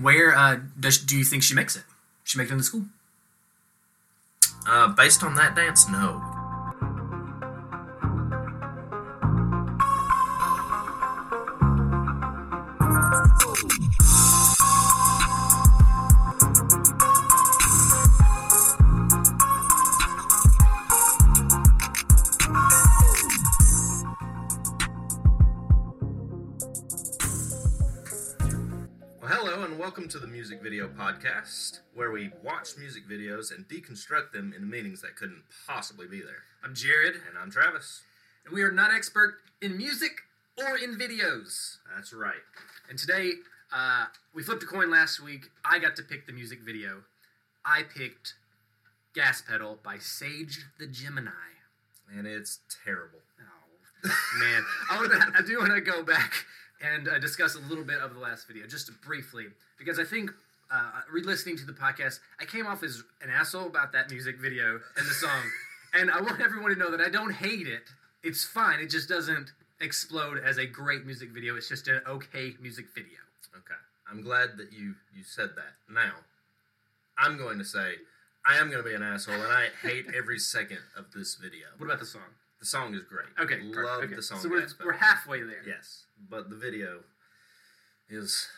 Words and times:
Where 0.00 0.34
uh, 0.36 0.60
does 0.78 0.98
do 0.98 1.16
you 1.16 1.24
think 1.24 1.42
she 1.42 1.54
makes 1.54 1.76
it? 1.76 1.84
She 2.24 2.38
make 2.38 2.48
it 2.48 2.52
in 2.52 2.58
the 2.58 2.64
school? 2.64 2.84
Uh, 4.66 4.88
based 4.88 5.22
on 5.22 5.34
that 5.36 5.56
dance, 5.56 5.88
no. 5.88 6.27
Video 30.68 30.86
Podcast, 30.86 31.80
where 31.94 32.10
we 32.10 32.30
watch 32.44 32.76
music 32.76 33.08
videos 33.08 33.56
and 33.56 33.66
deconstruct 33.68 34.32
them 34.32 34.52
into 34.54 34.66
meanings 34.66 35.00
that 35.00 35.16
couldn't 35.16 35.40
possibly 35.66 36.06
be 36.06 36.20
there. 36.20 36.42
I'm 36.62 36.74
Jared, 36.74 37.14
And 37.14 37.38
I'm 37.42 37.50
Travis. 37.50 38.02
and 38.44 38.52
we 38.52 38.60
are 38.60 38.70
not 38.70 38.92
expert 38.92 39.36
in 39.62 39.78
music 39.78 40.10
or 40.58 40.76
in 40.76 40.98
videos. 40.98 41.78
That's 41.96 42.12
right. 42.12 42.44
And 42.90 42.98
today, 42.98 43.30
uh, 43.72 44.08
we 44.34 44.42
flipped 44.42 44.62
a 44.62 44.66
coin 44.66 44.90
last 44.90 45.20
week. 45.20 45.46
I 45.64 45.78
got 45.78 45.96
to 45.96 46.02
pick 46.02 46.26
the 46.26 46.34
music 46.34 46.58
video. 46.60 46.98
I 47.64 47.84
picked 47.84 48.34
Gas 49.14 49.40
Pedal 49.40 49.78
by 49.82 49.96
Sage 49.96 50.66
the 50.78 50.86
Gemini. 50.86 51.30
And 52.14 52.26
it's 52.26 52.58
terrible. 52.84 53.20
Oh 53.40 54.10
man, 54.38 54.62
I, 54.90 54.96
wanna, 54.98 55.32
I 55.38 55.40
do 55.40 55.60
want 55.60 55.72
to 55.72 55.80
go 55.80 56.02
back 56.02 56.44
and 56.84 57.08
uh, 57.08 57.18
discuss 57.18 57.54
a 57.54 57.60
little 57.60 57.84
bit 57.84 58.00
of 58.00 58.12
the 58.12 58.20
last 58.20 58.46
video, 58.46 58.66
just 58.66 58.90
briefly, 59.00 59.46
because 59.78 59.98
I 59.98 60.04
think 60.04 60.30
uh, 60.70 61.00
re-listening 61.10 61.56
to 61.58 61.64
the 61.64 61.72
podcast, 61.72 62.20
I 62.40 62.44
came 62.44 62.66
off 62.66 62.82
as 62.82 63.02
an 63.22 63.30
asshole 63.30 63.66
about 63.66 63.92
that 63.92 64.10
music 64.10 64.38
video 64.38 64.80
and 64.96 65.06
the 65.06 65.14
song, 65.14 65.42
and 65.94 66.10
I 66.10 66.20
want 66.20 66.40
everyone 66.40 66.70
to 66.70 66.78
know 66.78 66.90
that 66.90 67.00
I 67.00 67.08
don't 67.08 67.32
hate 67.32 67.66
it. 67.66 67.84
It's 68.22 68.44
fine. 68.44 68.80
It 68.80 68.90
just 68.90 69.08
doesn't 69.08 69.52
explode 69.80 70.38
as 70.44 70.58
a 70.58 70.66
great 70.66 71.06
music 71.06 71.30
video. 71.30 71.56
It's 71.56 71.68
just 71.68 71.88
an 71.88 72.00
okay 72.06 72.54
music 72.60 72.86
video. 72.94 73.18
Okay. 73.54 73.74
I'm 74.10 74.22
glad 74.22 74.56
that 74.56 74.72
you 74.72 74.94
you 75.14 75.22
said 75.24 75.50
that. 75.56 75.92
Now, 75.92 76.12
I'm 77.16 77.36
going 77.36 77.58
to 77.58 77.64
say 77.64 77.96
I 78.46 78.56
am 78.56 78.70
going 78.70 78.82
to 78.82 78.88
be 78.88 78.94
an 78.94 79.02
asshole, 79.02 79.34
and 79.34 79.52
I 79.52 79.68
hate 79.82 80.06
every 80.16 80.38
second 80.38 80.78
of 80.96 81.12
this 81.14 81.34
video. 81.36 81.66
What 81.76 81.86
about 81.86 82.00
the 82.00 82.06
song? 82.06 82.22
The 82.60 82.66
song 82.66 82.94
is 82.94 83.02
great. 83.02 83.28
Okay, 83.40 83.60
love. 83.62 84.04
Okay, 84.04 84.14
the 84.14 84.22
song. 84.22 84.40
So 84.40 84.48
we're, 84.48 84.62
aspect. 84.62 84.84
we're 84.84 84.92
halfway 84.92 85.42
there. 85.42 85.62
yes, 85.66 86.04
but 86.28 86.50
the 86.50 86.56
video 86.56 87.00
is 88.08 88.48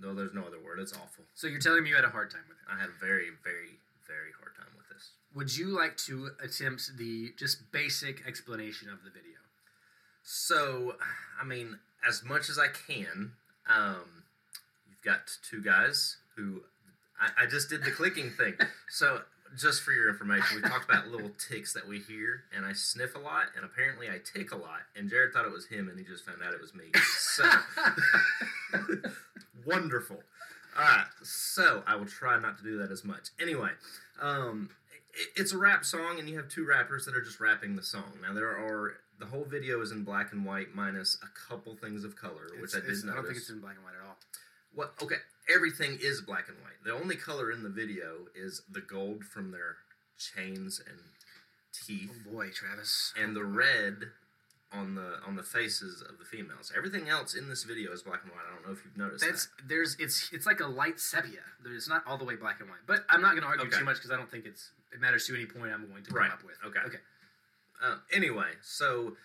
though 0.00 0.14
there's 0.14 0.34
no 0.34 0.42
other 0.42 0.60
word. 0.64 0.78
It's 0.80 0.92
awful. 0.92 1.24
So 1.34 1.46
you're 1.46 1.60
telling 1.60 1.82
me 1.82 1.90
you 1.90 1.96
had 1.96 2.04
a 2.04 2.10
hard 2.10 2.30
time 2.30 2.44
with 2.48 2.58
it. 2.58 2.72
I 2.72 2.80
had 2.80 2.90
a 2.90 2.98
very, 3.00 3.30
very, 3.42 3.78
very 4.06 4.32
hard 4.38 4.54
time 4.56 4.72
with 4.76 4.88
this. 4.88 5.10
Would 5.34 5.56
you 5.56 5.68
like 5.76 5.96
to 6.08 6.30
attempt 6.42 6.96
the 6.96 7.32
just 7.36 7.70
basic 7.72 8.26
explanation 8.26 8.88
of 8.88 9.04
the 9.04 9.10
video? 9.10 9.38
So, 10.22 10.96
I 11.40 11.44
mean, 11.44 11.78
as 12.06 12.22
much 12.22 12.48
as 12.48 12.58
I 12.58 12.68
can, 12.68 13.32
um, 13.68 14.24
you've 14.88 15.02
got 15.02 15.20
two 15.48 15.62
guys 15.62 16.16
who 16.36 16.62
I, 17.20 17.44
I 17.44 17.46
just 17.46 17.68
did 17.68 17.84
the 17.84 17.90
clicking 17.90 18.30
thing. 18.30 18.54
So, 18.90 19.20
just 19.56 19.82
for 19.82 19.92
your 19.92 20.08
information, 20.08 20.62
we 20.62 20.68
talked 20.68 20.88
about 20.88 21.08
little 21.08 21.30
ticks 21.38 21.72
that 21.74 21.86
we 21.86 22.00
hear, 22.00 22.44
and 22.54 22.64
I 22.64 22.72
sniff 22.72 23.14
a 23.14 23.18
lot, 23.18 23.44
and 23.54 23.64
apparently 23.64 24.08
I 24.08 24.18
tick 24.18 24.52
a 24.52 24.56
lot. 24.56 24.80
And 24.96 25.08
Jared 25.08 25.32
thought 25.32 25.44
it 25.44 25.52
was 25.52 25.66
him, 25.66 25.88
and 25.88 25.98
he 25.98 26.04
just 26.04 26.24
found 26.24 26.42
out 26.42 26.54
it 26.54 26.60
was 26.60 26.74
me. 26.74 26.84
So, 27.18 27.44
wonderful. 29.66 30.22
All 30.76 30.82
right, 30.84 31.06
so 31.22 31.82
I 31.86 31.96
will 31.96 32.06
try 32.06 32.38
not 32.38 32.58
to 32.58 32.64
do 32.64 32.78
that 32.78 32.90
as 32.92 33.04
much. 33.04 33.30
Anyway, 33.40 33.70
um, 34.20 34.70
it, 35.12 35.40
it's 35.40 35.52
a 35.52 35.58
rap 35.58 35.84
song, 35.84 36.18
and 36.18 36.28
you 36.28 36.36
have 36.36 36.48
two 36.48 36.64
rappers 36.66 37.04
that 37.06 37.16
are 37.16 37.22
just 37.22 37.40
rapping 37.40 37.74
the 37.76 37.82
song. 37.82 38.12
Now 38.22 38.32
there 38.32 38.48
are 38.50 38.94
the 39.18 39.26
whole 39.26 39.44
video 39.44 39.80
is 39.80 39.90
in 39.90 40.04
black 40.04 40.32
and 40.32 40.44
white, 40.44 40.74
minus 40.74 41.18
a 41.22 41.48
couple 41.48 41.74
things 41.74 42.04
of 42.04 42.14
color, 42.16 42.48
which 42.60 42.74
I 42.74 42.78
did 42.80 42.86
notice. 42.88 43.04
I 43.10 43.14
don't 43.14 43.24
think 43.24 43.36
it's 43.38 43.50
in 43.50 43.60
black 43.60 43.74
and 43.74 43.84
white 43.84 43.94
at 44.00 44.06
all. 44.06 44.16
What? 44.74 44.94
Okay, 45.02 45.16
everything 45.52 45.98
is 46.00 46.20
black 46.20 46.48
and 46.48 46.56
white. 46.58 46.84
The 46.84 46.92
only 46.92 47.16
color 47.16 47.50
in 47.50 47.62
the 47.64 47.68
video 47.70 48.26
is 48.36 48.62
the 48.70 48.80
gold 48.80 49.24
from 49.24 49.50
their 49.50 49.76
chains 50.18 50.80
and 50.86 50.98
teeth, 51.72 52.10
Oh 52.28 52.32
boy, 52.32 52.50
Travis. 52.50 53.12
and 53.20 53.34
the 53.34 53.44
red 53.44 54.10
on 54.72 54.94
the 54.94 55.14
on 55.26 55.36
the 55.36 55.42
faces 55.42 56.02
of 56.02 56.18
the 56.18 56.24
females. 56.24 56.70
Everything 56.76 57.08
else 57.08 57.34
in 57.34 57.48
this 57.48 57.64
video 57.64 57.92
is 57.92 58.02
black 58.02 58.20
and 58.22 58.32
white. 58.32 58.42
I 58.50 58.54
don't 58.54 58.66
know 58.66 58.72
if 58.72 58.84
you've 58.84 58.96
noticed 58.96 59.24
That's 59.24 59.46
that. 59.46 59.68
there's 59.68 59.96
it's 59.98 60.28
it's 60.32 60.46
like 60.46 60.60
a 60.60 60.66
light 60.66 61.00
sepia. 61.00 61.40
There's 61.64 61.88
not 61.88 62.02
all 62.06 62.18
the 62.18 62.24
way 62.24 62.36
black 62.36 62.60
and 62.60 62.68
white, 62.68 62.84
but 62.86 63.04
I'm 63.08 63.22
not 63.22 63.30
going 63.32 63.42
to 63.42 63.48
argue 63.48 63.66
Okay. 63.66 63.78
too 63.78 63.84
much 63.84 63.96
because 63.96 64.10
I 64.10 64.16
don't 64.16 64.30
think 64.30 64.44
it's 64.44 64.70
it 64.92 65.00
matters 65.00 65.26
to 65.26 65.34
any 65.34 65.46
point 65.46 65.72
I'm 65.72 65.88
going 65.88 66.04
to 66.04 66.10
Right. 66.14 66.30
come 66.30 66.38
up 66.38 66.44
with. 66.44 66.56
Okay. 66.66 66.80
Okay. 66.86 66.98
Uh, 67.82 67.96
anyway, 68.12 68.50
so 68.60 69.16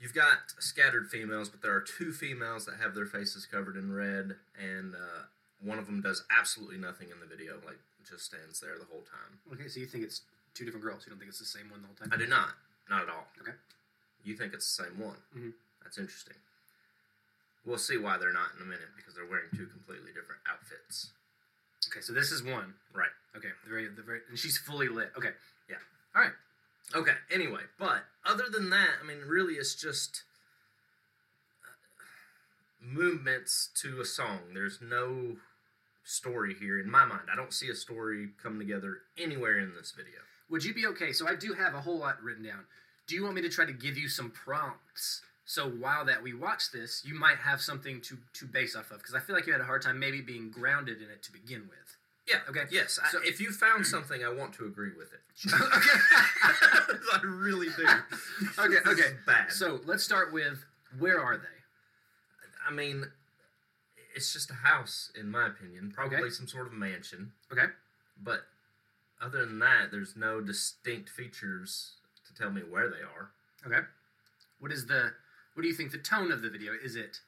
you've 0.00 0.14
got 0.14 0.52
scattered 0.58 1.08
females, 1.08 1.48
but 1.48 1.62
there 1.62 1.72
are 1.74 1.80
two 1.80 2.12
females 2.12 2.66
that 2.66 2.76
have 2.80 2.94
their 2.94 3.06
faces 3.06 3.46
covered 3.46 3.76
in 3.76 3.92
red, 3.94 4.36
and 4.60 4.94
uh, 4.94 5.22
one 5.60 5.78
of 5.78 5.86
them 5.86 6.00
does 6.02 6.24
absolutely 6.36 6.76
nothing 6.78 7.08
in 7.10 7.20
the 7.20 7.26
video, 7.26 7.60
like 7.64 7.78
just 8.08 8.24
stands 8.24 8.60
there 8.60 8.76
the 8.78 8.84
whole 8.90 9.02
time. 9.02 9.38
Okay. 9.54 9.68
So 9.68 9.80
you 9.80 9.86
think 9.86 10.04
it's 10.04 10.22
two 10.54 10.64
different 10.64 10.84
girls? 10.84 11.04
You 11.06 11.10
don't 11.10 11.18
think 11.18 11.30
it's 11.30 11.38
the 11.38 11.44
same 11.46 11.70
one 11.70 11.80
the 11.80 11.86
whole 11.86 11.96
time? 11.96 12.10
I 12.12 12.16
do 12.18 12.26
not, 12.26 12.50
not 12.90 13.02
at 13.02 13.08
all. 13.08 13.28
Okay. 13.40 13.52
You 14.24 14.36
think 14.36 14.54
it's 14.54 14.76
the 14.76 14.84
same 14.84 14.98
one? 14.98 15.16
Mhm. 15.34 15.52
That's 15.82 15.98
interesting. 15.98 16.36
We'll 17.64 17.78
see 17.78 17.96
why 17.96 18.18
they're 18.18 18.32
not 18.32 18.54
in 18.56 18.62
a 18.62 18.64
minute 18.64 18.88
because 18.96 19.14
they're 19.14 19.26
wearing 19.26 19.50
two 19.50 19.66
completely 19.66 20.12
different 20.12 20.40
outfits. 20.46 21.10
Okay. 21.88 22.00
So 22.00 22.12
this 22.12 22.32
is 22.32 22.42
one. 22.42 22.74
Right. 22.92 23.10
Okay. 23.36 23.50
The 23.64 23.70
very 23.70 23.88
the 23.88 24.02
very 24.02 24.20
and 24.28 24.38
she's 24.38 24.58
fully 24.58 24.88
lit. 24.88 25.12
Okay. 25.16 25.32
Yeah. 25.68 25.76
All 26.14 26.22
right. 26.22 26.32
Okay. 26.94 27.16
Anyway, 27.30 27.62
but 27.78 28.04
other 28.24 28.48
than 28.50 28.70
that, 28.70 28.98
I 29.00 29.04
mean, 29.04 29.20
really, 29.26 29.54
it's 29.54 29.74
just 29.74 30.22
uh, 31.64 32.04
movements 32.80 33.68
to 33.76 34.00
a 34.00 34.04
song. 34.04 34.54
There's 34.54 34.80
no 34.80 35.36
story 36.04 36.54
here 36.54 36.80
in 36.80 36.90
my 36.90 37.04
mind. 37.04 37.30
I 37.32 37.36
don't 37.36 37.52
see 37.52 37.68
a 37.68 37.74
story 37.74 38.30
come 38.42 38.58
together 38.58 39.02
anywhere 39.16 39.58
in 39.58 39.74
this 39.74 39.92
video. 39.92 40.18
Would 40.50 40.64
you 40.64 40.74
be 40.74 40.86
okay? 40.86 41.12
So 41.12 41.28
I 41.28 41.34
do 41.34 41.54
have 41.54 41.74
a 41.74 41.80
whole 41.80 41.98
lot 41.98 42.22
written 42.22 42.44
down. 42.44 42.64
Do 43.06 43.14
you 43.14 43.22
want 43.24 43.34
me 43.34 43.42
to 43.42 43.48
try 43.48 43.64
to 43.64 43.72
give 43.72 43.96
you 43.98 44.08
some 44.08 44.30
prompts? 44.30 45.22
So 45.44 45.68
while 45.68 46.04
that 46.06 46.22
we 46.22 46.32
watch 46.34 46.70
this, 46.72 47.02
you 47.04 47.14
might 47.14 47.36
have 47.38 47.60
something 47.60 48.00
to 48.02 48.16
to 48.34 48.46
base 48.46 48.74
off 48.76 48.90
of 48.90 48.98
because 48.98 49.14
I 49.14 49.20
feel 49.20 49.34
like 49.36 49.46
you 49.46 49.52
had 49.52 49.60
a 49.60 49.64
hard 49.64 49.82
time 49.82 49.98
maybe 49.98 50.20
being 50.20 50.50
grounded 50.50 50.98
in 51.02 51.10
it 51.10 51.22
to 51.24 51.32
begin 51.32 51.62
with. 51.68 51.96
Yeah. 52.28 52.36
Okay. 52.48 52.64
Yes. 52.70 52.98
So- 53.10 53.18
I, 53.18 53.26
if 53.26 53.40
you 53.40 53.50
found 53.50 53.86
something, 53.86 54.24
I 54.24 54.28
want 54.32 54.52
to 54.54 54.64
agree 54.66 54.92
with 54.96 55.12
it. 55.12 55.20
okay. 55.52 56.98
I 57.12 57.20
really 57.24 57.68
do. 57.76 57.86
Okay, 58.58 58.76
okay. 58.90 59.16
Bad. 59.26 59.50
So 59.52 59.80
let's 59.84 60.04
start 60.04 60.32
with 60.32 60.64
where 60.98 61.20
are 61.20 61.36
they? 61.36 61.44
I 62.66 62.70
mean, 62.72 63.06
it's 64.14 64.32
just 64.32 64.50
a 64.50 64.54
house, 64.54 65.10
in 65.18 65.28
my 65.28 65.48
opinion. 65.48 65.90
Probably 65.94 66.18
Okay. 66.18 66.30
some 66.30 66.46
sort 66.46 66.68
of 66.68 66.72
mansion. 66.72 67.32
Okay. 67.50 67.66
But 68.22 68.42
other 69.20 69.44
than 69.44 69.58
that, 69.58 69.90
there's 69.90 70.14
no 70.16 70.40
distinct 70.40 71.10
features 71.10 71.94
to 72.34 72.42
tell 72.42 72.50
me 72.50 72.62
where 72.62 72.88
they 72.88 72.96
are. 73.02 73.30
Okay. 73.66 73.86
What 74.60 74.72
is 74.72 74.86
the 74.86 75.12
what 75.54 75.62
do 75.62 75.68
you 75.68 75.74
think 75.74 75.92
the 75.92 75.98
tone 75.98 76.32
of 76.32 76.42
the 76.42 76.48
video? 76.50 76.72
Is 76.82 76.96
it 76.96 77.18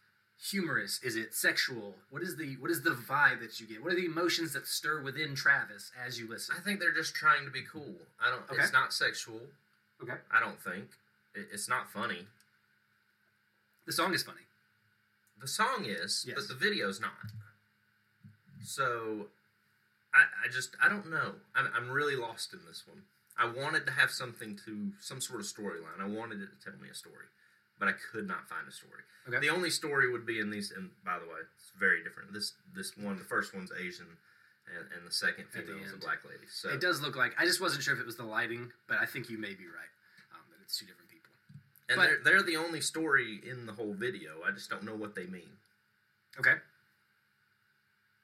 humorous? 0.50 1.00
Is 1.02 1.16
it 1.16 1.34
sexual? 1.34 1.94
What 2.10 2.22
is 2.22 2.36
the 2.36 2.54
what 2.54 2.70
is 2.70 2.82
the 2.82 2.90
vibe 2.90 3.40
that 3.40 3.60
you 3.60 3.66
get? 3.66 3.82
What 3.82 3.92
are 3.92 3.96
the 3.96 4.06
emotions 4.06 4.52
that 4.54 4.66
stir 4.66 5.02
within 5.02 5.34
Travis 5.34 5.90
as 6.04 6.18
you 6.18 6.28
listen? 6.28 6.54
I 6.58 6.62
think 6.62 6.80
they're 6.80 6.92
just 6.94 7.14
trying 7.14 7.44
to 7.44 7.50
be 7.50 7.62
cool. 7.62 7.94
I 8.20 8.30
don't. 8.30 8.42
Okay. 8.50 8.62
It's 8.62 8.72
not 8.72 8.92
sexual. 8.92 9.40
Okay. 10.02 10.14
I 10.32 10.40
don't 10.40 10.60
think. 10.60 10.84
It, 11.34 11.48
it's 11.52 11.68
not 11.68 11.90
funny. 11.90 12.26
The 13.86 13.92
song 13.92 14.14
is 14.14 14.22
funny. 14.22 14.38
The 15.40 15.48
song 15.48 15.84
is, 15.86 16.24
Yes. 16.26 16.36
but 16.36 16.48
the 16.48 16.54
video's 16.54 17.00
not. 17.00 17.10
So, 18.64 19.26
I, 20.14 20.20
I 20.46 20.48
just 20.50 20.70
I 20.82 20.88
don't 20.88 21.10
know. 21.10 21.34
I'm, 21.54 21.68
I'm 21.76 21.90
really 21.90 22.16
lost 22.16 22.54
in 22.54 22.60
this 22.66 22.84
one. 22.86 23.02
I 23.38 23.46
wanted 23.46 23.86
to 23.86 23.92
have 23.92 24.10
something 24.10 24.58
to 24.64 24.92
some 25.00 25.20
sort 25.20 25.40
of 25.40 25.46
storyline. 25.46 26.00
I 26.00 26.06
wanted 26.06 26.40
it 26.40 26.48
to 26.54 26.70
tell 26.70 26.78
me 26.80 26.88
a 26.90 26.94
story, 26.94 27.26
but 27.78 27.88
I 27.88 27.92
could 27.92 28.28
not 28.28 28.48
find 28.48 28.66
a 28.68 28.72
story. 28.72 29.02
Okay. 29.28 29.40
The 29.40 29.50
only 29.50 29.70
story 29.70 30.10
would 30.10 30.24
be 30.24 30.38
in 30.38 30.50
these. 30.50 30.70
And 30.70 30.90
by 31.04 31.18
the 31.18 31.26
way, 31.26 31.40
it's 31.56 31.72
very 31.78 32.02
different. 32.02 32.32
This 32.32 32.52
this 32.74 32.96
one, 32.96 33.18
the 33.18 33.24
first 33.24 33.54
one's 33.54 33.72
Asian, 33.72 34.06
and, 34.70 34.86
and 34.96 35.06
the 35.06 35.12
second 35.12 35.46
At 35.56 35.66
the 35.66 35.72
female 35.72 35.84
is 35.84 35.92
a 35.92 35.96
black 35.96 36.24
lady. 36.24 36.46
So 36.50 36.68
It 36.70 36.80
does 36.80 37.00
look 37.00 37.16
like 37.16 37.32
I 37.38 37.44
just 37.44 37.60
wasn't 37.60 37.82
sure 37.82 37.94
if 37.94 38.00
it 38.00 38.06
was 38.06 38.16
the 38.16 38.24
lighting, 38.24 38.70
but 38.86 38.98
I 38.98 39.06
think 39.06 39.28
you 39.28 39.38
may 39.38 39.54
be 39.54 39.66
right. 39.66 39.92
Um, 40.32 40.40
that 40.50 40.62
it's 40.62 40.78
two 40.78 40.86
different 40.86 41.10
people. 41.10 41.32
and 41.88 41.96
but- 41.96 42.22
they're 42.22 42.38
they're 42.38 42.42
the 42.42 42.56
only 42.56 42.80
story 42.80 43.40
in 43.48 43.66
the 43.66 43.72
whole 43.72 43.94
video. 43.94 44.42
I 44.46 44.52
just 44.52 44.70
don't 44.70 44.84
know 44.84 44.94
what 44.94 45.14
they 45.14 45.26
mean. 45.26 45.58
Okay. 46.38 46.54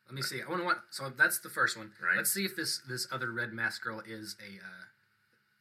Let 0.06 0.14
me 0.14 0.22
see. 0.22 0.42
I 0.42 0.48
want 0.48 0.60
to 0.60 0.64
want. 0.64 0.78
So 0.90 1.12
that's 1.16 1.38
the 1.38 1.48
first 1.48 1.76
one. 1.76 1.92
Right. 2.02 2.16
Let's 2.16 2.32
see 2.32 2.44
if 2.44 2.56
this 2.56 2.78
this 2.88 3.06
other 3.12 3.30
red 3.32 3.52
mask 3.52 3.82
girl 3.82 4.02
is 4.06 4.36
a. 4.40 4.58
Uh, 4.58 4.84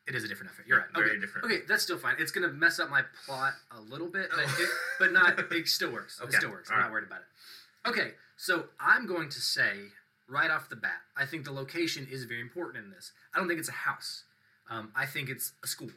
it 0.08 0.16
is 0.16 0.24
a 0.24 0.28
different 0.28 0.52
outfit. 0.52 0.66
You're 0.68 0.80
right. 0.80 0.88
Very 0.94 1.12
okay. 1.12 1.20
different. 1.20 1.46
Okay, 1.46 1.60
that's 1.68 1.84
still 1.84 1.98
fine. 1.98 2.16
It's 2.20 2.32
gonna 2.32 2.50
mess 2.50 2.80
up 2.80 2.90
my 2.90 3.04
plot 3.26 3.54
a 3.78 3.82
little 3.82 4.08
bit, 4.08 4.30
but 4.32 4.40
it, 4.40 4.70
but 5.00 5.12
not. 5.14 5.38
It 5.38 5.68
still 5.68 5.92
works. 5.92 6.20
It 6.24 6.34
still 6.34 6.50
works. 6.50 6.70
I'm 6.70 6.78
All 6.78 6.84
not 6.84 6.92
worried 6.92 7.06
about 7.08 7.22
it. 7.22 7.90
Okay, 7.90 8.12
so 8.38 8.66
I'm 8.80 9.06
going 9.08 9.30
to 9.30 9.40
say 9.40 9.92
right 10.28 10.52
off 10.52 10.70
the 10.70 10.76
bat, 10.76 11.02
I 11.18 11.26
think 11.26 11.46
the 11.46 11.52
location 11.52 12.08
is 12.12 12.26
very 12.26 12.42
important 12.42 12.84
in 12.84 12.92
this. 12.92 13.12
I 13.34 13.40
don't 13.40 13.48
think 13.48 13.60
it's 13.60 13.70
a 13.70 13.74
house. 13.74 14.24
Um, 14.70 14.92
I 14.96 15.06
think 15.06 15.30
it's 15.30 15.54
a 15.64 15.68
school. 15.68 15.90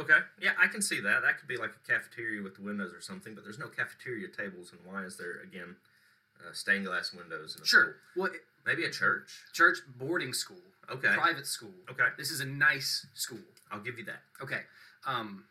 Okay, 0.00 0.18
yeah, 0.42 0.52
I 0.60 0.66
can 0.66 0.82
see 0.82 1.00
that. 1.00 1.22
That 1.22 1.38
could 1.38 1.46
be 1.46 1.56
like 1.56 1.70
a 1.70 1.92
cafeteria 1.92 2.42
with 2.42 2.56
the 2.56 2.62
windows 2.62 2.92
or 2.92 3.00
something, 3.00 3.34
but 3.34 3.44
there's 3.44 3.58
no 3.58 3.68
cafeteria 3.68 4.26
tables, 4.28 4.72
and 4.72 4.80
why 4.84 5.04
is 5.04 5.16
there 5.16 5.40
again 5.42 5.76
uh, 6.40 6.52
stained 6.52 6.86
glass 6.86 7.12
windows? 7.14 7.54
In 7.56 7.62
a 7.62 7.66
Sure. 7.66 7.96
Well, 8.16 8.26
school? 8.26 8.40
maybe 8.66 8.84
a 8.84 8.90
church. 8.90 9.44
church, 9.52 9.78
boarding 9.96 10.32
school, 10.32 10.62
Okay, 10.90 11.14
private 11.14 11.46
school. 11.46 11.72
okay, 11.90 12.04
This 12.18 12.30
is 12.30 12.40
a 12.40 12.44
nice 12.46 13.06
school. 13.14 13.38
I'll 13.70 13.80
give 13.80 13.98
you 13.98 14.04
that. 14.04 14.22
Okay. 14.42 14.60
Um, 15.06 15.44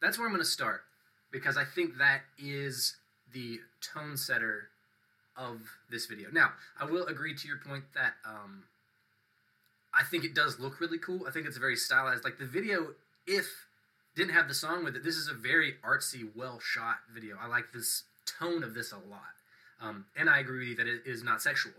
that's 0.00 0.18
where 0.18 0.26
I'm 0.26 0.32
going 0.32 0.44
to 0.44 0.48
start 0.50 0.82
because 1.30 1.56
I 1.56 1.64
think 1.64 1.98
that 1.98 2.20
is 2.38 2.96
the 3.32 3.60
tone 3.80 4.16
setter 4.16 4.68
of 5.36 5.60
this 5.90 6.06
video. 6.06 6.28
Now, 6.32 6.52
I 6.80 6.84
will 6.84 7.06
agree 7.06 7.34
to 7.34 7.48
your 7.48 7.58
point 7.58 7.84
that 7.94 8.14
um, 8.24 8.64
I 9.94 10.04
think 10.04 10.24
it 10.24 10.34
does 10.34 10.58
look 10.58 10.80
really 10.80 10.98
cool. 10.98 11.26
I 11.26 11.30
think 11.30 11.46
it's 11.46 11.56
very 11.56 11.76
stylized. 11.76 12.24
Like 12.24 12.38
the 12.38 12.46
video, 12.46 12.94
if 13.26 13.46
didn't 14.16 14.34
have 14.34 14.48
the 14.48 14.54
song 14.54 14.84
with 14.84 14.96
it, 14.96 15.04
this 15.04 15.16
is 15.16 15.28
a 15.28 15.34
very 15.34 15.74
artsy, 15.84 16.28
well 16.34 16.60
shot 16.60 16.96
video. 17.12 17.36
I 17.40 17.46
like 17.46 17.72
this 17.72 18.02
tone 18.26 18.62
of 18.62 18.74
this 18.74 18.92
a 18.92 18.96
lot. 18.96 19.34
Um, 19.80 20.06
and 20.16 20.28
I 20.28 20.40
agree 20.40 20.58
with 20.58 20.68
you 20.68 20.74
that 20.76 20.86
it 20.86 21.02
is 21.06 21.22
not 21.22 21.40
sexual. 21.40 21.72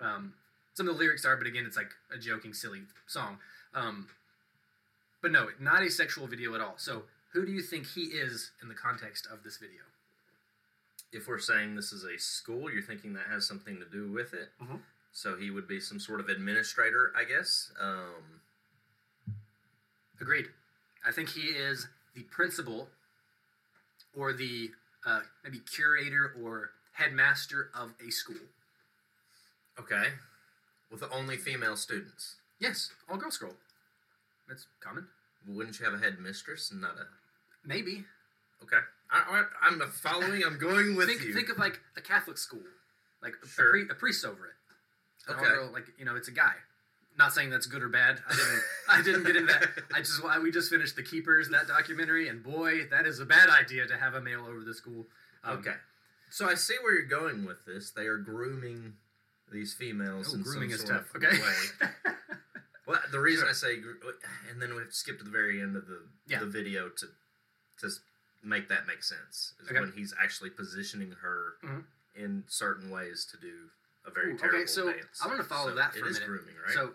Um, 0.00 0.32
some 0.74 0.88
of 0.88 0.94
the 0.94 1.00
lyrics 1.00 1.24
are, 1.24 1.36
but 1.36 1.46
again, 1.46 1.64
it's 1.66 1.76
like 1.76 1.90
a 2.14 2.18
joking, 2.18 2.52
silly 2.52 2.82
song. 3.06 3.38
Um, 3.74 4.08
but 5.22 5.32
no, 5.32 5.48
not 5.60 5.82
a 5.82 5.90
sexual 5.90 6.26
video 6.26 6.54
at 6.54 6.60
all. 6.60 6.74
So, 6.76 7.04
who 7.32 7.46
do 7.46 7.52
you 7.52 7.62
think 7.62 7.86
he 7.86 8.02
is 8.02 8.50
in 8.62 8.68
the 8.68 8.74
context 8.74 9.26
of 9.32 9.42
this 9.42 9.56
video? 9.56 9.80
If 11.12 11.26
we're 11.28 11.38
saying 11.38 11.76
this 11.76 11.92
is 11.92 12.04
a 12.04 12.18
school, 12.18 12.70
you're 12.70 12.82
thinking 12.82 13.14
that 13.14 13.26
has 13.30 13.46
something 13.46 13.78
to 13.78 13.84
do 13.86 14.10
with 14.12 14.34
it. 14.34 14.50
Mhm. 14.60 14.80
So 15.12 15.36
he 15.36 15.50
would 15.50 15.68
be 15.68 15.78
some 15.80 16.00
sort 16.00 16.18
of 16.20 16.28
administrator, 16.28 17.12
I 17.16 17.24
guess. 17.24 17.70
Um, 17.78 18.40
Agreed. 20.20 20.46
I 21.06 21.12
think 21.12 21.28
he 21.28 21.42
is 21.42 21.86
the 22.14 22.22
principal 22.24 22.88
or 24.14 24.32
the 24.32 24.72
uh, 25.06 25.20
maybe 25.42 25.58
curator 25.60 26.34
or 26.42 26.70
headmaster 26.92 27.70
of 27.74 27.92
a 28.04 28.10
school. 28.10 28.40
okay, 29.78 30.12
with 31.00 31.10
only 31.12 31.36
female 31.36 31.76
students. 31.76 32.36
Yes, 32.60 32.90
all 33.10 33.16
girl 33.16 33.30
school. 33.30 33.54
That's 34.48 34.66
common. 34.80 35.06
Wouldn't 35.48 35.78
you 35.78 35.84
have 35.84 35.94
a 35.94 35.98
headmistress 35.98 36.70
and 36.70 36.80
not 36.80 36.92
a? 36.96 37.06
Maybe. 37.66 38.04
Okay, 38.62 38.76
I, 39.10 39.18
I, 39.62 39.66
I'm 39.68 39.80
following. 39.90 40.42
I'm 40.44 40.58
going 40.58 40.94
with 40.96 41.08
think, 41.08 41.22
you. 41.24 41.34
think 41.34 41.48
of 41.50 41.58
like 41.58 41.80
a 41.96 42.00
Catholic 42.00 42.38
school, 42.38 42.62
like 43.22 43.34
a, 43.42 43.46
Sure. 43.48 43.70
pri- 43.70 43.86
a 43.90 43.94
priest 43.94 44.24
over 44.24 44.46
it. 44.46 44.52
An 45.28 45.34
Okay. 45.36 45.44
girl, 45.44 45.70
like 45.72 45.86
you 45.98 46.04
know, 46.04 46.16
it's 46.16 46.28
a 46.28 46.32
guy. 46.32 46.54
Not 47.18 47.32
saying 47.32 47.50
that's 47.50 47.66
good 47.66 47.82
or 47.82 47.88
bad. 47.88 48.20
I 48.28 48.34
didn't. 48.34 48.62
I 48.88 49.02
didn't 49.02 49.24
get 49.24 49.36
into 49.36 49.52
that. 49.52 49.68
I 49.94 49.98
just 50.00 50.22
we 50.42 50.50
just 50.50 50.70
finished 50.70 50.96
the 50.96 51.02
Keepers 51.02 51.48
that 51.50 51.66
documentary, 51.68 52.28
and 52.28 52.42
boy, 52.42 52.86
that 52.90 53.06
is 53.06 53.20
a 53.20 53.24
bad 53.26 53.48
idea 53.50 53.86
to 53.86 53.96
have 53.96 54.14
a 54.14 54.20
male 54.20 54.46
over 54.46 54.60
the 54.60 54.74
school. 54.74 55.06
Um, 55.42 55.58
Okay. 55.58 55.74
So 56.30 56.48
I 56.48 56.54
see 56.54 56.74
where 56.82 56.92
you're 56.94 57.06
going 57.06 57.44
with 57.44 57.64
this. 57.64 57.90
They 57.90 58.06
are 58.06 58.16
grooming 58.16 58.94
these 59.52 59.74
females 59.74 60.28
Oh, 60.30 60.36
in 60.36 60.42
grooming 60.42 60.70
some 60.70 60.74
is 60.74 60.80
sort 60.86 60.92
tough. 61.04 61.14
of 61.14 61.22
Okay. 61.22 61.40
way. 61.40 61.90
Well, 62.86 63.00
the 63.10 63.18
reason 63.18 63.48
I 63.48 63.52
say, 63.52 63.76
and 64.50 64.60
then 64.60 64.72
we 64.74 64.80
have 64.80 64.88
to 64.90 64.94
skip 64.94 65.16
to 65.16 65.24
the 65.24 65.30
very 65.30 65.62
end 65.62 65.74
of 65.74 65.86
the 65.86 66.02
Yeah. 66.26 66.40
the 66.40 66.46
video 66.46 66.90
to 66.90 67.06
to 67.78 67.88
make 68.42 68.68
that 68.68 68.86
make 68.86 69.02
sense. 69.02 69.54
Is 69.58 69.70
Okay. 69.70 69.80
when 69.80 69.92
he's 69.92 70.12
actually 70.20 70.50
positioning 70.50 71.12
her 71.12 71.54
Mhm. 71.62 71.84
in 72.14 72.44
certain 72.46 72.90
ways 72.90 73.24
to 73.30 73.38
do 73.38 73.70
a 74.04 74.10
very 74.10 74.34
Ooh, 74.34 74.36
terrible 74.38 74.58
okay, 74.58 74.66
so 74.66 74.92
dance. 74.92 75.22
I 75.22 75.28
wanna 75.28 75.44
follow 75.44 75.70
So 75.70 75.76
that 75.76 75.92
for 75.92 76.00
it 76.00 76.02
a 76.02 76.08
is 76.08 76.14
minute. 76.20 76.26
grooming, 76.28 76.56
right? 76.58 76.74
So, 76.74 76.94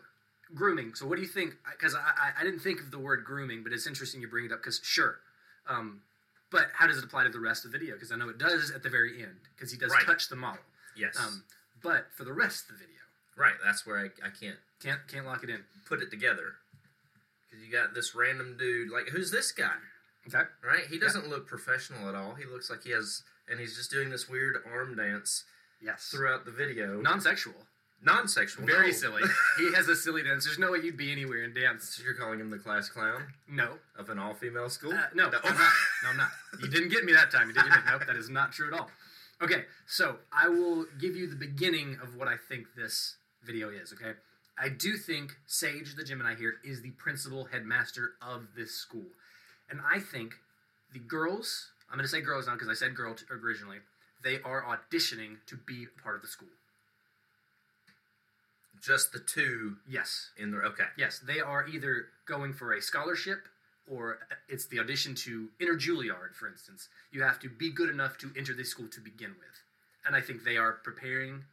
grooming. 0.54 0.94
So, 0.94 1.08
what 1.08 1.16
do 1.16 1.24
you 1.24 1.28
think? 1.28 1.58
Because 1.72 1.96
I, 1.96 2.02
I, 2.02 2.34
I 2.38 2.44
didn't 2.44 2.60
think 2.60 2.80
of 2.82 2.92
the 2.92 3.00
word 3.00 3.26
grooming, 3.26 3.64
but 3.64 3.74
it's 3.74 3.88
interesting 3.88 4.22
you 4.22 4.28
bring 4.28 4.46
it 4.46 4.52
up. 4.52 4.60
Because 4.60 4.80
sure, 4.84 5.22
um, 5.66 6.04
but 6.52 6.70
how 6.76 6.86
does 6.86 7.00
it 7.00 7.04
apply 7.04 7.24
to 7.24 7.30
the 7.32 7.40
rest 7.40 7.66
of 7.66 7.72
the 7.72 7.80
video? 7.80 7.96
Because 7.96 8.12
I 8.12 8.16
know 8.16 8.30
it 8.30 8.38
does 8.38 8.70
at 8.70 8.84
the 8.84 8.90
very 8.92 9.24
end. 9.24 9.50
Because 9.56 9.72
he 9.72 9.78
does 9.80 9.92
Right. 9.92 10.06
touch 10.06 10.30
the 10.30 10.36
model. 10.36 10.64
yes, 10.96 11.18
Um, 11.18 11.44
but 11.84 12.08
for 12.16 12.24
the 12.24 12.34
rest 12.34 12.64
of 12.70 12.78
the 12.78 12.86
video, 12.86 13.02
right. 13.38 13.54
That's 13.64 13.86
where 13.86 13.98
I, 13.98 14.06
I 14.26 14.30
can't 14.30 14.58
can't 14.82 15.00
can't 15.08 15.26
lock 15.26 15.44
it 15.44 15.50
in. 15.50 15.64
put 15.88 16.02
it 16.02 16.10
together 16.10 16.54
because 17.50 17.66
you 17.66 17.72
got 17.72 17.94
this 17.94 18.14
random 18.16 18.56
dude. 18.58 18.90
Like, 18.92 19.10
who's 19.10 19.32
this 19.32 19.52
guy? 19.52 19.76
Okay. 20.28 20.44
Right? 20.64 20.84
He 20.90 21.00
doesn't 21.00 21.28
look 21.30 21.48
professional 21.48 22.08
at 22.10 22.16
all. 22.16 22.36
He 22.36 22.46
looks 22.46 22.70
like 22.70 22.84
he 22.84 22.92
has, 22.92 23.24
and 23.50 23.60
he's 23.60 23.76
just 23.76 23.90
doing 23.92 24.10
this 24.10 24.30
weird 24.30 24.58
arm 24.72 24.96
dance 24.96 25.44
Yes. 25.82 26.10
throughout 26.12 26.46
the 26.46 26.52
video. 26.52 27.00
Non-sexual. 27.02 27.56
non-sexual. 28.04 28.66
Very 28.66 28.88
no. 28.88 28.94
silly. 28.94 29.24
he 29.58 29.74
has 29.74 29.88
a 29.88 29.96
silly 29.96 30.22
dance. 30.24 30.44
There's 30.46 30.60
no 30.60 30.72
way 30.74 30.80
you'd 30.84 30.98
be 30.98 31.12
anywhere 31.12 31.44
and 31.44 31.56
dance. 31.56 31.96
So 31.96 32.04
you're 32.04 32.14
calling 32.14 32.40
him 32.40 32.50
the 32.52 32.58
class 32.60 32.90
clown 32.90 33.24
No. 33.50 33.80
of 33.98 34.10
an 34.10 34.20
all-female 34.20 34.70
school? 34.70 34.94
Uh, 34.94 35.04
no, 35.16 35.26
I'm 35.26 35.32
not. 35.32 35.42
No, 36.04 36.10
I'm 36.12 36.18
not. 36.18 36.30
You 36.62 36.68
didn't 36.68 36.90
get 36.90 37.06
me 37.06 37.14
that 37.14 37.32
time. 37.32 37.48
You 37.48 37.54
didn't 37.54 37.70
get 37.70 37.86
me. 37.86 37.92
Nope, 37.92 38.04
that 38.08 38.16
is 38.18 38.30
not 38.30 38.52
true 38.52 38.68
at 38.74 38.80
all. 38.80 38.92
Okay, 39.42 39.64
so 39.88 40.18
I 40.34 40.50
will 40.50 40.86
give 41.00 41.16
you 41.16 41.28
the 41.28 41.36
beginning 41.36 41.98
of 42.04 42.16
what 42.18 42.28
I 42.28 42.36
think 42.36 42.68
this 42.76 43.16
video 43.44 43.70
is, 43.70 43.94
okay? 43.94 44.18
I 44.62 44.68
do 44.68 44.98
think 44.98 45.32
Sage, 45.48 45.96
the 45.96 46.04
Gemini 46.04 46.36
here, 46.36 46.56
is 46.66 46.82
the 46.82 46.92
principal 46.92 47.46
headmaster 47.46 48.12
of 48.22 48.48
this 48.58 48.72
school. 48.76 49.06
And 49.70 49.80
I 49.90 50.00
think 50.00 50.34
the 50.92 51.00
girls, 51.00 51.70
I'm 51.90 51.98
going 51.98 52.04
to 52.06 52.12
say 52.12 52.20
girls 52.20 52.48
now 52.48 52.54
because 52.54 52.68
I 52.68 52.74
said 52.74 52.96
girl 52.96 53.14
t- 53.14 53.24
originally, 53.32 53.78
they 54.22 54.42
are 54.42 54.64
auditioning 54.64 55.38
to 55.48 55.56
be 55.56 55.86
a 55.86 56.02
part 56.02 56.18
of 56.18 56.22
the 56.22 56.28
school. 56.28 56.50
Just 58.82 59.14
the 59.14 59.20
two 59.20 59.78
Yes. 59.88 60.32
in 60.38 60.52
the 60.52 60.58
okay. 60.58 60.86
Yes, 60.98 61.20
they 61.20 61.40
are 61.40 61.66
either 61.68 62.08
going 62.26 62.52
for 62.54 62.74
a 62.74 62.82
scholarship 62.82 63.48
or 63.90 64.20
it's 64.48 64.66
the 64.68 64.80
audition 64.80 65.16
to 65.16 65.50
enter 65.60 65.76
Juilliard, 65.76 66.36
for 66.36 66.48
instance. 66.48 66.90
You 67.12 67.24
have 67.24 67.40
to 67.40 67.50
be 67.50 67.72
good 67.72 67.90
enough 67.90 68.18
to 68.20 68.32
enter 68.38 68.54
this 68.54 68.70
school 68.70 68.88
to 68.90 69.02
begin 69.02 69.32
with. 69.32 69.64
And 70.06 70.16
I 70.16 70.22
think 70.22 70.44
they 70.44 70.58
are 70.58 70.74
preparing 70.74 71.44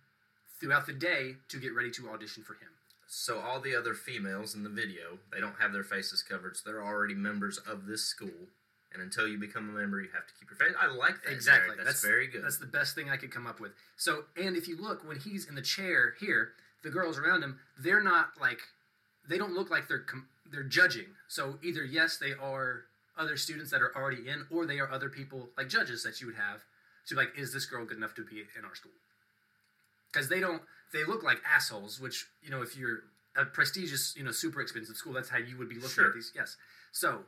throughout 0.60 0.86
the 0.86 0.92
day 0.92 1.36
to 1.48 1.58
get 1.58 1.74
ready 1.74 1.90
to 1.92 2.08
audition 2.10 2.42
for 2.42 2.54
him. 2.54 2.70
So 3.08 3.38
all 3.38 3.60
the 3.60 3.74
other 3.74 3.94
females 3.94 4.54
in 4.54 4.64
the 4.64 4.68
video, 4.68 5.18
they 5.32 5.40
don't 5.40 5.54
have 5.60 5.72
their 5.72 5.84
faces 5.84 6.22
covered, 6.22 6.56
so 6.56 6.62
they're 6.66 6.84
already 6.84 7.14
members 7.14 7.58
of 7.58 7.86
this 7.86 8.02
school. 8.02 8.48
And 8.92 9.02
until 9.02 9.28
you 9.28 9.38
become 9.38 9.68
a 9.68 9.78
member, 9.78 10.00
you 10.00 10.08
have 10.14 10.26
to 10.26 10.32
keep 10.38 10.48
your 10.50 10.58
face. 10.58 10.76
I 10.80 10.86
like 10.86 11.22
that. 11.24 11.32
Exactly. 11.32 11.74
Jared. 11.74 11.86
That's, 11.86 12.04
very 12.04 12.26
good. 12.26 12.42
That's 12.42 12.58
the 12.58 12.66
best 12.66 12.94
thing 12.94 13.10
I 13.10 13.16
could 13.16 13.30
come 13.30 13.46
up 13.46 13.60
with. 13.60 13.72
So, 13.96 14.24
and 14.36 14.56
if 14.56 14.68
you 14.68 14.76
look, 14.76 15.06
when 15.06 15.18
he's 15.18 15.46
in 15.48 15.54
the 15.54 15.62
chair 15.62 16.14
here, 16.18 16.52
the 16.82 16.90
girls 16.90 17.18
around 17.18 17.42
him, 17.42 17.58
they're 17.78 18.02
not 18.02 18.30
like, 18.40 18.60
they 19.28 19.38
don't 19.38 19.52
look 19.52 19.70
like 19.70 19.86
they're 19.86 19.98
com- 19.98 20.26
they're 20.52 20.62
judging. 20.62 21.06
So 21.28 21.58
either 21.62 21.84
yes, 21.84 22.16
they 22.18 22.32
are 22.32 22.82
other 23.18 23.36
students 23.36 23.70
that 23.70 23.80
are 23.82 23.94
already 23.96 24.28
in, 24.28 24.46
or 24.50 24.66
they 24.66 24.78
are 24.78 24.90
other 24.90 25.08
people 25.08 25.48
like 25.56 25.68
judges 25.68 26.02
that 26.02 26.20
you 26.20 26.26
would 26.26 26.36
have 26.36 26.62
to 27.08 27.14
like, 27.14 27.28
is 27.36 27.52
this 27.52 27.64
girl 27.66 27.84
good 27.84 27.96
enough 27.96 28.14
to 28.14 28.24
be 28.24 28.40
in 28.58 28.64
our 28.64 28.74
school? 28.74 28.92
Because 30.12 30.28
they 30.28 30.40
don't, 30.40 30.62
they 30.92 31.04
look 31.04 31.22
like 31.22 31.38
assholes. 31.44 32.00
Which 32.00 32.26
you 32.42 32.50
know, 32.50 32.62
if 32.62 32.76
you're 32.76 33.00
a 33.36 33.44
prestigious, 33.44 34.14
you 34.16 34.24
know, 34.24 34.32
super 34.32 34.60
expensive 34.60 34.96
school, 34.96 35.12
that's 35.12 35.28
how 35.28 35.38
you 35.38 35.56
would 35.58 35.68
be 35.68 35.76
looking 35.76 35.90
Sure. 35.90 36.08
at 36.08 36.14
these. 36.14 36.32
Yes. 36.34 36.56
So 36.92 37.20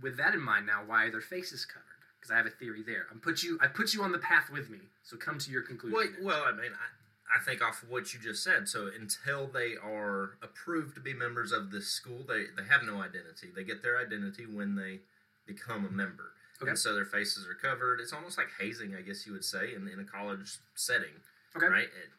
with 0.00 0.16
that 0.18 0.34
in 0.34 0.40
mind, 0.40 0.66
now 0.66 0.82
why 0.86 1.04
are 1.04 1.10
their 1.10 1.20
faces 1.20 1.64
covered? 1.64 1.84
Because 2.18 2.30
I 2.32 2.36
have 2.36 2.46
a 2.46 2.50
theory 2.50 2.82
there. 2.82 3.06
I'm 3.10 3.20
put 3.20 3.42
you. 3.42 3.58
I 3.60 3.68
put 3.68 3.94
you 3.94 4.02
on 4.02 4.12
the 4.12 4.18
path 4.18 4.50
with 4.50 4.70
me. 4.70 4.78
So 5.04 5.16
come 5.16 5.38
to 5.38 5.50
your 5.50 5.62
conclusion. 5.62 5.96
Well, 5.96 6.08
well, 6.36 6.44
I 6.46 6.52
mean, 6.52 6.72
I, 6.72 6.86
I 7.34 7.44
think 7.44 7.62
off 7.62 7.82
of 7.82 7.90
what 7.90 8.14
you 8.14 8.20
just 8.20 8.42
said. 8.42 8.68
So 8.68 8.88
until 8.98 9.46
they 9.46 9.74
are 9.76 10.32
approved 10.42 10.94
to 10.94 11.00
be 11.00 11.12
members 11.12 11.52
of 11.52 11.70
this 11.70 11.88
school, 11.88 12.24
they 12.26 12.44
they 12.56 12.68
have 12.68 12.82
no 12.84 13.02
identity. 13.02 13.48
They 13.54 13.64
get 13.64 13.82
their 13.82 13.98
identity 13.98 14.46
when 14.46 14.76
they 14.76 15.00
become 15.46 15.84
a 15.84 15.90
member. 15.90 16.32
Okay. 16.60 16.70
And 16.70 16.78
so 16.78 16.94
their 16.94 17.04
faces 17.04 17.46
are 17.46 17.54
covered. 17.54 18.00
It's 18.00 18.12
almost 18.12 18.36
like 18.36 18.48
hazing, 18.60 18.94
I 18.96 19.02
guess 19.02 19.26
you 19.26 19.32
would 19.32 19.44
say, 19.44 19.74
in, 19.74 19.88
in 19.88 20.00
a 20.00 20.04
college 20.04 20.58
setting, 20.74 21.14
okay. 21.56 21.66
right? 21.66 21.84
It, 21.84 22.10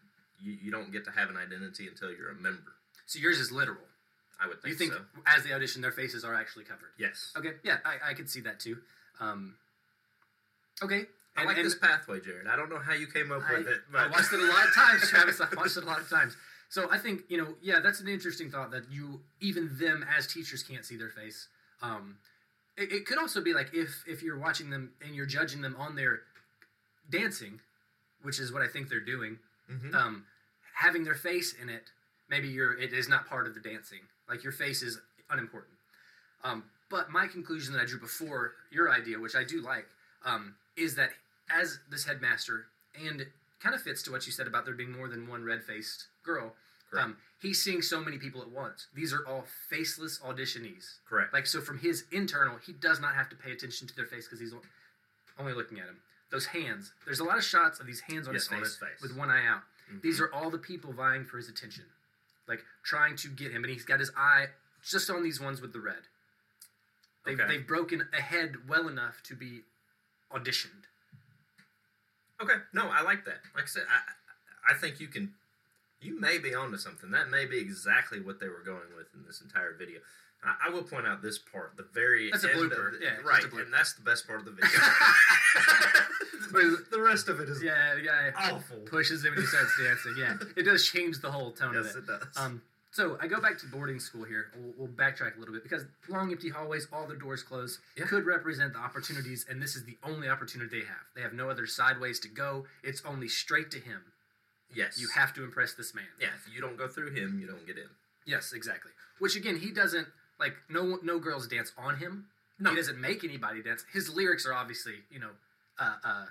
you, 0.42 0.58
you 0.63 0.72
don't 0.72 0.94
get 0.94 1.04
to 1.06 1.12
have 1.12 1.30
an 1.30 1.36
identity 1.36 1.88
until 1.88 2.10
you're 2.10 2.32
a 2.32 2.36
member. 2.36 2.72
So 3.06 3.20
yours 3.20 3.38
is 3.38 3.51
literal. 3.51 3.84
I 4.42 4.48
would 4.48 4.62
think, 4.62 4.72
You 4.72 4.78
think 4.78 4.94
so. 4.94 5.01
as 5.28 5.44
they 5.44 5.51
audition, 5.51 5.82
their 5.82 5.92
faces 5.92 6.24
are 6.24 6.34
actually 6.34 6.63
covered. 6.63 6.92
Yes. 6.98 7.34
Okay. 7.36 7.54
Yeah, 7.63 7.78
I, 7.84 8.12
I 8.12 8.13
could 8.13 8.30
see 8.30 8.39
that 8.42 8.62
too. 8.62 8.78
Um, 9.20 9.56
okay. 10.83 11.05
I 11.38 11.41
And- 11.41 11.48
like 11.48 11.57
and 11.57 11.65
this 11.65 11.75
pathway, 11.75 12.19
Jared. 12.19 12.48
I 12.48 12.55
don't 12.55 12.69
know 12.69 12.79
how 12.79 12.93
you 12.93 13.07
came 13.07 13.31
up 13.31 13.43
I, 13.48 13.53
with 13.59 13.67
it, 13.67 13.81
I 13.89 13.91
but 13.91 14.12
watched 14.12 14.33
it 14.33 14.39
a 14.39 14.45
lot 14.45 14.67
of 14.67 14.74
times, 14.74 15.07
Travis. 15.09 15.39
I 15.39 15.48
watched 15.55 15.77
it 15.77 15.83
a 15.83 15.86
lot 15.86 16.00
of 16.01 16.09
times. 16.09 16.36
So 16.69 16.89
I 16.91 16.98
think 16.98 17.24
you 17.29 17.38
know, 17.38 17.55
yeah, 17.62 17.79
that's 17.79 18.00
an 18.00 18.07
interesting 18.07 18.51
thought 18.51 18.71
that 18.71 18.91
you 18.91 19.21
even 19.39 19.69
them 19.79 20.05
as 20.17 20.27
teachers 20.27 20.62
can't 20.63 20.86
see 20.86 20.98
their 20.98 21.09
face. 21.09 21.48
Um, 21.81 22.17
it, 22.77 22.91
it 22.91 23.05
could 23.05 23.17
also 23.17 23.41
be 23.41 23.53
like 23.53 23.74
if 23.74 24.03
if 24.07 24.21
you're 24.21 24.38
watching 24.38 24.69
them 24.69 24.91
and 25.05 25.15
you're 25.15 25.25
judging 25.25 25.62
them 25.62 25.75
on 25.79 25.95
their 25.95 26.21
dancing, 27.09 27.59
which 28.21 28.39
is 28.39 28.51
what 28.51 28.62
I 28.62 28.67
think 28.67 28.89
they're 28.89 29.00
doing. 29.00 29.39
Mhm. 29.71 29.93
Um, 29.93 30.25
having 30.75 31.03
their 31.03 31.15
face 31.15 31.53
in 31.53 31.69
it, 31.69 31.91
maybe 32.29 32.48
you're 32.48 32.77
it 32.77 32.93
is 32.93 33.07
not 33.09 33.27
part 33.27 33.48
of 33.48 33.53
the 33.53 33.59
dancing. 33.59 34.00
Like 34.27 34.43
your 34.43 34.53
face 34.53 34.81
is 34.83 35.00
unimportant. 35.29 35.74
Um, 36.43 36.63
but 36.89 37.09
my 37.09 37.27
conclusion 37.27 37.74
that 37.74 37.81
I 37.81 37.86
drew 37.86 38.00
before 38.00 38.53
your 38.71 38.91
idea, 38.91 39.19
which 39.19 39.36
I 39.36 39.43
do 39.43 39.62
like, 39.62 39.86
um, 40.25 40.55
is 40.79 40.95
that 40.95 41.12
as 41.50 41.79
this 41.89 42.05
headmaster, 42.05 42.65
and 43.00 43.25
kind 43.59 43.75
of 43.75 43.81
fits 43.81 44.01
to 44.03 44.12
what 44.12 44.25
you 44.25 44.31
said 44.31 44.48
about 44.48 44.65
there 44.65 44.74
being 44.74 44.91
more 44.91 45.07
than 45.07 45.27
one 45.27 45.43
red 45.43 45.63
faced 45.63 46.05
girl. 46.24 46.53
Um, 46.93 47.17
he's 47.41 47.62
seeing 47.62 47.81
so 47.81 48.01
many 48.01 48.17
people 48.17 48.41
at 48.41 48.50
once. 48.50 48.88
These 48.95 49.13
are 49.13 49.25
all 49.27 49.45
faceless 49.69 50.17
auditionees. 50.19 50.93
Correct. 51.07 51.33
Like 51.33 51.45
so, 51.45 51.62
from 51.62 51.77
his 51.79 52.05
internal, 52.12 52.57
he 52.65 52.71
does 52.74 53.00
not 53.00 53.13
have 53.15 53.29
to 53.29 53.36
pay 53.36 53.51
attention 53.51 53.88
to 53.88 53.95
their 53.95 54.05
face 54.05 54.25
because 54.25 54.39
he's 54.39 54.53
only 55.38 55.53
looking 55.53 55.79
at 55.79 55.86
him. 55.86 55.98
Those 56.31 56.48
hands. 56.48 56.91
There's 57.05 57.19
a 57.19 57.24
lot 57.24 57.38
of 57.38 57.43
shots 57.43 57.79
of 57.79 57.86
these 57.86 58.00
hands 58.01 58.27
on, 58.27 58.33
Yes, 58.33 58.43
his, 58.43 58.48
face 58.50 58.57
on 58.57 58.63
his 58.63 58.75
face. 58.77 59.01
with 59.01 59.15
one 59.15 59.29
eye 59.29 59.45
out. 59.45 59.62
Mhm. 59.91 60.01
These 60.01 60.19
are 60.19 60.31
all 60.33 60.50
the 60.50 60.57
people 60.57 60.93
vying 60.93 61.25
for 61.25 61.38
his 61.38 61.50
attention, 61.50 61.86
like 62.48 62.63
trying 62.83 63.15
to 63.17 63.27
get 63.27 63.51
him, 63.51 63.63
and 63.63 63.71
he's 63.74 63.86
got 63.86 64.00
his 64.00 64.12
eye 64.15 64.48
just 64.83 65.09
on 65.09 65.21
these 65.24 65.39
ones 65.39 65.62
with 65.62 65.74
the 65.74 65.79
red. 65.79 66.07
They've, 67.25 67.39
Okay. 67.39 67.48
they've 67.57 67.67
broken 67.67 68.07
ahead 68.13 68.67
well 68.67 68.88
enough 68.88 69.21
to 69.24 69.36
be 69.36 69.63
auditioned. 70.33 70.86
Okay, 72.41 72.55
no, 72.74 72.88
I 72.89 73.01
like 73.01 73.25
that. 73.25 73.39
Like 73.53 73.65
I 73.65 73.67
said, 73.67 73.83
I, 73.89 74.74
I 74.74 74.77
think 74.77 75.00
you 75.00 75.07
can, 75.07 75.33
you 76.01 76.19
may 76.19 76.38
be 76.38 76.55
onto 76.55 76.77
something. 76.77 77.12
That 77.12 77.29
may 77.29 77.45
be 77.45 77.57
exactly 77.57 78.21
what 78.21 78.39
they 78.39 78.48
were 78.48 78.63
going 78.65 78.95
with 78.98 79.07
in 79.13 79.25
this 79.27 79.41
entire 79.41 79.74
video. 79.77 80.00
I, 80.43 80.67
I 80.67 80.69
will 80.69 80.83
point 80.83 81.05
out 81.05 81.21
this 81.21 81.38
part, 81.38 81.75
the 81.75 81.86
very 81.93 82.31
That's 82.31 82.45
a 82.45 82.50
blooper. 82.50 82.98
the- 82.98 83.03
Yeah, 83.03 83.17
right, 83.25 83.43
and 83.43 83.74
that's 83.74 83.93
the 83.93 84.03
best 84.03 84.25
part 84.25 84.39
of 84.39 84.45
the 84.45 84.51
video. 84.51 84.69
the 86.91 87.01
rest 87.01 87.27
of 87.27 87.41
it 87.41 87.50
is 87.50 87.62
Yeah, 87.62 87.95
the 87.95 88.01
guy 88.03 88.31
awful. 88.38 88.77
pushes 88.86 89.25
him 89.25 89.33
and 89.33 89.41
he 89.41 89.48
starts 89.48 89.74
dancing. 89.83 90.15
Yeah, 90.17 90.36
it 90.55 90.63
does 90.63 90.86
change 90.88 91.19
the 91.19 91.31
whole 91.31 91.51
tone 91.51 91.74
Yes, 91.74 91.93
of 91.95 91.98
it. 91.98 92.03
it 92.12 92.19
does. 92.19 92.38
Um, 92.38 92.62
so 92.91 93.17
I 93.22 93.27
go 93.27 93.39
back 93.39 93.58
to 93.60 93.67
boarding 93.67 94.00
school 94.00 94.24
here. 94.24 94.48
We'll, 94.58 94.74
we'll 94.77 94.88
backtrack 94.88 95.36
a 95.36 95.39
little 95.39 95.53
bit 95.53 95.63
because 95.63 95.86
long 96.08 96.31
empty 96.31 96.50
hallways, 96.50 96.88
all 96.91 97.08
the 97.08 97.15
doors 97.15 97.43
closed, 97.43 97.79
Yeah. 97.98 98.05
could 98.05 98.25
represent 98.25 98.74
the 98.74 98.79
opportunities, 98.79 99.46
and 99.50 99.62
this 99.62 99.75
is 99.75 99.84
the 99.86 99.98
only 100.03 100.27
opportunity 100.27 100.79
they 100.81 100.86
have. 100.86 101.05
They 101.15 101.22
have 101.22 101.34
no 101.34 101.50
other 101.50 101.67
sideways 101.67 102.19
to 102.22 102.27
go. 102.27 102.65
It's 102.84 103.01
only 103.05 103.27
straight 103.27 103.69
to 103.72 103.77
him. 103.79 104.01
yes, 104.74 105.00
You 105.00 105.08
have 105.15 105.34
to 105.36 105.43
impress 105.43 105.74
this 105.74 105.93
man. 105.96 106.05
Yeah, 106.19 106.27
if 106.36 106.53
you 106.53 106.62
don't 106.62 106.77
go 106.77 106.88
through 106.88 107.12
him, 107.12 107.39
you 107.39 107.48
don't 107.48 107.65
get 107.65 107.77
in. 107.77 107.89
Yes, 108.25 108.53
exactly. 108.53 108.91
Which 109.19 109.36
again, 109.36 109.58
he 109.58 109.72
doesn't 109.72 110.08
like. 110.39 110.53
No, 110.69 111.00
no 111.03 111.19
girls 111.19 111.48
dance 111.48 111.72
on 111.77 111.98
him. 111.98 112.25
No. 112.60 112.69
He 112.72 112.75
doesn't 112.75 113.00
make 113.00 113.24
anybody 113.24 113.62
dance. 113.63 113.84
His 113.91 114.13
lyrics 114.13 114.46
are 114.46 114.53
obviously, 114.53 114.96
you 115.10 115.19
know, 115.19 115.31
uh, 115.79 115.96
uh, 116.03 116.25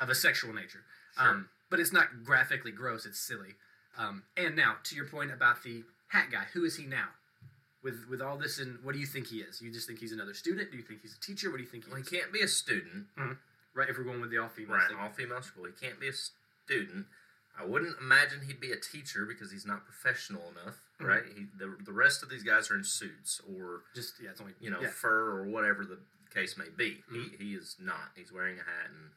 of 0.00 0.08
a 0.08 0.14
sexual 0.14 0.52
nature. 0.52 0.80
Um, 1.18 1.48
but 1.70 1.78
it's 1.80 1.92
not 1.92 2.24
graphically 2.24 2.72
gross. 2.72 3.06
It's 3.06 3.18
silly. 3.20 3.54
Um, 3.98 4.22
and 4.36 4.56
now, 4.56 4.76
to 4.84 4.94
your 4.96 5.06
point 5.06 5.30
about 5.32 5.62
the 5.62 5.82
hat 6.08 6.28
guy, 6.30 6.44
who 6.52 6.64
is 6.64 6.76
he 6.76 6.86
now? 6.86 7.08
With 7.82 8.06
with 8.10 8.20
all 8.20 8.36
this, 8.36 8.58
and 8.58 8.82
what 8.84 8.92
do 8.92 8.98
you 8.98 9.06
think 9.06 9.28
he 9.28 9.38
is? 9.40 9.60
You 9.62 9.72
just 9.72 9.86
think 9.86 10.00
he's 10.00 10.12
another 10.12 10.34
student? 10.34 10.70
Do 10.70 10.76
you 10.76 10.82
think 10.82 11.00
he's 11.02 11.16
a 11.16 11.20
teacher? 11.20 11.50
What 11.50 11.56
do 11.56 11.62
you 11.62 11.68
think 11.68 11.84
he 11.84 11.90
Well, 11.90 12.00
is? 12.00 12.08
he 12.08 12.16
can't 12.18 12.32
be 12.32 12.40
a 12.42 12.48
student. 12.48 13.06
Right, 13.72 13.88
if 13.88 13.96
we're 13.96 14.04
going 14.04 14.20
with 14.20 14.30
the 14.30 14.38
all 14.38 14.48
female 14.48 14.76
Right, 14.76 14.88
thing. 14.88 14.98
all 14.98 15.10
female 15.10 15.40
school. 15.42 15.64
He 15.64 15.72
can't 15.72 15.98
be 16.00 16.08
a 16.08 16.12
student. 16.12 17.06
I 17.56 17.64
wouldn't 17.64 17.98
imagine 18.00 18.42
he'd 18.46 18.60
be 18.60 18.72
a 18.72 18.76
teacher 18.76 19.24
because 19.24 19.50
he's 19.52 19.64
not 19.64 19.84
professional 19.84 20.50
enough, 20.50 20.80
Mhm. 20.98 21.06
right? 21.06 21.24
He, 21.24 21.46
the, 21.56 21.76
the 21.84 21.92
rest 21.92 22.22
of 22.22 22.28
these 22.28 22.42
guys 22.42 22.70
are 22.70 22.74
in 22.76 22.84
suits 22.84 23.40
or 23.40 23.82
Just 23.94 24.20
yeah, 24.20 24.30
it's 24.30 24.40
only 24.40 24.54
you 24.60 24.70
know 24.70 24.80
yeah. 24.80 24.90
fur 24.90 25.30
or 25.30 25.44
whatever 25.44 25.84
the 25.86 25.98
case 26.34 26.56
may 26.58 26.68
be. 26.68 27.02
Mhm. 27.10 27.30
He 27.38 27.44
he 27.44 27.54
is 27.54 27.76
not. 27.78 28.12
He's 28.14 28.30
wearing 28.32 28.58
a 28.58 28.62
hat 28.64 28.90
and 28.90 29.10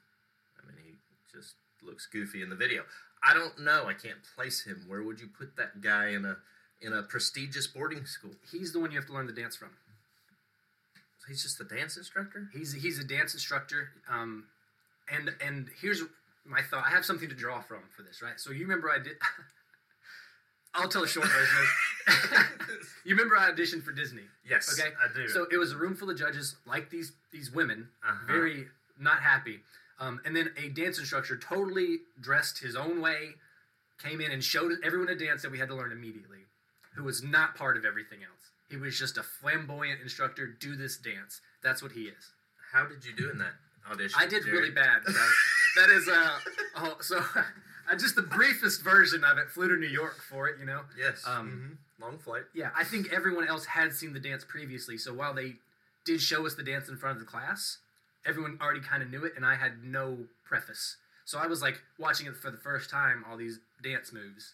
I 0.61 0.65
mean 0.67 0.77
he 0.85 0.97
just 1.31 1.55
looks 1.85 2.05
goofy 2.07 2.41
in 2.41 2.49
the 2.49 2.55
video. 2.55 2.83
I 3.25 3.33
don't 3.33 3.59
know. 3.59 3.85
I 3.87 3.93
can't 3.93 4.17
place 4.35 4.63
him. 4.65 4.83
Where 4.87 5.01
would 5.03 5.19
you 5.19 5.27
put 5.27 5.55
that 5.57 5.81
guy 5.81 6.09
in 6.09 6.25
a 6.25 6.37
in 6.81 6.91
a 6.93 7.03
prestigious 7.03 7.67
boarding 7.67 8.05
school? 8.05 8.31
He's 8.51 8.73
the 8.73 8.79
one 8.79 8.91
you 8.91 8.97
have 8.97 9.07
to 9.07 9.13
learn 9.13 9.27
the 9.27 9.33
dance 9.33 9.55
from. 9.55 9.69
He's 11.27 11.41
just 11.41 11.59
a 11.61 11.63
dance 11.63 11.95
instructor. 11.97 12.49
He's 12.53 12.73
he's 12.73 12.99
a 12.99 13.03
dance 13.05 13.33
instructor. 13.33 13.89
Um, 14.09 14.45
and 15.11 15.31
and 15.45 15.69
here's 15.81 16.01
my 16.45 16.61
thought. 16.61 16.83
I 16.85 16.89
have 16.89 17.05
something 17.05 17.29
to 17.29 17.35
draw 17.35 17.61
from 17.61 17.79
for 17.95 18.03
this, 18.03 18.21
right? 18.21 18.37
So 18.39 18.51
you 18.51 18.61
remember 18.63 18.89
I 18.89 18.97
did. 18.99 19.13
I'll 20.75 20.89
tell 20.89 21.03
a 21.03 21.07
short 21.07 21.27
version. 21.27 22.45
You 23.05 23.15
remember 23.15 23.37
I 23.37 23.51
auditioned 23.51 23.83
for 23.83 23.91
Disney. 23.91 24.23
yes, 24.49 24.79
Okay, 24.79 24.89
I 24.95 25.13
do. 25.13 25.27
So 25.27 25.45
it 25.51 25.57
was 25.57 25.73
a 25.73 25.77
room 25.77 25.93
full 25.93 26.09
of 26.09 26.17
judges, 26.17 26.55
like 26.65 26.89
these 26.89 27.11
these 27.31 27.51
women, 27.51 27.89
Uh-huh. 28.03 28.25
very 28.25 28.67
not 28.99 29.19
happy. 29.21 29.59
Um, 30.03 30.19
and 30.25 30.35
then 30.35 30.51
a 30.57 30.67
dance 30.69 30.99
instructor, 30.99 31.37
totally 31.37 31.99
dressed 32.19 32.59
his 32.59 32.75
own 32.75 32.99
way, 33.01 33.35
came 34.01 34.19
in 34.19 34.31
and 34.31 34.43
showed 34.43 34.73
everyone 34.83 35.07
a 35.09 35.15
dance 35.15 35.41
that 35.43 35.51
we 35.51 35.59
had 35.59 35.69
to 35.69 35.75
learn 35.75 35.91
immediately. 35.91 36.39
Who 36.95 37.03
was 37.03 37.23
not 37.23 37.55
part 37.55 37.77
of 37.77 37.85
everything 37.85 38.19
else. 38.19 38.51
He 38.69 38.77
was 38.77 38.97
just 38.99 39.17
a 39.17 39.23
flamboyant 39.23 40.01
instructor. 40.01 40.47
Do 40.47 40.75
this 40.75 40.97
dance. 40.97 41.41
That's 41.63 41.81
what 41.81 41.93
he 41.93 42.01
is. 42.03 42.31
how 42.71 42.85
did 42.85 43.05
you 43.05 43.13
do 43.15 43.29
in 43.31 43.37
that 43.37 43.53
audition? 43.89 44.19
I 44.19 44.27
did 44.27 44.45
really 44.45 44.69
bad. 44.71 45.01
that 45.05 45.89
is 45.89 46.07
uh 46.07 46.39
oh 46.77 46.97
so 47.01 47.17
uh, 47.35 47.95
just 47.97 48.15
the 48.15 48.21
briefest 48.23 48.83
version 48.83 49.23
of 49.23 49.37
it. 49.37 49.49
Flew 49.49 49.69
to 49.69 49.75
New 49.75 49.87
York 49.87 50.17
for 50.29 50.47
it, 50.47 50.59
you 50.59 50.65
know. 50.65 50.81
Yes. 50.97 51.23
Um, 51.25 51.77
mhm. 51.99 52.03
Long 52.03 52.17
flight. 52.17 52.43
Yeah, 52.53 52.69
I 52.75 52.83
think 52.83 53.11
everyone 53.13 53.47
else 53.47 53.65
had 53.65 53.93
seen 53.93 54.13
the 54.13 54.19
dance 54.19 54.43
previously. 54.43 54.97
So 54.97 55.13
while 55.13 55.33
they 55.33 55.55
did 56.05 56.21
show 56.21 56.45
us 56.45 56.55
the 56.55 56.63
dance 56.63 56.89
in 56.89 56.97
front 56.97 57.17
of 57.17 57.25
the 57.25 57.29
class, 57.29 57.77
everyone 58.25 58.57
already 58.61 58.81
kind 58.81 59.03
of 59.03 59.09
knew 59.09 59.23
it, 59.25 59.33
and 59.35 59.45
I 59.45 59.55
had 59.55 59.83
no 59.83 60.17
preface. 60.45 60.97
So 61.25 61.37
I 61.39 61.47
was 61.47 61.61
like 61.61 61.81
watching 61.97 62.27
it 62.27 62.35
for 62.35 62.51
the 62.51 62.57
first 62.57 62.89
time, 62.89 63.23
all 63.29 63.37
these 63.37 63.59
dance 63.83 64.11
moves, 64.11 64.53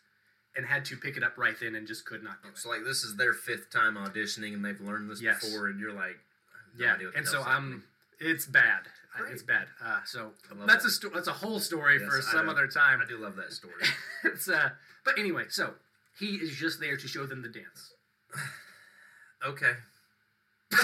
and 0.55 0.65
had 0.65 0.85
to 0.85 0.95
pick 0.97 1.17
it 1.17 1.23
up 1.23 1.38
right 1.38 1.55
then, 1.59 1.75
and 1.75 1.88
just 1.88 2.05
could 2.05 2.23
not 2.23 2.41
do 2.43 2.49
it. 2.49 2.57
So 2.57 2.69
like 2.69 2.83
this 2.83 3.03
is 3.03 3.15
their 3.17 3.33
fifth 3.33 3.71
time 3.71 3.95
auditioning, 3.95 4.53
and 4.53 4.63
they've 4.63 4.79
learned 4.81 5.09
this 5.09 5.21
Yes. 5.21 5.43
before, 5.43 5.67
and 5.67 5.79
you're 5.79 5.93
like, 5.93 6.17
no 6.77 6.85
yeah, 6.85 6.93
idea 6.93 7.07
what 7.07 7.13
the 7.13 7.19
and 7.19 7.27
so 7.27 7.41
I'm. 7.41 7.83
It's 8.19 8.45
bad. 8.45 8.81
Great. 9.17 9.33
It's 9.33 9.43
bad. 9.43 9.67
Uh, 9.83 9.99
so 10.05 10.31
that's 10.67 10.83
that. 10.83 10.89
a 10.89 10.91
sto- 10.91 11.09
that's 11.13 11.27
a 11.27 11.33
whole 11.33 11.59
story 11.59 11.97
Yes, 11.99 12.07
for 12.09 12.21
some 12.21 12.47
other 12.49 12.67
time. 12.67 13.01
I 13.01 13.07
do 13.07 13.17
love 13.17 13.35
that 13.38 13.51
story. 13.51 13.73
it's 14.23 14.47
uh 14.47 14.69
but 15.03 15.17
anyway 15.17 15.45
so 15.49 15.73
he 16.19 16.35
is 16.35 16.51
just 16.55 16.79
there 16.79 16.95
to 16.97 17.07
show 17.07 17.25
them 17.25 17.41
the 17.41 17.49
dance 17.49 17.93
okay. 19.45 19.71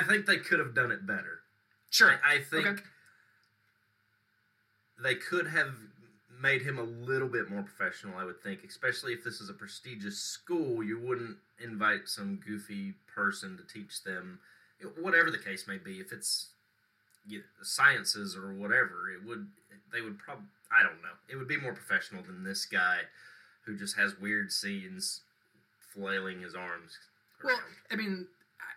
I 0.00 0.02
think 0.04 0.26
they 0.26 0.38
could 0.38 0.58
have 0.58 0.74
done 0.74 0.90
it 0.92 1.06
better. 1.06 1.40
sure 1.90 2.18
I, 2.24 2.36
I 2.36 2.40
think 2.42 2.66
Okay. 2.66 2.82
they 5.02 5.14
could 5.14 5.46
have 5.48 5.74
made 6.40 6.62
him 6.62 6.78
a 6.78 6.82
little 6.82 7.28
bit 7.28 7.50
more 7.50 7.62
professional. 7.62 8.18
I 8.18 8.24
would 8.24 8.42
think, 8.42 8.60
especially 8.64 9.12
if 9.12 9.24
this 9.24 9.40
is 9.40 9.48
a 9.48 9.54
prestigious 9.54 10.18
school, 10.18 10.82
you 10.82 10.98
wouldn't 10.98 11.36
invite 11.62 12.08
some 12.08 12.40
goofy 12.46 12.94
person 13.14 13.56
to 13.56 13.62
teach 13.72 14.02
them, 14.04 14.38
whatever 15.00 15.30
the 15.30 15.38
case 15.38 15.66
may 15.66 15.78
be. 15.78 16.00
If 16.00 16.12
it's 16.12 16.48
you 17.26 17.38
know, 17.38 17.44
sciences 17.62 18.36
or 18.36 18.52
whatever, 18.52 19.10
it 19.10 19.24
would 19.26 19.46
they 19.92 20.00
would 20.00 20.18
probably 20.18 20.44
I 20.70 20.82
don't 20.82 21.00
know. 21.02 21.14
It 21.28 21.36
would 21.36 21.48
be 21.48 21.56
more 21.56 21.72
professional 21.72 22.22
than 22.22 22.44
this 22.44 22.64
guy 22.66 23.00
who 23.64 23.76
just 23.76 23.96
has 23.96 24.18
weird 24.20 24.52
scenes 24.52 25.20
flailing 25.94 26.40
his 26.42 26.54
arms. 26.54 26.98
well 27.42 27.58
i 27.90 27.96
mean 27.96 28.26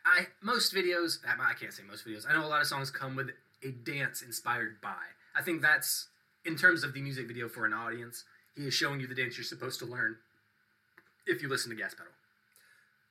I, 0.10 0.28
most 0.42 0.74
videos 0.74 1.20
I 1.26 1.54
can't 1.54 1.74
say 1.74 1.84
most 1.88 2.06
videos. 2.06 2.26
I 2.28 2.34
know 2.34 2.46
a 2.46 2.48
lot 2.48 2.62
of 2.62 2.68
songs 2.68 2.90
come 2.90 3.16
with 3.16 3.30
a 3.64 3.70
dance 3.70 4.22
inspired 4.22 4.82
by. 4.82 5.14
I 5.36 5.42
think 5.42 5.62
that's 5.62 6.08
in 6.46 6.56
terms 6.56 6.84
of 6.84 6.94
the 6.94 7.02
music 7.02 7.28
video 7.28 7.48
for 7.48 7.66
an 7.66 7.74
audience 7.74 8.24
he 8.56 8.64
is 8.64 8.74
showing 8.74 9.00
you 9.00 9.08
the 9.08 9.16
dance 9.16 9.38
you're 9.38 9.44
supposed 9.44 9.80
to 9.80 9.86
learn 9.86 10.18
if 11.28 11.42
you 11.42 11.48
listen 11.48 11.70
to 11.70 11.76
gas 11.76 11.94
pedal. 11.94 12.12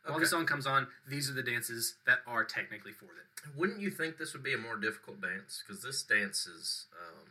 While 0.07 0.19
the 0.19 0.27
song 0.27 0.47
comes 0.47 0.67
on 0.67 0.89
these 1.09 1.31
are 1.31 1.35
the 1.35 1.43
dances 1.43 1.95
that 2.07 2.19
are 2.27 2.43
technically 2.43 2.93
for 2.93 3.07
it. 3.07 3.57
Wouldn't 3.57 3.81
you 3.81 3.91
think 3.91 4.19
this 4.19 4.33
would 4.33 4.43
be 4.43 4.55
a 4.55 4.59
more 4.59 4.77
difficult 4.77 5.21
dance? 5.21 5.63
Because 5.65 5.83
this 5.83 6.03
dance 6.03 6.47
is, 6.47 6.87
um, 6.97 7.29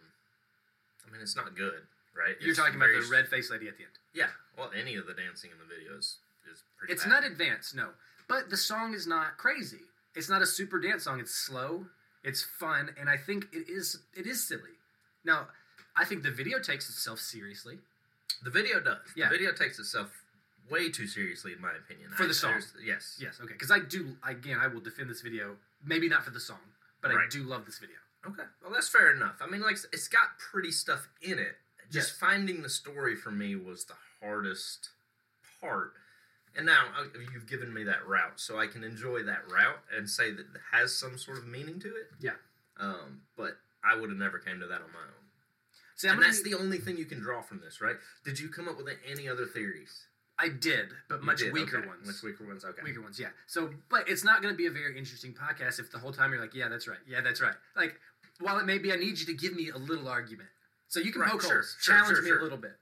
I 1.07 1.11
mean, 1.11 1.21
it's 1.21 1.35
not 1.35 1.55
good, 1.55 1.81
right? 2.15 2.35
you're 2.39 2.51
It's 2.51 2.59
talking 2.59 2.75
about 2.75 2.89
the 2.93 3.09
red 3.11 3.27
faced 3.27 3.51
lady 3.51 3.67
at 3.67 3.77
the 3.77 3.83
end. 3.83 3.97
Yeah. 4.13 4.29
Well, 4.57 4.71
any 4.77 4.95
of 4.95 5.07
the 5.07 5.13
dancing 5.13 5.49
in 5.51 5.57
the 5.57 5.67
videos 5.67 6.15
is 6.51 6.63
pretty. 6.77 6.93
It's 6.93 7.03
bad. 7.03 7.09
not 7.11 7.23
advanced, 7.23 7.75
no. 7.75 7.89
But 8.27 8.49
the 8.49 8.57
song 8.57 8.93
is 8.93 9.07
not 9.07 9.37
crazy. 9.37 9.81
It's 10.15 10.29
not 10.29 10.41
a 10.41 10.45
super 10.45 10.79
dance 10.79 11.03
song. 11.03 11.19
It's 11.19 11.33
slow. 11.33 11.85
It's 12.23 12.41
fun, 12.43 12.89
and 12.99 13.09
I 13.09 13.17
think 13.17 13.47
it 13.53 13.69
is. 13.69 13.99
It 14.15 14.25
is 14.25 14.43
silly. 14.43 14.75
Now, 15.23 15.47
I 15.95 16.03
think 16.05 16.23
the 16.23 16.31
video 16.31 16.59
takes 16.59 16.89
itself 16.89 17.19
seriously. 17.19 17.77
The 18.43 18.49
video 18.49 18.79
does. 18.79 18.97
Yeah. 19.15 19.29
The 19.29 19.37
video 19.37 19.51
takes 19.53 19.79
itself 19.79 20.11
way 20.69 20.89
too 20.89 21.07
seriously, 21.07 21.53
in 21.53 21.61
my 21.61 21.71
opinion. 21.71 22.09
For 22.11 22.23
I- 22.23 22.27
the 22.27 22.33
song. 22.33 22.61
Yes. 22.83 23.17
Yes, 23.21 23.39
okay. 23.41 23.53
Because 23.53 23.71
I 23.71 23.79
do. 23.79 24.17
Again, 24.27 24.57
I 24.59 24.67
will 24.67 24.81
defend 24.81 25.09
this 25.09 25.21
video. 25.21 25.55
Maybe 25.85 26.09
not 26.09 26.23
for 26.23 26.31
the 26.31 26.39
song, 26.39 26.59
but 27.01 27.11
I 27.11 27.25
do 27.29 27.43
love 27.43 27.65
this 27.65 27.77
video. 27.79 27.97
Okay. 28.25 28.43
Well, 28.61 28.73
that's 28.73 28.89
fair 28.89 29.11
enough. 29.15 29.35
I 29.41 29.47
mean, 29.47 29.61
like, 29.61 29.77
it's 29.93 30.07
got 30.07 30.37
pretty 30.39 30.71
stuff 30.71 31.07
in 31.21 31.39
it. 31.39 31.55
Just 31.89 32.09
Yes. 32.09 32.17
finding 32.19 32.61
the 32.63 32.69
story 32.69 33.15
for 33.15 33.31
me 33.31 33.55
was 33.55 33.85
the 33.85 33.93
hardest 34.19 34.89
part. 35.61 35.93
And 36.57 36.65
now 36.65 36.85
you've 37.33 37.47
given 37.47 37.71
me 37.73 37.83
that 37.83 38.05
route, 38.07 38.39
so 38.39 38.59
I 38.59 38.65
can 38.67 38.83
enjoy 38.83 39.23
that 39.23 39.43
route 39.49 39.77
and 39.95 40.09
say 40.09 40.31
that 40.31 40.39
it 40.41 40.61
has 40.71 40.93
some 40.95 41.17
sort 41.17 41.37
of 41.37 41.47
meaning 41.47 41.79
to 41.81 41.87
it. 41.87 42.07
Yeah. 42.19 42.31
Um, 42.79 43.21
but 43.37 43.57
I 43.83 43.95
would 43.95 44.09
have 44.09 44.17
never 44.19 44.39
came 44.39 44.59
to 44.59 44.67
that 44.67 44.81
on 44.81 44.91
my 44.91 44.99
own. 45.05 45.23
See, 45.95 46.07
and 46.07 46.21
that's 46.21 46.41
be- 46.41 46.51
the 46.51 46.57
only 46.57 46.79
thing 46.79 46.97
you 46.97 47.05
can 47.05 47.19
draw 47.19 47.41
from 47.41 47.61
this, 47.63 47.79
right? 47.79 47.95
Did 48.25 48.39
you 48.39 48.49
come 48.49 48.67
up 48.67 48.77
with 48.77 48.87
any 49.09 49.29
other 49.29 49.45
theories? 49.45 50.07
I 50.39 50.49
did, 50.49 50.89
but 51.09 51.21
You 51.21 51.25
much 51.25 51.39
did, 51.39 51.53
weaker 51.53 51.77
okay. 51.79 51.87
ones. 51.87 52.05
Much 52.05 52.21
weaker 52.23 52.45
ones. 52.45 52.63
Okay. 52.63 52.81
Weaker 52.83 53.01
ones, 53.01 53.19
yeah. 53.19 53.29
So, 53.47 53.71
but 53.89 54.07
it's 54.07 54.23
not 54.23 54.41
going 54.43 54.53
to 54.53 54.57
be 54.57 54.67
a 54.67 54.71
very 54.71 54.95
interesting 54.97 55.33
podcast 55.33 55.79
if 55.79 55.91
the 55.91 55.97
whole 55.97 56.11
time 56.11 56.31
you're 56.31 56.41
like, 56.41 56.53
yeah, 56.53 56.69
that's 56.69 56.87
right, 56.87 56.99
yeah, 57.07 57.21
that's 57.21 57.41
right. 57.41 57.55
Like, 57.75 57.99
while 58.39 58.59
it 58.59 58.65
may 58.65 58.77
be, 58.77 58.91
I 58.93 58.97
need 58.97 59.17
you 59.19 59.25
to 59.25 59.33
give 59.33 59.55
me 59.55 59.69
a 59.69 59.77
little 59.77 60.07
argument. 60.07 60.49
So 60.89 60.99
you 60.99 61.11
can 61.11 61.21
Right, 61.21 61.31
poke 61.31 61.41
sure, 61.41 61.53
holes, 61.53 61.75
sure, 61.79 61.95
challenge 61.95 62.17
sure, 62.17 62.23
me 62.23 62.31
a 62.31 62.43
little 62.43 62.57
bit. 62.57 62.75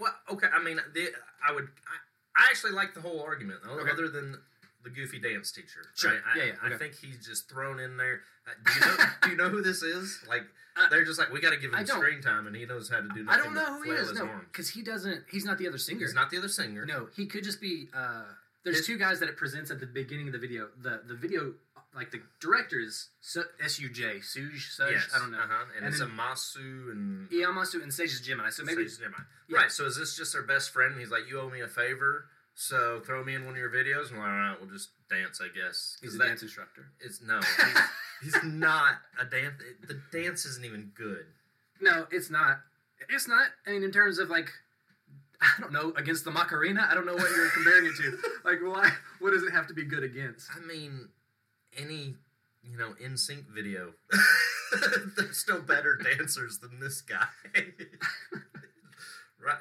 Well, 0.00 0.14
okay. 0.32 0.48
I 0.52 0.62
mean, 0.62 0.80
the, 0.94 1.08
I 1.46 1.52
would. 1.52 1.64
I, 1.64 1.96
I 2.36 2.46
actually 2.50 2.72
like 2.72 2.94
the 2.94 3.00
whole 3.00 3.20
argument, 3.20 3.60
though, 3.64 3.78
Okay. 3.80 3.90
other 3.90 4.08
than 4.08 4.38
the 4.84 4.90
goofy 4.90 5.18
dance 5.20 5.52
teacher. 5.52 5.84
Sure. 5.94 6.12
Right? 6.12 6.20
I, 6.34 6.38
Yeah, 6.38 6.44
yeah, 6.46 6.52
I 6.74 6.76
think 6.76 6.94
he's 6.94 7.24
just 7.24 7.48
thrown 7.48 7.78
in 7.78 7.96
there. 7.96 8.22
Uh, 8.46 8.50
Do 8.64 8.72
you 8.74 8.80
know? 8.80 9.04
do 9.22 9.30
you 9.30 9.36
know 9.36 9.48
who 9.48 9.62
this 9.62 9.82
is? 9.82 10.22
Like, 10.28 10.42
Uh, 10.74 10.88
they're 10.88 11.04
just 11.04 11.18
like, 11.18 11.30
we 11.30 11.38
got 11.38 11.50
to 11.50 11.58
give 11.58 11.70
him 11.70 11.86
screen 11.86 12.22
time, 12.22 12.46
and 12.46 12.56
he 12.56 12.64
knows 12.64 12.88
how 12.88 12.96
to 12.96 13.02
do. 13.08 13.24
Nothing 13.24 13.28
I 13.28 13.44
don't 13.44 13.52
know 13.52 13.74
who 13.76 13.82
he 13.82 13.90
is. 13.90 14.10
No, 14.14 14.26
because 14.50 14.70
he 14.70 14.80
doesn't. 14.82 15.22
He's 15.30 15.44
not 15.44 15.58
the 15.58 15.68
other 15.68 15.76
singer. 15.76 16.00
He's 16.00 16.14
not 16.14 16.30
the 16.30 16.38
other 16.38 16.48
singer. 16.48 16.86
No, 16.86 17.08
he 17.14 17.26
could 17.26 17.44
just 17.44 17.60
be. 17.60 17.88
Uh, 17.94 18.22
there's 18.64 18.78
His- 18.78 18.86
two 18.86 18.96
guys 18.96 19.20
that 19.20 19.28
it 19.28 19.36
presents 19.36 19.70
at 19.70 19.80
the 19.80 19.86
beginning 19.86 20.28
of 20.28 20.32
the 20.32 20.38
video. 20.38 20.70
The 20.80 21.02
the 21.06 21.14
video, 21.14 21.52
like 21.94 22.10
the 22.10 22.20
director 22.40 22.80
is 22.80 23.08
Su- 23.20 23.44
S-U-J, 23.62 24.20
Suj, 24.20 24.52
Suj, 24.78 24.90
Yes. 24.92 25.10
I 25.14 25.18
don't 25.18 25.30
know. 25.32 25.38
Uh-huh. 25.38 25.64
And, 25.76 25.84
And 25.84 25.92
it's 25.92 26.00
then- 26.00 26.08
a 26.08 26.10
Masu 26.10 26.90
and. 26.92 27.28
Iyamasu 27.30 27.82
and 27.82 27.92
Sage 27.92 28.12
is 28.12 28.20
Gemini. 28.20 28.50
So 28.50 28.64
maybe 28.64 28.82
never 29.00 29.10
mind. 29.12 29.24
Yeah. 29.48 29.58
Right. 29.58 29.70
So 29.72 29.84
is 29.84 29.96
this 29.96 30.16
just 30.16 30.32
their 30.32 30.42
best 30.42 30.70
friend? 30.70 30.92
And 30.92 31.00
he's 31.00 31.10
like, 31.10 31.28
you 31.28 31.38
owe 31.40 31.50
me 31.50 31.60
a 31.60 31.68
favor. 31.68 32.26
So 32.54 33.00
throw 33.04 33.24
me 33.24 33.34
in 33.34 33.44
one 33.44 33.54
of 33.54 33.58
your 33.58 33.70
videos. 33.70 34.08
And 34.10 34.18
like, 34.18 34.26
all 34.28 34.32
right, 34.32 34.56
we'll 34.60 34.70
just 34.70 34.90
dance, 35.10 35.40
I 35.42 35.48
guess. 35.54 35.96
he's 36.00 36.14
a 36.14 36.18
that- 36.18 36.26
dance 36.28 36.42
instructor. 36.42 36.86
It's 37.00 37.20
no. 37.22 37.40
He's, 38.22 38.34
he's 38.34 38.42
not 38.44 38.94
a 39.20 39.24
dance. 39.24 39.54
The 39.86 40.00
dance 40.12 40.44
isn't 40.46 40.64
even 40.64 40.92
good. 40.94 41.26
No, 41.80 42.06
it's 42.10 42.30
not. 42.30 42.58
It's 43.08 43.26
not. 43.28 43.48
I 43.66 43.70
mean, 43.72 43.82
in 43.82 43.90
terms 43.90 44.18
of 44.18 44.30
like, 44.30 44.48
I 45.40 45.60
don't 45.60 45.72
know, 45.72 45.92
against 45.96 46.24
the 46.24 46.30
Macarena. 46.30 46.86
I 46.88 46.94
don't 46.94 47.04
know 47.04 47.14
what 47.16 47.28
you're 47.36 47.48
comparing 47.50 47.86
it 47.86 47.96
to. 47.96 48.16
Like, 48.44 48.58
why? 48.62 48.90
What 49.20 49.30
does 49.32 49.42
it 49.44 49.52
have 49.52 49.66
to 49.68 49.74
be 49.74 49.84
good 49.84 50.02
against? 50.02 50.48
I 50.56 50.60
mean, 50.66 51.08
any 51.76 52.14
you 52.62 52.76
know 52.76 52.94
NSYNC 53.02 53.46
video. 53.54 53.94
There's 55.16 55.36
still 55.36 55.60
better 55.60 55.96
dancers 55.96 56.58
than 56.58 56.80
this 56.80 57.00
guy. 57.02 57.26
right. 59.44 59.56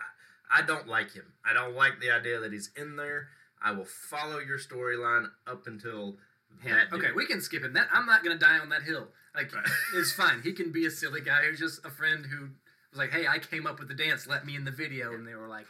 I 0.53 0.61
don't 0.61 0.87
like 0.87 1.13
him. 1.13 1.33
I 1.45 1.53
don't 1.53 1.75
like 1.75 1.99
the 1.99 2.11
idea 2.11 2.39
that 2.39 2.51
he's 2.51 2.71
in 2.75 2.95
there. 2.95 3.29
I 3.61 3.71
will 3.71 3.85
follow 3.85 4.39
your 4.39 4.57
storyline 4.57 5.27
up 5.47 5.67
until 5.67 6.17
that. 6.65 6.91
Okay, 6.91 7.11
we 7.15 7.25
can 7.25 7.41
skip 7.41 7.63
him. 7.63 7.73
That 7.73 7.87
I'm 7.93 8.05
not 8.05 8.23
gonna 8.23 8.37
die 8.37 8.59
on 8.59 8.69
that 8.69 8.83
hill. 8.83 9.07
Like, 9.35 9.53
Right. 9.53 9.65
it's 9.95 10.11
fine. 10.11 10.41
He 10.43 10.51
can 10.53 10.71
be 10.71 10.85
a 10.85 10.91
silly 10.91 11.21
guy 11.21 11.43
who's 11.43 11.59
just 11.59 11.85
a 11.85 11.89
friend 11.89 12.25
who 12.25 12.49
was 12.89 12.99
like, 12.99 13.11
"Hey, 13.11 13.27
I 13.27 13.39
came 13.39 13.65
up 13.65 13.79
with 13.79 13.87
the 13.87 13.93
dance. 13.93 14.27
Let 14.27 14.45
me 14.45 14.55
in 14.55 14.65
the 14.65 14.71
video," 14.71 15.13
and 15.13 15.25
they 15.25 15.35
were 15.35 15.47
like, 15.47 15.67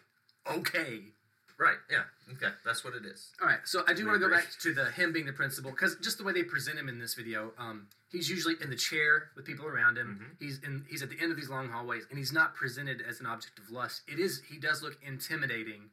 "Okay." 0.49 1.13
Right. 1.61 1.77
Yeah. 1.91 2.03
Okay. 2.33 2.49
That's 2.65 2.83
what 2.83 2.95
it 2.95 3.05
is. 3.05 3.29
All 3.39 3.47
right, 3.47 3.59
so 3.65 3.83
I 3.87 3.93
do 3.93 4.01
We 4.03 4.09
want 4.09 4.15
to 4.15 4.19
go 4.27 4.33
agree. 4.33 4.37
back 4.39 4.49
to 4.61 4.73
the 4.73 4.89
him 4.89 5.13
being 5.13 5.27
the 5.27 5.31
principal 5.33 5.69
because 5.69 5.95
just 6.01 6.17
the 6.17 6.23
way 6.23 6.33
they 6.33 6.41
present 6.41 6.79
him 6.79 6.89
in 6.89 6.97
this 6.97 7.13
video, 7.13 7.53
um, 7.59 7.85
he's 8.09 8.29
usually 8.31 8.55
in 8.59 8.71
the 8.71 8.75
chair 8.75 9.29
with 9.35 9.45
people 9.45 9.67
around 9.67 9.95
him. 9.95 10.19
Mhm. 10.19 10.41
He's 10.43 10.57
in 10.63 10.85
he's 10.89 11.03
at 11.03 11.09
the 11.11 11.19
end 11.19 11.29
of 11.31 11.37
these 11.37 11.49
long 11.49 11.69
hallways, 11.69 12.05
and 12.09 12.17
he's 12.17 12.33
not 12.33 12.55
presented 12.55 13.01
as 13.01 13.19
an 13.19 13.27
object 13.27 13.59
of 13.59 13.69
lust. 13.69 14.01
It 14.07 14.17
is 14.19 14.41
he 14.49 14.57
does 14.57 14.81
look 14.81 14.97
intimidating, 15.03 15.91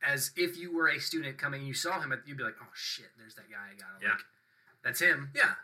as 0.00 0.30
if 0.36 0.56
you 0.56 0.72
were 0.72 0.88
a 0.88 1.00
student 1.00 1.38
coming, 1.38 1.60
and 1.62 1.66
you 1.68 1.74
saw 1.74 2.00
him, 2.00 2.14
you'd 2.24 2.36
be 2.38 2.44
like, 2.44 2.56
"Oh 2.62 2.70
shit, 2.74 3.10
there's 3.18 3.34
that 3.34 3.50
guy 3.50 3.70
I 3.72 3.74
got." 3.74 4.00
Yeah. 4.00 4.10
Like, 4.12 4.24
that's 4.84 5.00
him. 5.00 5.30
Yeah. 5.34 5.54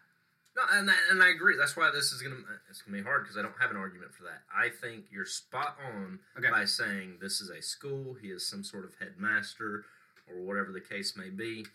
No, 0.60 0.78
and 0.78 0.88
that, 0.88 0.96
and 1.10 1.22
I 1.22 1.28
agree. 1.30 1.56
That's 1.56 1.76
why 1.76 1.90
this 1.92 2.12
is 2.12 2.20
gonna 2.22 2.36
it's 2.68 2.82
gonna 2.82 2.96
be 2.98 3.02
hard 3.04 3.22
because 3.24 3.36
I 3.36 3.42
don't 3.42 3.54
have 3.60 3.70
an 3.70 3.76
argument 3.76 4.12
for 4.14 4.24
that. 4.24 4.42
I 4.54 4.68
think 4.68 5.06
you're 5.10 5.24
spot 5.26 5.76
on 5.94 6.18
Okay. 6.38 6.50
by 6.50 6.64
saying 6.64 7.18
this 7.20 7.40
is 7.40 7.50
a 7.50 7.62
school. 7.62 8.14
He 8.20 8.28
is 8.28 8.46
some 8.46 8.62
sort 8.64 8.84
of 8.84 8.92
headmaster 9.00 9.84
or 10.28 10.40
whatever 10.42 10.70
the 10.72 10.80
case 10.80 11.16
may 11.16 11.30
be, 11.30 11.66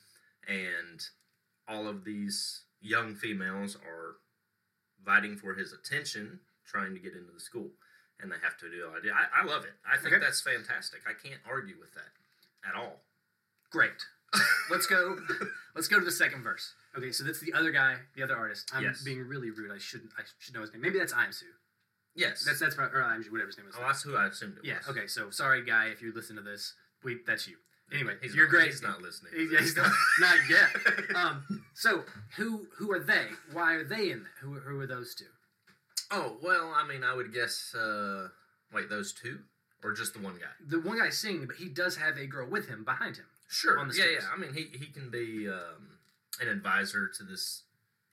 and 0.48 1.02
all 1.68 1.88
of 1.88 2.04
these 2.06 2.64
young 2.82 3.16
females 3.16 3.76
are 3.76 4.18
fighting 5.06 5.36
for 5.36 5.54
his 5.56 5.74
attention, 5.74 6.40
trying 6.66 6.94
to 6.94 7.00
get 7.00 7.14
into 7.14 7.32
the 7.34 7.40
school, 7.40 7.70
and 8.20 8.32
they 8.32 8.38
have 8.44 8.58
to 8.60 8.70
do. 8.70 8.88
I, 9.12 9.42
I 9.42 9.46
love 9.46 9.64
it. 9.66 9.74
I 9.86 9.98
think 9.98 10.14
Okay. 10.16 10.24
that's 10.24 10.42
fantastic. 10.42 11.02
I 11.08 11.14
can't 11.14 11.42
argue 11.50 11.76
with 11.80 11.94
that 11.96 12.12
at 12.70 12.76
all. 12.76 13.02
Great. 13.72 14.06
Let's 14.70 14.86
go. 14.88 15.18
let's 15.76 15.88
go 15.88 15.98
to 16.00 16.06
the 16.06 16.12
second 16.12 16.44
verse. 16.44 16.74
Okay, 16.98 17.12
so 17.12 17.24
that's 17.24 17.40
the 17.40 17.54
other 17.54 17.72
guy, 17.72 17.96
the 18.16 18.24
other 18.24 18.36
artist. 18.36 18.72
I'm 18.74 18.84
Yes. 18.84 19.04
being 19.04 19.28
really 19.28 19.50
rude. 19.52 19.72
I 19.72 19.78
shouldn't. 19.78 20.12
I 20.18 20.22
should 20.40 20.54
know 20.54 20.62
his 20.62 20.72
name. 20.74 20.82
Maybe 20.82 20.98
that's 21.00 21.14
Imsu. 21.14 21.44
Yes. 22.16 22.44
That's 22.46 22.60
that's 22.60 22.76
probably, 22.76 22.98
or 22.98 23.04
Imsu, 23.04 23.32
whatever 23.32 23.48
his 23.48 23.58
name 23.58 23.68
is. 23.68 23.76
oh, 23.78 23.82
that's 23.82 24.02
who 24.04 24.16
I 24.16 24.28
assumed 24.28 24.58
it 24.58 24.66
Yeah. 24.66 24.78
was. 24.78 24.90
Okay. 24.96 25.08
So 25.08 25.30
sorry, 25.30 25.62
guy, 25.64 25.88
if 25.88 26.02
you 26.02 26.14
listen 26.14 26.36
to 26.38 26.42
this, 26.42 26.74
we 27.04 27.20
that's 27.28 27.48
you. 27.48 27.58
Anyway, 27.94 28.16
He's 28.22 28.34
you're 28.34 28.46
not, 28.46 28.52
great. 28.52 28.66
He's 28.68 28.82
not 28.82 29.02
listening. 29.02 29.32
He's, 29.36 29.52
yeah, 29.52 29.60
he's 29.60 29.76
not, 29.76 29.92
not 30.20 30.38
yet. 30.50 30.70
Um, 31.16 31.64
so 31.76 32.04
who 32.38 32.68
who 32.78 32.92
are 32.92 33.00
they? 33.00 33.28
Why 33.54 33.74
are 33.74 33.84
they 33.84 34.10
in 34.12 34.24
there? 34.24 34.32
Who 34.42 34.54
who 34.56 34.80
are 34.80 34.88
those 34.88 35.14
two? 35.14 35.26
Oh 36.12 36.38
well, 36.42 36.74
I 36.76 36.88
mean, 36.88 37.04
I 37.04 37.14
would 37.14 37.34
guess. 37.34 37.76
Uh, 37.76 38.30
wait, 38.74 38.90
those 38.90 39.12
two, 39.14 39.40
or 39.84 39.92
just 39.94 40.14
the 40.14 40.20
one 40.20 40.36
guy? 40.36 40.48
The 40.68 40.80
one 40.80 40.98
guy 40.98 41.10
singing, 41.10 41.46
but 41.46 41.58
he 41.58 41.68
does 41.70 41.98
have 41.98 42.18
a 42.18 42.26
girl 42.26 42.48
with 42.50 42.68
him 42.68 42.84
behind 42.84 43.18
him. 43.18 43.26
Sure. 43.50 43.78
On 43.80 43.88
the 43.88 43.96
yeah, 43.96 44.04
stairs. 44.04 44.24
yeah. 44.28 44.34
I 44.36 44.40
mean, 44.40 44.54
he 44.54 44.78
he 44.78 44.88
can 44.88 45.10
be 45.12 45.48
um, 45.48 46.00
an 46.42 46.48
advisor 46.48 47.08
to 47.18 47.24
this 47.24 47.64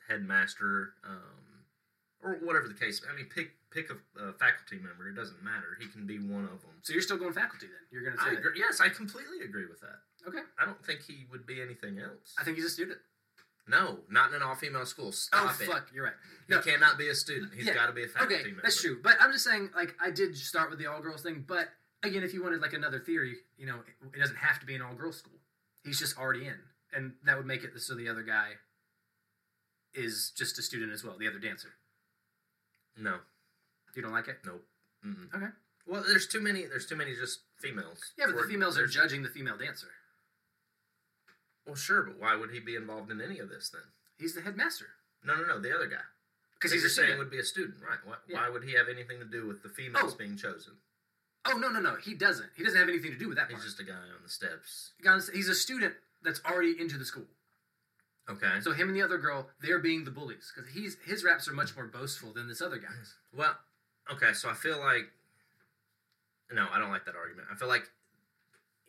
headmaster, 0.09 0.95
um, 1.07 1.65
or 2.23 2.39
whatever 2.43 2.69
the 2.69 2.75
case. 2.75 3.03
I 3.11 3.17
mean, 3.17 3.27
pick 3.27 3.51
pick 3.71 3.91
a, 3.91 3.95
a 4.23 4.33
faculty 4.35 4.77
member. 4.77 5.09
It 5.09 5.15
doesn't 5.17 5.43
matter. 5.43 5.77
He 5.81 5.87
can 5.89 6.07
be 6.07 6.19
one 6.19 6.45
of 6.45 6.61
them. 6.63 6.77
So 6.83 6.93
you're 6.93 7.03
still 7.03 7.17
going 7.19 7.33
faculty 7.33 7.67
then? 7.67 7.83
You're 7.91 8.05
going 8.05 8.17
to 8.17 8.23
say 8.23 8.31
I 8.31 8.39
agree. 8.39 8.53
Yes, 8.57 8.81
I 8.81 8.89
completely 8.89 9.41
agree 9.45 9.67
with 9.67 9.81
that. 9.81 10.01
Okay. 10.29 10.45
I 10.61 10.65
don't 10.67 10.85
think 10.85 11.03
he 11.03 11.25
would 11.31 11.47
be 11.47 11.61
anything 11.63 11.99
else. 11.99 12.35
I 12.39 12.45
think 12.45 12.57
he's 12.57 12.67
a 12.67 12.71
student. 12.71 12.99
no, 13.69 13.99
not 14.11 14.31
in 14.31 14.37
an 14.37 14.43
all-female 14.43 14.85
school. 14.87 15.11
Stop 15.13 15.47
oh 15.47 15.63
it. 15.63 15.67
fuck, 15.67 15.89
you're 15.95 16.05
right. 16.05 16.15
He 16.49 16.57
cannot 16.71 16.99
be 16.99 17.09
a 17.09 17.15
student. 17.15 17.53
He's 17.55 17.67
Yeah. 17.67 17.75
got 17.75 17.87
to 17.87 17.93
be 17.93 18.05
a 18.05 18.09
faculty 18.09 18.35
member. 18.35 18.41
Okay, 18.43 18.51
member. 18.51 18.63
that's 18.63 18.81
true. 18.81 19.01
But 19.03 19.17
I'm 19.21 19.33
just 19.33 19.45
saying, 19.45 19.71
like, 19.75 19.95
I 20.01 20.11
did 20.11 20.37
start 20.37 20.69
with 20.71 20.79
the 20.79 20.87
all 20.87 21.01
girls 21.01 21.23
thing, 21.23 21.45
but 21.47 21.69
again, 22.03 22.23
if 22.23 22.35
you 22.35 22.43
wanted 22.43 22.61
like 22.61 22.73
another 22.75 22.99
theory, 23.01 23.37
you 23.57 23.67
know, 23.67 23.77
it, 23.77 24.17
it 24.17 24.21
doesn't 24.21 24.37
have 24.37 24.61
to 24.61 24.67
be 24.67 24.75
an 24.75 24.83
all 24.83 24.95
girls 24.95 25.17
school. 25.19 25.39
He's 25.85 25.99
just 25.99 26.19
already 26.19 26.47
in, 26.47 26.59
and 26.93 27.13
that 27.25 27.37
would 27.37 27.47
make 27.47 27.65
it 27.65 27.71
so 27.81 27.95
the 27.95 28.09
other 28.09 28.23
guy 28.23 28.53
is 29.95 30.33
just 30.37 30.59
a 30.59 30.63
student 30.63 30.93
as 30.93 31.05
well. 31.05 31.17
The 31.19 31.29
other 31.29 31.39
dancer. 31.39 31.69
No, 32.97 33.19
You 33.95 34.03
don't 34.03 34.13
like 34.13 34.29
it? 34.29 34.39
nope. 34.45 34.65
Mm-mm. 35.05 35.35
Okay. 35.35 35.47
Well, 35.87 36.05
there's 36.07 36.27
too 36.29 36.41
many. 36.41 36.65
There's 36.67 36.87
too 36.87 36.95
many 36.97 37.15
just 37.15 37.41
females. 37.59 38.13
Yeah, 38.17 38.27
but 38.27 38.37
the 38.37 38.49
females 38.49 38.79
are 38.79 38.87
judging 38.87 39.23
the 39.23 39.29
female 39.29 39.57
dancer. 39.59 39.89
Well, 41.67 41.75
sure, 41.77 42.03
but 42.03 42.19
why 42.21 42.37
would 42.37 42.51
he 42.51 42.61
be 42.61 42.77
involved 42.77 43.11
in 43.11 43.21
any 43.21 43.39
of 43.39 43.49
this 43.49 43.71
then? 43.71 43.83
He's 44.19 44.35
the 44.35 44.41
headmaster 44.43 44.87
No, 45.25 45.35
no, 45.37 45.45
no. 45.45 45.59
The 45.61 45.75
other 45.75 45.87
guy. 45.87 46.03
because 46.55 46.73
he's 46.73 46.85
a 46.85 46.91
saying 46.91 47.19
would 47.19 47.31
be 47.31 47.39
a 47.39 47.45
student, 47.45 47.79
right? 47.83 47.99
Why, 48.05 48.17
Yeah. 48.29 48.37
why 48.43 48.49
would 48.49 48.63
he 48.65 48.73
have 48.75 48.89
anything 48.89 49.19
to 49.19 49.25
do 49.25 49.47
with 49.47 49.63
the 49.63 49.69
females 49.69 50.13
Oh. 50.15 50.17
being 50.17 50.37
chosen? 50.37 50.75
Oh 51.45 51.57
no, 51.59 51.69
no, 51.69 51.81
no. 51.81 51.97
He 51.97 52.15
doesn't. 52.15 52.51
He 52.55 52.63
doesn't 52.63 52.79
have 52.79 52.89
anything 52.89 53.11
to 53.13 53.19
do 53.19 53.29
with 53.29 53.37
that 53.39 53.49
He's 53.49 53.57
part. 53.57 53.65
just 53.67 53.81
a 53.81 53.85
guy 53.85 53.95
on 53.95 54.23
the 54.23 54.29
steps. 54.29 54.93
He's 55.33 55.49
a 55.49 55.55
student 55.57 55.97
that's 56.25 56.41
already 56.45 56.75
into 56.79 56.99
the 56.99 57.05
school. 57.05 57.27
Okay. 58.31 58.61
So 58.61 58.73
him 58.73 58.89
and 58.89 58.97
the 58.97 59.03
other 59.03 59.19
girl, 59.19 59.49
they're 59.61 59.81
being 59.81 60.05
the 60.05 60.11
bullies 60.11 60.53
because 60.55 60.71
he's 60.71 60.97
his 61.05 61.25
raps 61.25 61.49
are 61.49 61.53
much 61.53 61.75
more 61.75 61.87
boastful 61.87 62.33
than 62.33 62.49
this 62.49 62.63
other 62.63 62.79
guy's. 62.79 63.15
well, 63.37 63.57
okay. 64.13 64.33
So 64.33 64.49
I 64.49 64.55
feel 64.55 64.79
like 64.79 65.11
no, 66.53 66.67
I 66.73 66.79
don't 66.79 66.91
like 66.91 67.05
that 67.07 67.17
argument. 67.17 67.49
I 67.51 67.57
feel 67.57 67.69
like 67.69 67.85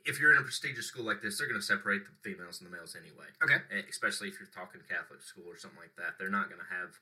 if 0.06 0.20
you're 0.20 0.34
in 0.34 0.38
a 0.40 0.44
prestigious 0.44 0.86
school 0.86 1.06
like 1.06 1.22
this, 1.22 1.38
they're 1.38 1.48
going 1.48 1.60
to 1.60 1.66
separate 1.66 2.04
the 2.04 2.12
females 2.22 2.60
and 2.60 2.70
the 2.70 2.76
males 2.76 2.94
anyway. 3.00 3.26
Okay. 3.42 3.64
Eh, 3.72 3.88
Especially 3.90 4.28
if 4.28 4.36
you're 4.38 4.52
talking 4.52 4.82
Catholic 4.90 5.22
school 5.24 5.48
or 5.48 5.58
something 5.58 5.80
like 5.80 5.96
that, 5.96 6.20
they're 6.20 6.30
not 6.34 6.50
going 6.52 6.60
to 6.60 6.68
have. 6.76 7.00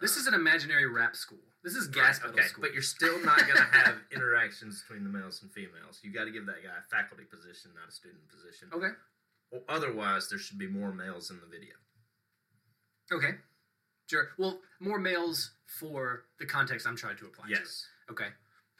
This 0.00 0.16
is 0.16 0.26
an 0.26 0.34
imaginary 0.34 0.86
rap 0.86 1.16
school. 1.16 1.40
This 1.64 1.74
is 1.76 1.86
gas 1.88 2.18
pedal 2.18 2.34
okay, 2.34 2.48
school. 2.48 2.62
but 2.62 2.72
you're 2.74 2.82
still 2.84 3.22
not 3.24 3.38
going 3.38 3.56
to 3.56 3.70
have 3.72 3.96
interactions 4.12 4.82
between 4.82 5.04
the 5.04 5.10
males 5.10 5.40
and 5.42 5.50
females. 5.52 6.00
You 6.02 6.12
got 6.12 6.24
to 6.24 6.30
give 6.34 6.44
that 6.46 6.60
guy 6.62 6.74
a 6.76 6.84
faculty 6.90 7.24
position, 7.24 7.70
not 7.72 7.88
a 7.88 7.92
student 7.92 8.20
position. 8.28 8.68
okay. 8.74 8.92
Otherwise, 9.68 10.28
there 10.30 10.38
should 10.38 10.58
be 10.58 10.66
more 10.66 10.92
males 10.92 11.30
in 11.30 11.38
the 11.40 11.46
video. 11.46 11.74
Okay. 13.12 13.32
Sure. 14.08 14.28
Well, 14.38 14.60
more 14.80 14.98
males 14.98 15.52
for 15.66 16.24
the 16.38 16.46
context 16.46 16.86
I'm 16.86 16.96
trying 16.96 17.16
to 17.18 17.26
apply. 17.26 17.46
to. 17.46 17.50
Yes. 17.52 17.86
Okay. 18.10 18.28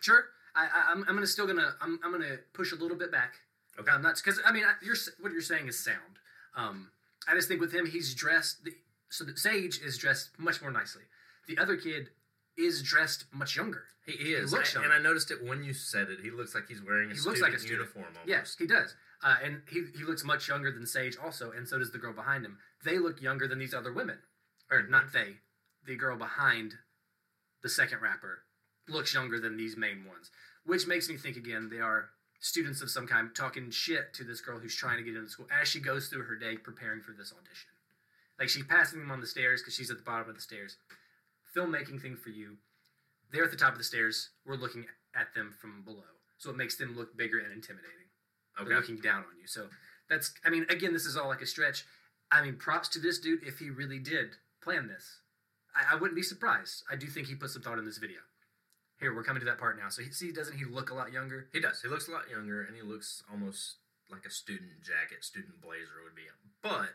Sure. 0.00 0.24
I, 0.54 0.64
I 0.64 0.92
I'm 0.92 0.98
I'm 1.08 1.14
gonna 1.14 1.26
still 1.26 1.46
gonna 1.46 1.74
I'm 1.80 1.98
I'm 2.04 2.12
gonna 2.12 2.36
push 2.52 2.72
a 2.72 2.76
little 2.76 2.96
bit 2.96 3.10
back. 3.12 3.34
Okay. 3.78 3.90
Um, 3.90 4.02
that's 4.02 4.20
because 4.20 4.40
I 4.44 4.52
mean 4.52 4.64
I- 4.64 4.74
you're 4.84 4.96
what 5.20 5.32
you're 5.32 5.40
saying 5.40 5.68
is 5.68 5.82
sound. 5.82 6.18
Um, 6.56 6.90
I 7.28 7.34
just 7.34 7.48
think 7.48 7.60
with 7.60 7.72
him 7.72 7.86
he's 7.86 8.14
dressed 8.14 8.64
the, 8.64 8.72
so 9.08 9.24
that 9.24 9.38
Sage 9.38 9.80
is 9.82 9.96
dressed 9.96 10.30
much 10.38 10.60
more 10.60 10.70
nicely. 10.70 11.02
The 11.48 11.56
other 11.58 11.76
kid 11.76 12.10
is 12.58 12.82
dressed 12.82 13.24
much 13.32 13.56
younger. 13.56 13.84
He, 14.04 14.12
he 14.12 14.32
is, 14.34 14.52
looks 14.52 14.76
I- 14.76 14.84
and 14.84 14.92
I 14.92 14.98
noticed 14.98 15.30
it 15.30 15.42
when 15.42 15.62
you 15.64 15.72
said 15.72 16.08
it. 16.10 16.18
He 16.22 16.30
looks 16.30 16.54
like 16.54 16.68
he's 16.68 16.82
wearing 16.82 17.10
a 17.10 17.14
He 17.14 17.20
looks 17.20 17.40
like 17.40 17.54
a 17.54 17.58
student. 17.58 17.80
uniform. 17.80 18.06
Almost. 18.08 18.28
Yes, 18.28 18.56
he 18.58 18.66
does. 18.66 18.94
Uh, 19.22 19.36
and 19.44 19.62
he, 19.70 19.84
he 19.96 20.04
looks 20.04 20.24
much 20.24 20.48
younger 20.48 20.72
than 20.72 20.86
Sage 20.86 21.16
also, 21.22 21.52
and 21.52 21.66
so 21.68 21.78
does 21.78 21.92
the 21.92 21.98
girl 21.98 22.12
behind 22.12 22.44
him. 22.44 22.58
They 22.84 22.98
look 22.98 23.22
younger 23.22 23.46
than 23.46 23.58
these 23.58 23.74
other 23.74 23.92
women. 23.92 24.18
Or 24.70 24.82
not 24.82 25.12
they. 25.12 25.36
The 25.86 25.96
girl 25.96 26.16
behind 26.16 26.74
the 27.62 27.68
second 27.68 28.00
rapper 28.02 28.42
looks 28.88 29.14
younger 29.14 29.38
than 29.38 29.56
these 29.56 29.76
main 29.76 30.04
ones. 30.06 30.30
Which 30.64 30.86
makes 30.86 31.08
me 31.08 31.16
think 31.16 31.36
again 31.36 31.68
they 31.70 31.80
are 31.80 32.10
students 32.40 32.82
of 32.82 32.90
some 32.90 33.06
kind 33.06 33.30
talking 33.34 33.70
shit 33.70 34.12
to 34.14 34.24
this 34.24 34.40
girl 34.40 34.58
who's 34.58 34.74
trying 34.74 34.98
to 34.98 35.04
get 35.04 35.16
into 35.16 35.30
school 35.30 35.46
as 35.50 35.68
she 35.68 35.80
goes 35.80 36.08
through 36.08 36.24
her 36.24 36.36
day 36.36 36.56
preparing 36.56 37.00
for 37.00 37.12
this 37.12 37.32
audition. 37.32 37.70
Like 38.38 38.48
she's 38.48 38.64
passing 38.64 38.98
them 38.98 39.10
on 39.10 39.20
the 39.20 39.26
stairs 39.26 39.60
because 39.60 39.74
she's 39.74 39.90
at 39.90 39.98
the 39.98 40.02
bottom 40.02 40.28
of 40.28 40.34
the 40.34 40.40
stairs. 40.40 40.76
filmmaking 41.56 42.00
thing 42.00 42.16
for 42.16 42.30
you. 42.30 42.56
They're 43.32 43.44
at 43.44 43.50
the 43.50 43.56
top 43.56 43.72
of 43.72 43.78
the 43.78 43.84
stairs. 43.84 44.30
We're 44.46 44.56
looking 44.56 44.86
at 45.14 45.34
them 45.34 45.54
from 45.60 45.82
below, 45.84 46.10
so 46.38 46.50
it 46.50 46.56
makes 46.56 46.76
them 46.76 46.96
look 46.96 47.16
bigger 47.16 47.38
and 47.38 47.52
intimidating. 47.52 48.11
Okay. 48.58 48.68
They're 48.68 48.78
looking 48.78 48.98
down 48.98 49.18
on 49.20 49.38
you. 49.40 49.46
So 49.46 49.68
that's. 50.08 50.32
I 50.44 50.50
mean, 50.50 50.66
again, 50.68 50.92
this 50.92 51.06
is 51.06 51.16
all 51.16 51.28
like 51.28 51.42
a 51.42 51.46
stretch. 51.46 51.84
I 52.30 52.42
mean, 52.42 52.56
props 52.56 52.88
to 52.90 52.98
this 52.98 53.18
dude 53.18 53.42
if 53.44 53.58
he 53.58 53.70
really 53.70 53.98
did 53.98 54.36
plan 54.62 54.88
this. 54.88 55.20
I, 55.74 55.94
I 55.94 55.96
wouldn't 55.96 56.16
be 56.16 56.22
surprised. 56.22 56.84
I 56.90 56.96
do 56.96 57.06
think 57.06 57.28
he 57.28 57.34
put 57.34 57.50
some 57.50 57.62
thought 57.62 57.78
in 57.78 57.84
this 57.84 57.98
video. 57.98 58.18
Here, 59.00 59.14
we're 59.14 59.24
coming 59.24 59.40
to 59.40 59.46
that 59.46 59.58
part 59.58 59.78
now. 59.78 59.88
So 59.88 60.02
he, 60.02 60.10
see, 60.12 60.30
doesn't 60.32 60.56
he 60.56 60.64
look 60.64 60.90
a 60.90 60.94
lot 60.94 61.12
younger? 61.12 61.48
He 61.52 61.60
does. 61.60 61.82
He 61.82 61.88
looks 61.88 62.08
a 62.08 62.12
lot 62.12 62.30
younger, 62.30 62.62
and 62.62 62.76
he 62.76 62.82
looks 62.82 63.22
almost 63.30 63.76
like 64.10 64.24
a 64.26 64.30
student 64.30 64.82
jacket, 64.82 65.24
student 65.24 65.60
blazer 65.60 66.04
would 66.04 66.14
be. 66.14 66.22
But 66.62 66.90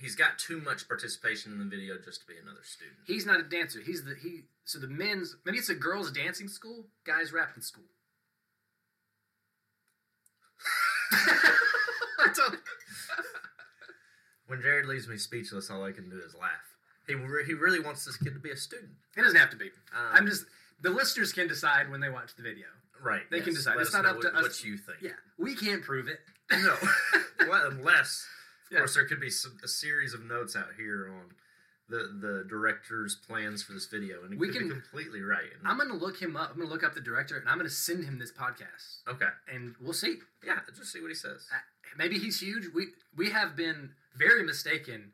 he's 0.00 0.16
got 0.16 0.38
too 0.38 0.60
much 0.60 0.88
participation 0.88 1.52
in 1.52 1.58
the 1.58 1.64
video 1.64 1.94
just 2.02 2.22
to 2.22 2.26
be 2.26 2.34
another 2.42 2.64
student. 2.64 2.98
He's 3.06 3.26
not 3.26 3.38
a 3.38 3.44
dancer. 3.44 3.80
He's 3.84 4.04
the 4.04 4.16
he. 4.20 4.44
So 4.64 4.78
the 4.78 4.88
men's 4.88 5.36
maybe 5.44 5.58
it's 5.58 5.68
a 5.68 5.74
girls' 5.74 6.10
dancing 6.10 6.48
school, 6.48 6.86
guys' 7.06 7.32
rapping 7.32 7.62
school. 7.62 7.84
I 10.38 10.40
don't- 10.46 11.03
when 14.46 14.60
Jared 14.60 14.86
leaves 14.86 15.08
me 15.08 15.16
speechless, 15.16 15.70
all 15.70 15.84
I 15.84 15.92
can 15.92 16.08
do 16.10 16.20
is 16.24 16.34
laugh. 16.34 16.50
He 17.06 17.14
re- 17.14 17.44
he 17.46 17.54
really 17.54 17.80
wants 17.80 18.04
this 18.04 18.16
kid 18.16 18.34
to 18.34 18.40
be 18.40 18.50
a 18.50 18.56
student. 18.56 18.92
It 19.16 19.22
doesn't 19.22 19.38
have 19.38 19.50
to 19.50 19.56
be. 19.56 19.66
Um, 19.94 20.10
I'm 20.12 20.26
just 20.26 20.46
the 20.80 20.90
listeners 20.90 21.32
can 21.32 21.48
decide 21.48 21.90
when 21.90 22.00
they 22.00 22.08
watch 22.10 22.34
the 22.36 22.42
video. 22.42 22.66
right. 23.02 23.22
they 23.30 23.40
can 23.40 23.54
decide. 23.54 23.76
Let 23.76 23.82
It's 23.86 23.92
not 23.92 24.06
up 24.06 24.20
to 24.20 24.28
what, 24.28 24.36
us. 24.36 24.42
What 24.42 24.64
you 24.64 24.76
think? 24.78 24.98
Yeah, 25.02 25.10
we 25.38 25.54
can't 25.54 25.82
prove 25.82 26.08
it. 26.08 26.20
No. 26.50 26.74
well, 27.48 27.70
unless, 27.70 28.26
of 28.66 28.72
Yeah. 28.72 28.78
course, 28.78 28.94
there 28.94 29.06
could 29.06 29.20
be 29.20 29.30
some, 29.30 29.56
a 29.62 29.68
series 29.68 30.14
of 30.14 30.24
notes 30.24 30.56
out 30.56 30.68
here 30.76 31.10
on 31.10 31.30
the 31.88 32.16
the 32.20 32.44
director's 32.48 33.14
plans 33.14 33.62
for 33.62 33.72
this 33.72 33.86
video, 33.86 34.22
and 34.22 34.32
he 34.32 34.38
We 34.38 34.48
could 34.48 34.58
can- 34.58 34.68
be 34.68 34.74
completely 34.74 35.20
right. 35.22 35.52
And- 35.58 35.68
I'm 35.68 35.76
gonna 35.78 35.94
look 35.94 36.20
him 36.20 36.36
up. 36.36 36.50
I'm 36.52 36.58
gonna 36.58 36.70
look 36.70 36.82
up 36.84 36.94
the 36.94 37.00
director, 37.00 37.36
and 37.36 37.48
I'm 37.48 37.58
gonna 37.58 37.68
send 37.70 38.04
him 38.04 38.18
this 38.18 38.32
podcast, 38.32 39.06
okay. 39.08 39.28
and 39.48 39.74
we'll 39.80 39.92
see. 39.92 40.18
Yeah, 40.42 40.60
just 40.74 40.92
see 40.92 41.00
what 41.00 41.08
he 41.08 41.14
says. 41.14 41.46
Uh, 41.52 41.58
Maybe 41.96 42.18
he's 42.18 42.40
huge. 42.40 42.68
We 42.74 42.88
we 43.14 43.30
have 43.30 43.54
been 43.54 43.94
very 44.16 44.42
mistaken 44.42 45.12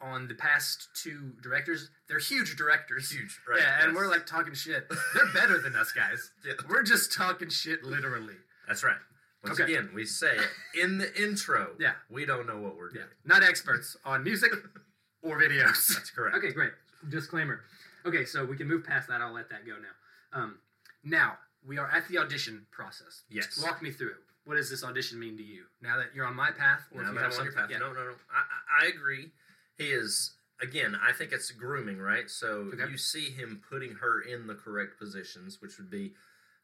on 0.00 0.28
the 0.28 0.34
past 0.34 0.88
two 0.94 1.32
directors. 1.42 1.90
They're 2.08 2.18
huge 2.20 2.56
directors. 2.56 3.10
Huge, 3.10 3.38
right? 3.48 3.58
yeah, 3.60 3.84
and 3.84 3.94
we're 3.96 4.06
like 4.08 4.26
talking 4.26 4.54
shit. 4.54 4.88
They're 5.14 5.32
better 5.34 5.58
than 5.60 5.74
us, 5.76 5.92
guys. 5.92 6.30
Yeah. 6.44 6.54
We're 6.68 6.82
just 6.84 7.12
talking 7.12 7.48
shit, 7.50 7.82
literally. 7.84 8.36
That's 8.68 8.82
right. 8.84 8.96
Once 9.42 9.58
Okay. 9.60 9.72
again, 9.72 9.90
we 9.94 10.04
say 10.06 10.36
it 10.36 10.48
in 10.80 10.98
the 10.98 11.22
intro. 11.22 11.74
Yeah. 11.78 11.94
we 12.08 12.24
don't 12.26 12.46
know 12.46 12.58
what 12.60 12.76
we're 12.76 12.88
Yeah, 12.90 13.02
doing. 13.02 13.08
not 13.24 13.42
experts 13.42 13.96
on 14.04 14.22
music 14.22 14.52
or 15.22 15.40
videos. 15.40 15.88
That's 15.94 16.10
correct. 16.10 16.36
Okay, 16.36 16.52
great. 16.52 16.72
Disclaimer. 17.08 17.60
Okay, 18.06 18.24
so 18.24 18.44
we 18.44 18.56
can 18.56 18.66
move 18.68 18.84
past 18.84 19.08
that. 19.08 19.20
I'll 19.20 19.32
let 19.32 19.48
that 19.50 19.66
go 19.66 19.72
now. 19.72 20.38
Um, 20.40 20.58
now 21.04 21.34
we 21.66 21.78
are 21.78 21.90
at 21.90 22.08
the 22.08 22.18
audition 22.18 22.66
process. 22.70 23.22
Yes. 23.30 23.60
Walk 23.62 23.82
me 23.82 23.90
through 23.90 24.10
it. 24.10 24.16
What 24.44 24.54
does 24.56 24.70
this 24.70 24.82
audition 24.82 25.18
mean 25.20 25.36
to 25.36 25.42
you? 25.42 25.64
Now 25.82 25.98
that 25.98 26.14
you're 26.14 26.26
on 26.26 26.34
my 26.34 26.50
path, 26.50 26.80
or 26.94 27.02
Now 27.02 27.08
if 27.08 27.14
you 27.14 27.18
that 27.20 27.24
have 27.24 27.32
I'm 27.34 27.38
on 27.40 27.44
your 27.44 27.54
path. 27.54 27.70
yeah. 27.70 27.78
No, 27.78 27.92
no, 27.92 28.04
no. 28.04 28.10
I, 28.30 28.82
I 28.82 28.86
I 28.86 28.88
agree. 28.88 29.30
He 29.76 29.84
is 29.88 30.32
again. 30.62 30.96
I 31.00 31.12
think 31.12 31.32
it's 31.32 31.50
grooming, 31.50 31.98
right? 31.98 32.28
So 32.30 32.70
Okay. 32.72 32.90
you 32.90 32.96
see 32.96 33.30
him 33.30 33.60
putting 33.70 33.96
her 33.96 34.20
in 34.22 34.46
the 34.46 34.54
correct 34.54 34.98
positions, 34.98 35.60
which 35.60 35.76
would 35.78 35.90
be 35.90 36.14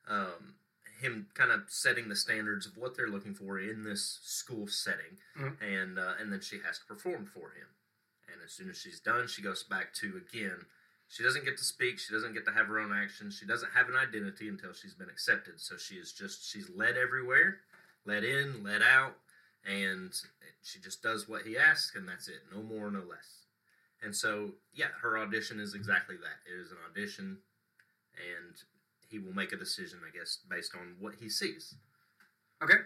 um, 0.08 0.54
him 1.00 1.26
kind 1.34 1.50
of 1.50 1.62
setting 1.68 2.08
the 2.08 2.16
standards 2.16 2.66
of 2.66 2.76
what 2.78 2.96
they're 2.96 3.08
looking 3.08 3.34
for 3.34 3.58
in 3.58 3.84
this 3.84 4.18
school 4.22 4.66
setting, 4.66 5.18
Mhm. 5.38 5.56
and 5.60 5.98
uh, 5.98 6.14
and 6.18 6.32
then 6.32 6.40
she 6.40 6.58
has 6.64 6.78
to 6.78 6.84
perform 6.86 7.26
for 7.26 7.50
him. 7.50 7.66
As 8.46 8.52
soon 8.52 8.70
as 8.70 8.78
she's 8.78 9.00
done, 9.00 9.26
she 9.26 9.42
goes 9.42 9.64
back 9.64 9.92
to 9.94 10.20
again. 10.22 10.64
She 11.08 11.22
doesn't 11.22 11.44
get 11.44 11.58
to 11.58 11.64
speak. 11.64 11.98
She 11.98 12.12
doesn't 12.12 12.32
get 12.32 12.44
to 12.46 12.52
have 12.52 12.66
her 12.66 12.78
own 12.78 12.92
actions. 12.92 13.36
She 13.36 13.46
doesn't 13.46 13.72
have 13.74 13.88
an 13.88 13.96
identity 13.96 14.48
until 14.48 14.72
she's 14.72 14.94
been 14.94 15.10
accepted. 15.10 15.60
So 15.60 15.76
she 15.76 15.96
is 15.96 16.12
just 16.12 16.48
she's 16.50 16.70
led 16.74 16.96
everywhere, 16.96 17.58
let 18.04 18.24
in, 18.24 18.62
let 18.62 18.82
out, 18.82 19.14
and 19.64 20.12
she 20.62 20.80
just 20.80 21.02
does 21.02 21.28
what 21.28 21.42
he 21.42 21.58
asks, 21.58 21.96
and 21.96 22.08
that's 22.08 22.28
it. 22.28 22.42
No 22.54 22.62
more, 22.62 22.90
no 22.90 23.00
less. 23.00 23.46
And 24.02 24.14
so, 24.14 24.50
yeah, 24.72 24.88
her 25.02 25.18
audition 25.18 25.58
is 25.58 25.74
exactly 25.74 26.16
that. 26.16 26.50
It 26.50 26.60
is 26.60 26.70
an 26.70 26.78
audition, 26.88 27.38
and 28.14 28.54
he 29.08 29.18
will 29.18 29.32
make 29.32 29.52
a 29.52 29.56
decision, 29.56 30.00
I 30.06 30.16
guess, 30.16 30.38
based 30.48 30.74
on 30.74 30.96
what 31.00 31.14
he 31.20 31.28
sees. 31.28 31.74
Okay. 32.62 32.78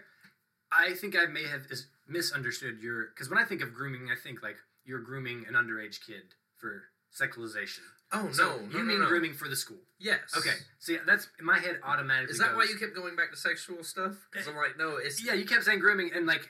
I 0.71 0.93
think 0.93 1.15
I 1.17 1.25
may 1.25 1.43
have 1.47 1.67
misunderstood 2.07 2.79
your 2.81 3.07
because 3.07 3.29
when 3.29 3.39
I 3.39 3.43
think 3.43 3.61
of 3.61 3.73
grooming, 3.73 4.07
I 4.11 4.15
think 4.15 4.41
like 4.41 4.55
you're 4.85 4.99
grooming 5.01 5.45
an 5.47 5.53
underage 5.55 6.05
kid 6.05 6.23
for 6.57 6.83
sexualization. 7.15 7.79
Oh 8.13 8.23
no, 8.23 8.31
So 8.31 8.43
no, 8.43 8.55
you 8.71 8.79
no, 8.79 8.83
mean 8.83 8.99
no. 9.01 9.07
grooming 9.07 9.33
for 9.33 9.47
the 9.47 9.55
school? 9.55 9.77
Yes. 9.99 10.19
Okay. 10.37 10.51
See, 10.79 10.97
that's 11.05 11.27
in 11.39 11.45
my 11.45 11.59
head 11.59 11.79
automatically. 11.83 12.31
Is 12.31 12.39
that 12.39 12.55
why 12.55 12.63
you 12.69 12.77
kept 12.77 12.95
going 12.95 13.15
back 13.15 13.31
to 13.31 13.37
sexual 13.37 13.83
stuff? 13.83 14.13
Because 14.31 14.47
I'm 14.47 14.55
like, 14.55 14.77
no, 14.77 14.97
it's 14.97 15.23
Yeah, 15.23 15.33
you 15.33 15.45
kept 15.45 15.63
saying 15.63 15.79
grooming, 15.79 16.11
and 16.13 16.25
like 16.25 16.49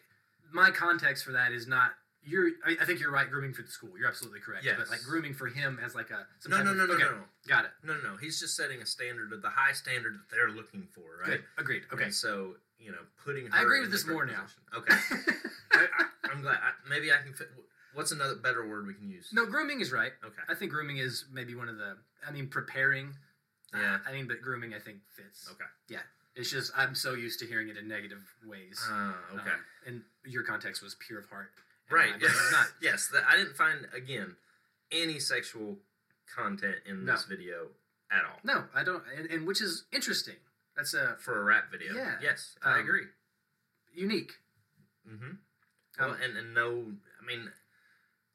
my 0.51 0.71
context 0.71 1.23
for 1.25 1.31
that 1.33 1.51
is 1.51 1.67
not. 1.67 1.91
You're. 2.23 2.49
I, 2.65 2.77
I 2.79 2.85
think 2.85 2.99
you're 2.99 3.11
right. 3.11 3.27
Grooming 3.29 3.53
for 3.53 3.63
the 3.63 3.67
school. 3.67 3.89
You're 3.97 4.07
absolutely 4.07 4.41
correct. 4.41 4.63
Yes. 4.63 4.75
But 4.77 4.89
like 4.91 5.01
grooming 5.01 5.33
for 5.33 5.47
him 5.47 5.79
as 5.83 5.95
like 5.95 6.11
a. 6.11 6.25
no, 6.47 6.57
type 6.57 6.65
no, 6.65 6.71
of- 6.71 6.77
no, 6.77 6.85
no, 6.85 6.93
okay, 6.93 7.03
no, 7.03 7.09
no, 7.11 7.17
Got 7.47 7.65
it. 7.65 7.71
no, 7.83 7.93
no, 7.95 8.11
no. 8.11 8.17
He's 8.17 8.39
just 8.39 8.55
setting 8.55 8.79
a 8.81 8.85
standard 8.85 9.33
of 9.33 9.41
the 9.41 9.49
high 9.49 9.73
standard 9.73 10.13
that 10.13 10.35
they're 10.35 10.51
looking 10.51 10.87
for, 10.93 11.01
right? 11.19 11.39
Good. 11.39 11.43
Agreed. 11.57 11.81
Okay. 11.91 12.03
And 12.05 12.13
so 12.13 12.55
you 12.79 12.91
know, 12.91 12.99
putting. 13.25 13.47
Her 13.47 13.51
I 13.57 13.61
agree 13.63 13.81
with 13.81 13.91
this 13.91 14.05
more 14.05 14.25
correct 14.27 14.37
now. 14.71 14.77
Okay. 14.79 14.95
I, 15.73 15.87
I'm 16.31 16.41
glad. 16.41 16.57
I, 16.57 16.71
maybe 16.89 17.11
I 17.11 17.17
can. 17.23 17.33
Fit, 17.33 17.49
what's 17.93 18.11
another 18.11 18.35
better 18.35 18.67
word 18.67 18.87
we 18.87 18.93
can 18.93 19.09
use? 19.09 19.29
no, 19.33 19.45
grooming 19.45 19.81
is 19.81 19.91
right. 19.91 20.11
Okay. 20.23 20.41
I 20.49 20.55
think 20.55 20.71
grooming 20.71 20.97
is 20.97 21.25
maybe 21.31 21.55
one 21.55 21.69
of 21.69 21.77
the. 21.77 21.97
I 22.27 22.31
mean, 22.31 22.47
preparing. 22.47 23.13
Yeah. 23.73 23.99
I 24.07 24.11
mean, 24.11 24.27
but 24.27 24.41
grooming 24.41 24.73
I 24.73 24.79
think 24.79 24.97
fits. 25.15 25.47
Okay. 25.51 25.65
Yeah. 25.89 25.99
It's 26.35 26.49
just 26.51 26.71
I'm 26.77 26.95
so 26.95 27.13
used 27.13 27.39
to 27.39 27.45
hearing 27.45 27.69
it 27.69 27.77
in 27.77 27.87
negative 27.87 28.21
ways. 28.45 28.79
Ah, 28.89 29.15
okay. 29.33 29.49
Um, 29.49 29.59
and 29.87 30.01
your 30.25 30.43
context 30.43 30.81
was 30.81 30.95
pure 31.05 31.19
of 31.19 31.25
heart. 31.27 31.51
right. 31.89 32.13
was 32.21 32.51
not. 32.51 32.67
yes. 32.81 33.09
That, 33.13 33.23
I 33.29 33.35
didn't 33.37 33.55
find 33.55 33.87
again 33.95 34.35
any 34.91 35.19
sexual 35.19 35.77
content 36.35 36.75
in 36.87 37.05
No. 37.05 37.13
this 37.13 37.25
video 37.25 37.67
at 38.11 38.23
all 38.25 38.39
No, 38.43 38.63
I 38.75 38.83
don't. 38.83 39.03
And, 39.17 39.29
and 39.29 39.45
which 39.47 39.61
is 39.61 39.85
interesting. 39.91 40.35
That's 40.77 40.93
a 40.93 41.15
for 41.19 41.39
a 41.41 41.43
rap 41.43 41.65
video. 41.71 41.93
Yeah. 41.95 42.15
Yes, 42.21 42.55
I 42.63 42.75
Um, 42.75 42.79
agree. 42.81 43.05
unique. 43.93 44.31
Mm-hmm. 45.09 45.31
Well, 45.99 46.09
Um, 46.11 46.17
and, 46.23 46.37
and 46.37 46.53
no, 46.53 46.85
I 47.21 47.25
mean, 47.25 47.51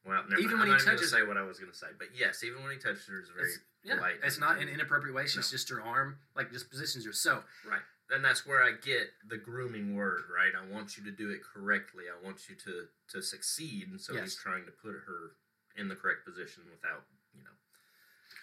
well, 0.07 0.23
never 0.29 0.41
Even 0.41 0.57
mind. 0.59 0.69
when 0.71 0.79
I'm 0.79 0.81
he 0.81 0.87
not 0.87 0.93
touches 0.93 1.11
say 1.11 1.23
what 1.23 1.37
I 1.37 1.43
was 1.43 1.59
going 1.59 1.71
to 1.73 1.77
say, 1.77 1.89
but 1.99 2.09
yes, 2.17 2.45
even 2.45 2.63
when 2.63 2.73
he 2.73 2.79
touches 2.79 3.07
her, 3.07 3.21
is 3.21 3.29
very 3.35 3.49
It's, 3.49 3.59
yeah, 3.85 3.97
polite. 3.97 4.15
it's 4.23 4.39
not 4.39 4.57
in 4.63 4.69
an 4.69 4.75
inappropriate 4.75 5.15
way. 5.15 5.27
She's 5.27 5.51
just 5.51 5.69
her 5.71 5.83
arm, 5.83 6.19
like 6.37 6.53
just 6.53 6.71
positions 6.71 7.05
her. 7.07 7.13
So 7.13 7.43
right. 7.69 7.83
And 8.09 8.25
that's 8.25 8.47
where 8.47 8.63
I 8.63 8.71
get 8.71 9.09
the 9.29 9.37
grooming 9.37 9.97
word, 9.97 10.23
right? 10.31 10.53
I 10.55 10.73
want 10.73 10.97
you 10.97 11.03
to 11.05 11.11
do 11.11 11.31
it 11.31 11.41
correctly. 11.43 12.05
I 12.07 12.25
want 12.25 12.49
you 12.49 12.55
to 12.55 12.87
to 13.13 13.23
succeed, 13.23 13.89
and 13.91 14.01
so 14.01 14.15
Yes. 14.15 14.23
he's 14.23 14.37
trying 14.37 14.65
to 14.67 14.71
put 14.71 14.93
her 14.95 15.33
in 15.77 15.89
the 15.89 15.97
correct 15.97 16.25
position 16.25 16.63
without, 16.71 17.03
you 17.35 17.43
know, 17.43 17.51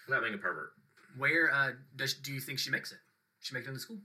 without 0.06 0.22
being 0.22 0.34
a 0.34 0.38
pervert. 0.38 0.72
where 1.16 1.50
uh, 1.52 1.72
does 1.96 2.12
do 2.14 2.30
you 2.32 2.40
think 2.40 2.58
she 2.58 2.70
makes 2.70 2.92
it? 2.92 2.98
She 3.40 3.54
make 3.54 3.64
it 3.64 3.68
in 3.68 3.74
the 3.74 3.80
school? 3.80 3.98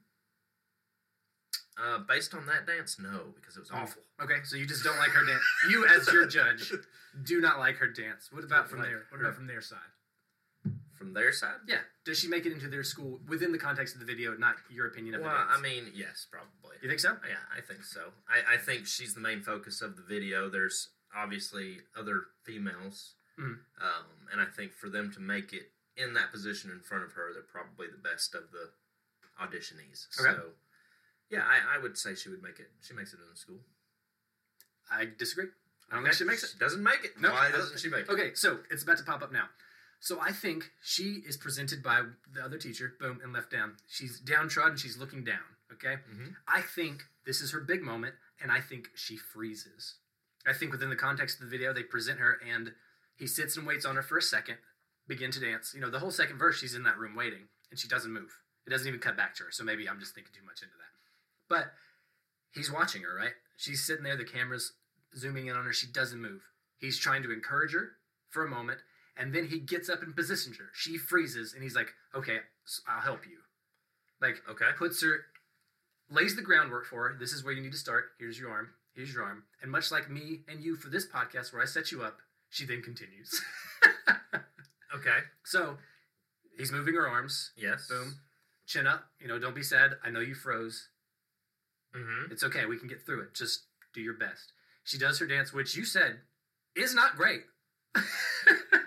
Uh, 1.81 1.99
based 1.99 2.33
on 2.35 2.45
that 2.45 2.67
dance, 2.67 2.99
no, 2.99 3.31
because 3.35 3.55
it 3.55 3.61
was 3.61 3.69
Mm. 3.69 3.75
awful. 3.83 4.01
Okay, 4.21 4.43
so 4.43 4.57
you 4.57 4.65
just 4.65 4.83
don't 4.83 4.97
like 4.97 5.11
her 5.11 5.25
dance. 5.25 5.43
You, 5.69 5.85
as 5.87 6.11
your 6.11 6.27
judge, 6.27 6.73
do 7.23 7.39
not 7.39 7.57
like 7.57 7.77
her 7.77 7.87
dance. 7.87 8.29
What 8.31 8.43
about 8.43 8.63
Don't 8.63 8.69
from 8.71 8.79
like 8.79 8.89
there? 8.89 9.05
What 9.09 9.19
her. 9.19 9.25
about 9.27 9.35
from 9.35 9.47
their 9.47 9.61
side? 9.61 9.79
From 10.97 11.13
their 11.13 11.31
side, 11.31 11.61
Yeah, 11.65 11.79
does 12.03 12.19
she 12.19 12.27
make 12.27 12.45
it 12.45 12.51
into 12.51 12.67
their 12.67 12.83
school 12.83 13.21
within 13.25 13.53
the 13.53 13.57
context 13.57 13.93
of 13.95 14.01
the 14.01 14.05
video, 14.05 14.35
not 14.35 14.57
your 14.69 14.87
opinion 14.87 15.15
of 15.15 15.21
well, 15.21 15.31
the 15.31 15.37
dance? 15.45 15.57
I 15.57 15.61
mean, 15.61 15.91
yes, 15.93 16.27
probably. 16.29 16.75
you 16.81 16.89
think 16.89 16.99
so? 16.99 17.17
Yeah, 17.25 17.37
I 17.55 17.61
think 17.61 17.85
so. 17.85 18.11
I, 18.27 18.55
I 18.55 18.57
think 18.57 18.85
she's 18.85 19.13
the 19.13 19.21
main 19.21 19.41
focus 19.41 19.81
of 19.81 19.95
the 19.95 20.01
video. 20.03 20.49
There's 20.49 20.89
obviously 21.15 21.79
other 21.95 22.27
females, 22.43 23.15
Mhm. 23.37 23.63
um, 23.79 24.27
and 24.33 24.41
I 24.41 24.45
think 24.45 24.73
for 24.75 24.89
them 24.89 25.09
to 25.13 25.21
make 25.21 25.53
it 25.53 25.71
in 25.95 26.13
that 26.15 26.33
position 26.33 26.69
in 26.71 26.81
front 26.81 27.05
of 27.05 27.13
her, 27.13 27.31
they're 27.31 27.43
probably 27.43 27.87
the 27.87 27.97
best 27.97 28.35
of 28.35 28.51
the 28.51 28.73
auditionees. 29.39 30.07
Okay. 30.19 30.35
So, 30.35 30.53
yeah, 31.29 31.41
I, 31.41 31.77
I 31.77 31.81
would 31.81 31.97
say 31.97 32.15
she 32.15 32.29
would 32.29 32.41
make 32.43 32.59
it. 32.59 32.69
She 32.81 32.93
makes 32.93 33.13
it 33.13 33.19
in 33.19 33.29
the 33.29 33.37
school. 33.37 33.59
I 34.91 35.07
disagree. 35.17 35.47
I 35.91 35.95
don't 35.95 36.03
think 36.03 36.15
she 36.15 36.23
makes 36.23 36.43
it. 36.43 36.51
She 36.53 36.59
doesn't 36.59 36.83
make 36.83 37.03
it. 37.03 37.19
No, 37.19 37.29
I 37.29 37.33
Why 37.33 37.51
don't 37.51 37.59
doesn't 37.59 37.79
she 37.79 37.89
make 37.89 38.01
it? 38.01 38.09
Okay, 38.09 38.31
so 38.33 38.59
it's 38.69 38.83
about 38.83 38.97
to 38.97 39.03
pop 39.03 39.21
up 39.21 39.31
now. 39.31 39.45
So 39.99 40.19
I 40.21 40.31
think 40.31 40.71
she 40.81 41.23
is 41.27 41.35
presented 41.35 41.83
by 41.83 42.03
the 42.33 42.41
other 42.43 42.57
teacher, 42.57 42.93
boom, 42.99 43.19
and 43.23 43.33
left 43.33 43.51
down. 43.51 43.75
She's 43.87 44.19
downtrodden, 44.19 44.77
she's 44.77 44.97
looking 44.97 45.23
down, 45.23 45.43
okay? 45.73 45.97
Mhm. 46.09 46.35
I 46.47 46.61
think 46.61 47.03
this 47.25 47.41
is 47.41 47.51
her 47.51 47.59
big 47.59 47.81
moment, 47.81 48.15
and 48.39 48.51
I 48.51 48.61
think 48.61 48.89
she 48.95 49.17
freezes. 49.17 49.95
I 50.47 50.53
think 50.53 50.71
within 50.71 50.89
the 50.89 50.95
context 50.95 51.41
of 51.41 51.49
the 51.49 51.57
video, 51.57 51.73
they 51.73 51.83
present 51.83 52.19
her, 52.19 52.39
and 52.45 52.73
he 53.17 53.27
sits 53.27 53.57
and 53.57 53.67
waits 53.67 53.83
on 53.85 53.97
her 53.97 54.01
for 54.01 54.17
a 54.17 54.21
second, 54.21 54.57
begin 55.05 55.31
to 55.31 55.39
dance. 55.39 55.73
You 55.73 55.81
know, 55.81 55.89
the 55.89 55.99
whole 55.99 56.11
second 56.11 56.37
verse, 56.37 56.57
she's 56.59 56.75
in 56.75 56.83
that 56.83 56.97
room 56.97 57.13
waiting, 57.13 57.49
and 57.69 57.77
she 57.77 57.89
doesn't 57.89 58.11
move. 58.13 58.39
It 58.65 58.69
doesn't 58.69 58.87
even 58.87 59.01
cut 59.01 59.17
back 59.17 59.35
to 59.35 59.43
her, 59.45 59.51
so 59.51 59.65
maybe 59.65 59.89
I'm 59.89 59.99
just 59.99 60.15
thinking 60.15 60.31
too 60.33 60.45
much 60.45 60.61
into 60.61 60.75
that. 60.77 60.88
But 61.49 61.73
he's 62.53 62.71
watching 62.71 63.01
her, 63.03 63.15
right? 63.15 63.33
She's 63.57 63.83
sitting 63.85 64.03
there, 64.03 64.15
the 64.15 64.23
camera's 64.23 64.73
zooming 65.17 65.47
in 65.47 65.55
on 65.55 65.65
her, 65.65 65.73
she 65.73 65.87
doesn't 65.87 66.21
move. 66.21 66.41
He's 66.77 66.97
trying 66.99 67.23
to 67.23 67.31
encourage 67.31 67.73
her 67.73 67.93
for 68.29 68.45
a 68.45 68.49
moment, 68.49 68.79
and 69.17 69.33
then 69.33 69.47
he 69.47 69.59
gets 69.59 69.89
up 69.89 70.01
and 70.01 70.15
positions 70.15 70.57
her. 70.57 70.69
She 70.73 70.97
freezes, 70.97 71.53
and 71.53 71.61
he's 71.63 71.75
like, 71.75 71.93
"Okay, 72.15 72.39
I'll 72.87 73.01
help 73.01 73.25
you." 73.27 73.39
Like 74.21 74.41
Okay. 74.49 74.67
puts 74.77 75.01
her, 75.01 75.25
lays 76.09 76.35
the 76.35 76.41
groundwork 76.41 76.85
for 76.85 77.09
her. 77.09 77.15
This 77.17 77.33
is 77.33 77.43
where 77.43 77.53
you 77.53 77.61
need 77.61 77.71
to 77.73 77.77
start. 77.77 78.11
Here's 78.19 78.39
your 78.39 78.51
arm. 78.51 78.69
Here's 78.93 79.13
your 79.13 79.23
arm. 79.23 79.43
And 79.61 79.71
much 79.71 79.91
like 79.91 80.09
me 80.09 80.41
and 80.47 80.61
you 80.61 80.75
for 80.75 80.89
this 80.89 81.07
podcast, 81.07 81.51
where 81.53 81.61
I 81.61 81.65
set 81.65 81.91
you 81.91 82.01
up, 82.03 82.19
she 82.49 82.65
then 82.65 82.81
continues. 82.81 83.41
Okay. 84.95 85.19
so 85.45 85.77
he's 86.57 86.71
moving 86.71 86.95
her 86.95 87.07
arms. 87.07 87.51
Yes. 87.55 87.87
Boom. 87.87 88.15
Chin 88.65 88.87
up. 88.87 89.05
You 89.19 89.27
know, 89.27 89.37
don't 89.39 89.55
be 89.55 89.61
sad. 89.63 89.91
I 90.03 90.09
know 90.09 90.19
you 90.19 90.33
froze. 90.33 90.87
Mm-hmm. 91.95 92.31
It's 92.31 92.43
okay. 92.43 92.65
We 92.65 92.77
can 92.77 92.87
get 92.87 93.05
through 93.05 93.21
it. 93.23 93.33
Just 93.33 93.63
do 93.93 94.01
your 94.01 94.13
best. 94.13 94.53
She 94.83 94.97
does 94.97 95.19
her 95.19 95.25
dance, 95.27 95.53
which 95.53 95.75
you 95.75 95.85
said 95.85 96.19
is 96.75 96.93
not 96.93 97.15
great. 97.15 97.41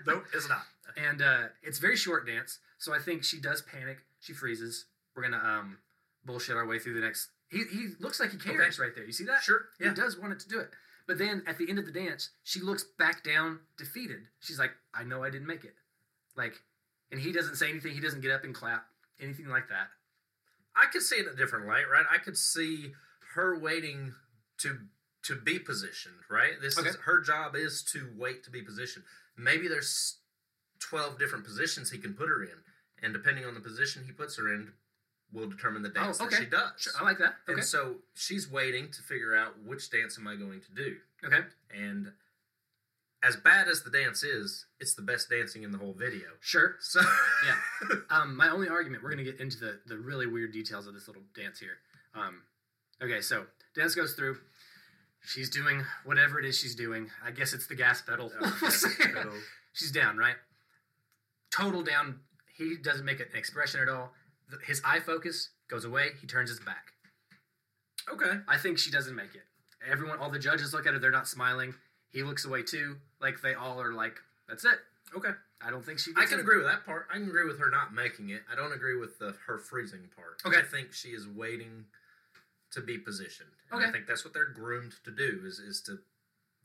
Nope, 0.06 0.24
it's 0.34 0.48
not. 0.48 0.62
and 0.96 1.22
uh, 1.22 1.42
it's 1.62 1.78
very 1.78 1.96
short 1.96 2.26
dance. 2.26 2.58
So 2.78 2.92
I 2.92 2.98
think 2.98 3.22
she 3.22 3.40
does 3.40 3.62
panic. 3.62 3.98
She 4.20 4.32
freezes. 4.32 4.86
We're 5.14 5.22
gonna 5.22 5.36
um, 5.38 5.78
bullshit 6.24 6.56
our 6.56 6.66
way 6.66 6.78
through 6.80 6.94
the 6.94 7.00
next. 7.00 7.28
He, 7.50 7.58
he 7.70 7.88
looks 8.00 8.18
like 8.18 8.32
he 8.32 8.38
cares 8.38 8.78
right 8.78 8.90
there. 8.94 9.04
You 9.04 9.12
see 9.12 9.24
that? 9.24 9.42
Sure. 9.42 9.66
Yeah. 9.80 9.90
He 9.90 9.94
does 9.94 10.18
want 10.18 10.32
it 10.32 10.40
to 10.40 10.48
do 10.48 10.58
it. 10.58 10.70
But 11.06 11.18
then 11.18 11.42
at 11.46 11.58
the 11.58 11.68
end 11.68 11.78
of 11.78 11.86
the 11.86 11.92
dance, 11.92 12.30
she 12.42 12.60
looks 12.60 12.84
back 12.98 13.22
down, 13.22 13.60
defeated. 13.76 14.22
She's 14.40 14.58
like, 14.58 14.70
"I 14.94 15.04
know 15.04 15.22
I 15.22 15.30
didn't 15.30 15.46
make 15.46 15.64
it." 15.64 15.74
Like, 16.36 16.54
and 17.12 17.20
he 17.20 17.30
doesn't 17.32 17.56
say 17.56 17.68
anything. 17.70 17.92
He 17.94 18.00
doesn't 18.00 18.22
get 18.22 18.30
up 18.32 18.42
and 18.44 18.54
clap, 18.54 18.86
anything 19.20 19.46
like 19.48 19.68
that. 19.68 19.88
I 20.76 20.86
could 20.90 21.02
see 21.02 21.16
it 21.16 21.26
in 21.26 21.32
a 21.32 21.36
different 21.36 21.66
light, 21.66 21.84
right? 21.90 22.04
I 22.10 22.18
could 22.18 22.36
see 22.36 22.92
her 23.34 23.58
waiting 23.58 24.14
to 24.58 24.78
to 25.24 25.36
be 25.36 25.58
positioned, 25.58 26.16
right? 26.28 26.60
This 26.60 26.76
Okay. 26.76 26.88
is 26.88 26.96
her 27.04 27.20
job 27.20 27.54
is 27.54 27.82
to 27.92 28.10
wait 28.16 28.42
to 28.44 28.50
be 28.50 28.60
positioned. 28.62 29.04
Maybe 29.36 29.68
there's 29.68 30.16
twelve 30.80 31.18
different 31.18 31.44
positions 31.44 31.90
he 31.90 31.98
can 31.98 32.14
put 32.14 32.28
her 32.28 32.42
in, 32.42 32.58
and 33.02 33.12
depending 33.12 33.44
on 33.44 33.54
the 33.54 33.60
position 33.60 34.04
he 34.04 34.12
puts 34.12 34.36
her 34.36 34.52
in, 34.52 34.72
will 35.32 35.48
determine 35.48 35.82
the 35.82 35.90
oh, 35.90 35.92
dance 35.92 36.20
oh, 36.20 36.28
that 36.28 36.36
she 36.36 36.46
does. 36.46 36.72
Sure, 36.76 36.92
I 36.98 37.04
like 37.04 37.18
that. 37.18 37.34
Okay. 37.48 37.54
And 37.54 37.64
so 37.64 37.96
she's 38.14 38.50
waiting 38.50 38.90
to 38.90 39.02
figure 39.02 39.36
out 39.36 39.60
which 39.64 39.90
dance 39.90 40.18
am 40.18 40.26
I 40.26 40.34
going 40.36 40.60
to 40.60 40.70
do. 40.74 40.96
okay. 41.24 41.40
And 41.72 42.12
as 43.22 43.36
bad 43.36 43.68
as 43.68 43.82
the 43.82 43.90
dance 43.90 44.22
is, 44.22 44.66
it's 44.80 44.94
the 44.94 45.02
best 45.02 45.30
dancing 45.30 45.62
in 45.62 45.70
the 45.70 45.78
whole 45.78 45.94
video. 45.94 46.26
Sure. 46.40 46.76
So 46.80 47.00
Yeah. 47.46 47.96
Um, 48.10 48.36
my 48.36 48.50
only 48.50 48.68
argument, 48.68 49.02
we're 49.02 49.10
going 49.10 49.24
to 49.24 49.30
get 49.30 49.40
into 49.40 49.58
the, 49.58 49.80
the 49.86 49.96
really 49.96 50.26
weird 50.26 50.52
details 50.52 50.86
of 50.86 50.94
this 50.94 51.06
little 51.08 51.22
dance 51.34 51.58
here. 51.58 51.78
Um, 52.14 52.42
okay, 53.02 53.20
so 53.22 53.44
dance 53.74 53.94
goes 53.94 54.12
through. 54.14 54.36
She's 55.24 55.48
doing 55.48 55.82
whatever 56.04 56.38
it 56.38 56.44
is 56.44 56.58
she's 56.58 56.74
doing. 56.74 57.08
I 57.24 57.30
guess 57.30 57.52
it's 57.52 57.66
the 57.68 57.74
gas 57.74 58.02
pedal. 58.02 58.30
Oh, 58.40 58.58
yes, 58.62 58.84
pedal. 58.98 59.32
she's 59.72 59.90
down, 59.92 60.18
right? 60.18 60.34
Total 61.50 61.82
down. 61.82 62.20
He 62.54 62.76
doesn't 62.76 63.04
make 63.04 63.20
an 63.20 63.26
expression 63.34 63.80
at 63.80 63.88
all. 63.88 64.12
His 64.66 64.82
eye 64.84 65.00
focus 65.00 65.50
goes 65.70 65.84
away. 65.84 66.08
He 66.20 66.26
turns 66.26 66.50
his 66.50 66.60
back. 66.60 66.92
okay. 68.12 68.40
I 68.48 68.58
think 68.58 68.78
she 68.78 68.90
doesn't 68.90 69.14
make 69.14 69.34
it. 69.34 69.42
Everyone, 69.90 70.18
all 70.18 70.30
the 70.30 70.38
judges 70.38 70.74
look 70.74 70.86
at 70.86 70.92
her. 70.92 70.98
They're 70.98 71.10
not 71.10 71.28
smiling. 71.28 71.74
He 72.10 72.22
looks 72.22 72.44
away 72.44 72.62
too. 72.62 72.96
Like 73.22 73.40
they 73.40 73.54
all 73.54 73.80
are 73.80 73.92
like, 73.92 74.16
"That's 74.48 74.64
it." 74.64 74.78
Okay. 75.16 75.30
I 75.64 75.70
don't 75.70 75.84
think 75.84 75.98
she. 76.00 76.10
I 76.16 76.24
can 76.24 76.34
in. 76.34 76.40
agree 76.40 76.56
with 76.56 76.66
that 76.66 76.84
part. 76.84 77.06
I 77.10 77.14
can 77.14 77.28
agree 77.28 77.46
with 77.46 77.58
her 77.60 77.70
not 77.70 77.94
making 77.94 78.30
it. 78.30 78.42
I 78.52 78.56
don't 78.56 78.72
agree 78.72 78.98
with 78.98 79.18
the 79.18 79.34
her 79.46 79.58
freezing 79.58 80.08
part. 80.16 80.42
Okay. 80.44 80.58
I 80.58 80.62
think 80.68 80.92
she 80.92 81.10
is 81.10 81.28
waiting 81.28 81.84
to 82.72 82.80
be 82.80 82.98
positioned. 82.98 83.50
And 83.70 83.84
I 83.84 83.90
think 83.92 84.06
that's 84.06 84.24
what 84.24 84.34
they're 84.34 84.52
groomed 84.52 84.94
to 85.04 85.10
do 85.10 85.42
is 85.46 85.58
is 85.58 85.80
to 85.82 85.98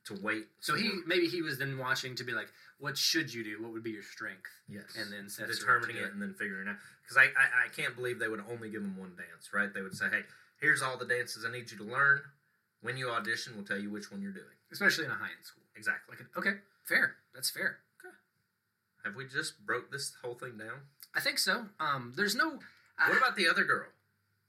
to 0.06 0.18
wait. 0.24 0.48
So 0.62 0.76
he 0.76 0.90
for- 0.90 1.08
maybe 1.08 1.28
he 1.28 1.42
was 1.42 1.60
then 1.60 1.78
watching 1.78 2.16
to 2.16 2.24
be 2.24 2.32
like, 2.32 2.48
what 2.80 2.98
should 2.98 3.34
you 3.34 3.44
do? 3.44 3.62
What 3.62 3.74
would 3.74 3.84
be 3.84 3.92
your 3.92 4.04
strength? 4.04 4.50
yes, 4.68 4.96
and 4.98 5.12
then 5.12 5.30
sets 5.30 5.38
her 5.40 5.44
up 5.44 5.50
to 5.52 5.88
determining 5.88 5.98
it 5.98 6.08
it. 6.08 6.14
and 6.14 6.22
then 6.22 6.34
figuring 6.34 6.68
it 6.68 6.72
out. 6.72 6.78
Because 7.04 7.18
I, 7.18 7.24
I 7.26 7.66
I 7.66 7.68
can't 7.76 7.96
believe 7.96 8.18
they 8.20 8.28
would 8.30 8.44
only 8.50 8.70
give 8.70 8.82
him 8.82 8.98
one 8.98 9.16
dance, 9.16 9.52
right? 9.54 9.72
They 9.74 9.82
would 9.82 9.96
say, 9.96 10.10
hey, 10.10 10.22
here's 10.60 10.82
all 10.82 10.98
the 10.98 11.06
dances 11.06 11.46
I 11.46 11.52
need 11.52 11.70
you 11.72 11.78
to 11.78 11.84
learn. 11.84 12.22
When 12.82 12.96
you 12.96 13.10
audition, 13.10 13.54
we'll 13.56 13.66
tell 13.66 13.80
you 13.80 13.90
which 13.90 14.12
one 14.12 14.22
you're 14.22 14.32
doing. 14.32 14.56
Especially 14.72 15.06
in 15.06 15.12
a 15.12 15.16
high 15.16 15.34
end 15.36 15.44
school. 15.44 15.64
Exactly. 15.78 16.18
Like, 16.18 16.28
okay, 16.38 16.58
fair. 16.84 17.16
That's 17.34 17.50
fair. 17.50 17.78
Okay. 18.04 18.14
Have 19.06 19.16
we 19.16 19.26
just 19.28 19.66
broke 19.66 19.92
this 19.92 20.14
whole 20.24 20.34
thing 20.36 20.58
down? 20.58 20.82
I 21.16 21.20
think 21.22 21.40
so. 21.40 21.68
Um, 21.80 22.14
there's 22.18 22.36
no. 22.36 22.60
I- 22.98 23.10
What 23.10 23.18
about 23.18 23.36
the 23.36 23.48
other 23.48 23.64
girl? 23.64 23.88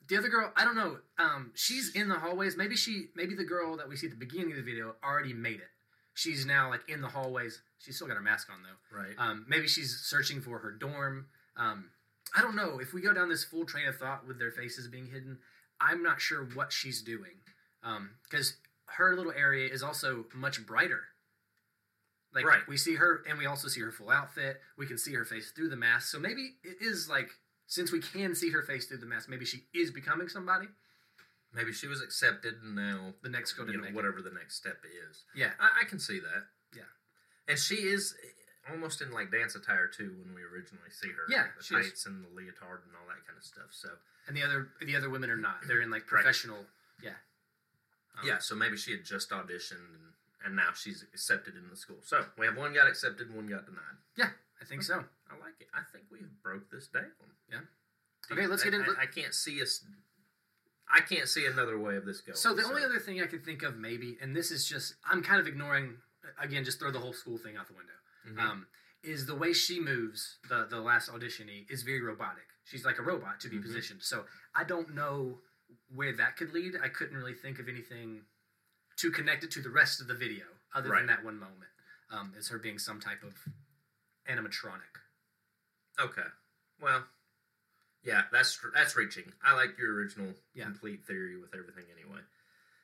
the 0.08 0.16
other 0.16 0.28
girl? 0.28 0.50
I 0.56 0.64
don't 0.64 0.74
know. 0.76 0.98
Um, 1.18 1.52
she's 1.54 1.94
in 1.94 2.08
the 2.08 2.14
hallways. 2.18 2.56
Maybe 2.56 2.76
she. 2.76 3.08
Maybe 3.14 3.34
the 3.34 3.44
girl 3.44 3.76
that 3.76 3.88
we 3.88 3.96
see 3.96 4.06
at 4.06 4.12
the 4.12 4.18
beginning 4.18 4.52
of 4.52 4.56
the 4.56 4.62
video 4.62 4.94
already 5.04 5.34
made 5.34 5.56
it. 5.60 5.68
She's 6.14 6.46
now 6.46 6.70
like 6.70 6.80
in 6.88 7.00
the 7.02 7.08
hallways. 7.08 7.60
She's 7.78 7.96
still 7.96 8.08
got 8.08 8.16
her 8.16 8.22
mask 8.22 8.48
on 8.50 8.58
though. 8.62 8.96
Right. 8.98 9.14
Um, 9.18 9.44
maybe 9.48 9.68
she's 9.68 9.96
searching 10.02 10.40
for 10.40 10.58
her 10.58 10.72
dorm. 10.72 11.26
Um, 11.56 11.90
I 12.36 12.40
don't 12.42 12.56
know. 12.56 12.78
If 12.80 12.92
we 12.94 13.00
go 13.02 13.12
down 13.12 13.28
this 13.28 13.44
full 13.44 13.64
train 13.66 13.86
of 13.86 13.96
thought 13.96 14.26
with 14.26 14.38
their 14.38 14.50
faces 14.50 14.88
being 14.88 15.06
hidden, 15.06 15.38
I'm 15.80 16.02
not 16.02 16.20
sure 16.20 16.44
what 16.54 16.72
she's 16.72 17.02
doing. 17.02 17.36
Because 18.24 18.54
her 18.86 19.14
little 19.14 19.32
area 19.32 19.68
is 19.72 19.82
also 19.82 20.24
much 20.34 20.66
brighter. 20.66 21.02
Like 22.34 22.44
Right. 22.44 22.66
we 22.68 22.76
see 22.76 22.94
her, 22.96 23.24
and 23.28 23.38
we 23.38 23.46
also 23.46 23.68
see 23.68 23.80
her 23.80 23.90
full 23.90 24.10
outfit. 24.10 24.60
We 24.76 24.86
can 24.86 24.98
see 24.98 25.14
her 25.14 25.24
face 25.24 25.50
through 25.50 25.70
the 25.70 25.76
mask. 25.76 26.08
So 26.10 26.18
maybe 26.18 26.56
it 26.62 26.76
is 26.80 27.08
like 27.08 27.30
since 27.66 27.90
we 27.92 28.00
can 28.00 28.34
see 28.34 28.50
her 28.50 28.62
face 28.62 28.86
through 28.86 28.98
the 28.98 29.06
mask, 29.06 29.28
maybe 29.28 29.44
she 29.44 29.64
is 29.74 29.90
becoming 29.90 30.28
somebody. 30.28 30.68
Maybe 31.54 31.72
she 31.72 31.86
was 31.86 32.02
accepted 32.02 32.54
and 32.62 32.74
now 32.76 33.14
The 33.22 33.30
next 33.30 33.54
girl 33.54 33.64
you 33.64 33.72
didn't 33.72 33.80
know, 33.80 33.88
make 33.88 33.92
it. 33.94 33.96
whatever 33.96 34.20
the 34.20 34.30
next 34.36 34.56
step 34.56 34.84
is. 34.84 35.24
Yeah, 35.34 35.52
I, 35.58 35.80
I 35.82 35.84
can 35.88 35.98
see 35.98 36.20
that. 36.20 36.44
Yeah. 36.76 36.82
And 37.48 37.58
she 37.58 37.76
is 37.76 38.14
almost 38.70 39.00
in 39.00 39.10
like 39.12 39.30
dance 39.32 39.54
attire 39.54 39.88
too 39.88 40.14
when 40.22 40.34
we 40.34 40.42
originally 40.42 40.90
see 40.90 41.08
her. 41.08 41.24
Yeah, 41.30 41.42
like 41.48 41.56
the 41.56 41.64
she 41.64 41.74
is. 41.76 41.86
tights 41.86 42.06
and 42.06 42.22
the 42.22 42.28
leotard 42.28 42.84
and 42.84 42.92
all 42.94 43.08
that 43.08 43.24
kind 43.26 43.38
of 43.38 43.44
stuff. 43.44 43.68
So 43.72 43.88
and 44.26 44.36
the 44.36 44.42
other 44.42 44.68
the 44.84 44.94
other 44.94 45.08
women 45.08 45.30
are 45.30 45.36
not. 45.40 45.66
They're 45.66 45.80
in 45.80 45.90
like 45.90 46.02
Right. 46.12 46.20
professional. 46.22 46.66
Yeah. 47.02 47.16
Um, 48.20 48.28
yeah, 48.28 48.38
so 48.38 48.54
maybe 48.54 48.76
she 48.76 48.90
had 48.92 49.04
just 49.04 49.30
auditioned 49.30 49.80
and, 49.94 50.12
and 50.44 50.54
now 50.56 50.70
she's 50.74 51.02
accepted 51.12 51.54
in 51.56 51.68
the 51.68 51.76
school. 51.76 51.98
So 52.02 52.24
we 52.38 52.46
have 52.46 52.56
one 52.56 52.72
got 52.74 52.86
accepted, 52.86 53.34
one 53.34 53.46
got 53.46 53.66
denied. 53.66 53.98
Yeah, 54.16 54.30
I 54.60 54.64
think 54.64 54.82
so. 54.82 55.04
I 55.30 55.34
like 55.38 55.54
it. 55.60 55.68
I 55.74 55.80
think 55.92 56.04
we 56.10 56.18
have 56.20 56.42
broke 56.42 56.70
this 56.70 56.88
down. 56.88 57.10
Yeah. 57.50 57.60
Do 58.28 58.34
Okay, 58.34 58.42
you- 58.42 58.48
let's 58.48 58.62
I- 58.62 58.70
get 58.70 58.74
in- 58.74 58.82
I, 58.98 59.02
I 59.02 59.06
can't 59.06 59.34
see 59.34 59.60
us. 59.62 59.84
I 60.90 61.00
can't 61.00 61.28
see 61.28 61.44
another 61.46 61.78
way 61.78 61.96
of 61.96 62.06
this 62.06 62.20
going. 62.22 62.36
So 62.36 62.54
the 62.54 62.64
only 62.64 62.82
other 62.82 62.98
thing 62.98 63.20
I 63.20 63.26
can 63.26 63.40
think 63.40 63.62
of, 63.62 63.76
maybe, 63.76 64.16
and 64.22 64.34
this 64.34 64.50
is 64.50 64.66
just 64.66 64.94
I'm 65.04 65.22
kind 65.22 65.40
of 65.40 65.46
ignoring. 65.46 65.96
Again, 66.40 66.64
just 66.64 66.78
throw 66.78 66.90
the 66.90 66.98
whole 67.00 67.12
school 67.12 67.38
thing 67.38 67.56
out 67.56 67.66
the 67.68 67.74
window. 67.74 67.92
Mhm. 68.26 68.38
Um, 68.38 68.66
is 69.02 69.26
the 69.26 69.34
way 69.34 69.52
she 69.52 69.80
moves 69.80 70.38
the 70.48 70.64
the 70.64 70.80
last 70.80 71.10
auditionee 71.10 71.70
is 71.70 71.82
very 71.82 72.00
robotic. 72.00 72.46
She's 72.64 72.84
like 72.84 72.98
a 72.98 73.02
robot 73.02 73.40
to 73.40 73.48
be 73.48 73.58
Mhm. 73.58 73.62
positioned. 73.62 74.02
So 74.02 74.26
I 74.54 74.64
don't 74.64 74.94
know 74.94 75.40
where 75.88 76.12
that 76.14 76.36
could 76.36 76.52
lead. 76.52 76.76
I 76.82 76.88
couldn't 76.88 77.16
really 77.16 77.34
think 77.34 77.58
of 77.58 77.68
anything 77.68 78.24
to 78.98 79.10
connect 79.10 79.44
it 79.44 79.50
to 79.52 79.60
the 79.62 79.70
rest 79.70 80.00
of 80.00 80.06
the 80.08 80.14
video 80.14 80.44
other 80.74 80.90
Right. 80.90 80.98
than 80.98 81.06
that 81.08 81.24
one 81.24 81.38
moment. 81.38 81.70
Um, 82.10 82.34
is 82.36 82.48
her 82.48 82.58
being 82.58 82.78
some 82.78 83.00
type 83.00 83.22
of 83.22 83.34
animatronic. 84.26 84.96
Okay. 86.00 86.26
Well, 86.80 87.04
yeah, 88.02 88.24
that's 88.32 88.58
that's 88.74 88.96
reaching. 88.96 89.32
I 89.42 89.54
like 89.54 89.76
your 89.78 89.94
original 89.94 90.34
Yeah. 90.54 90.64
complete 90.64 91.04
theory 91.04 91.36
with 91.36 91.54
everything 91.54 91.84
anyway. 91.90 92.22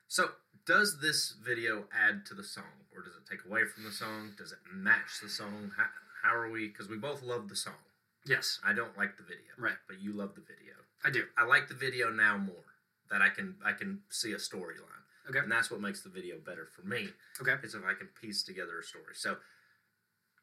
So, 0.08 0.36
does 0.66 1.00
this 1.00 1.30
video 1.32 1.88
add 1.92 2.26
to 2.26 2.34
the 2.34 2.44
song, 2.44 2.86
or 2.94 3.02
does 3.02 3.16
it 3.16 3.26
take 3.26 3.44
away 3.44 3.64
from 3.66 3.84
the 3.84 3.92
song? 3.92 4.34
Does 4.36 4.52
it 4.52 4.58
match 4.70 5.20
the 5.20 5.28
song? 5.28 5.72
How, 5.76 5.88
how 6.22 6.36
are 6.36 6.50
we? 6.50 6.68
Because 6.68 6.88
we 6.88 6.96
both 6.98 7.22
love 7.22 7.48
the 7.48 7.56
song. 7.56 7.78
Yes, 8.24 8.60
I 8.62 8.72
don't 8.72 8.96
like 8.96 9.16
the 9.16 9.22
video, 9.22 9.52
right. 9.58 9.76
but 9.86 10.00
you 10.00 10.12
love 10.12 10.34
the 10.34 10.40
video. 10.40 10.74
I 11.02 11.10
do. 11.10 11.28
I 11.36 11.44
like 11.44 11.68
the 11.68 11.74
video 11.74 12.10
now 12.10 12.36
more. 12.36 12.64
That 13.10 13.20
I 13.22 13.28
can 13.30 13.56
I 13.62 13.72
can 13.72 14.02
see 14.08 14.32
a 14.32 14.36
storyline, 14.38 15.03
Okay. 15.28 15.38
and 15.38 15.50
that's 15.50 15.70
what 15.70 15.80
makes 15.80 16.02
the 16.02 16.10
video 16.10 16.36
better 16.44 16.68
for 16.74 16.86
me. 16.86 17.08
Okay. 17.40 17.54
Is 17.62 17.74
if 17.74 17.82
I 17.84 17.94
can 17.94 18.08
piece 18.20 18.42
together 18.42 18.78
a 18.78 18.82
story. 18.82 19.14
So, 19.14 19.36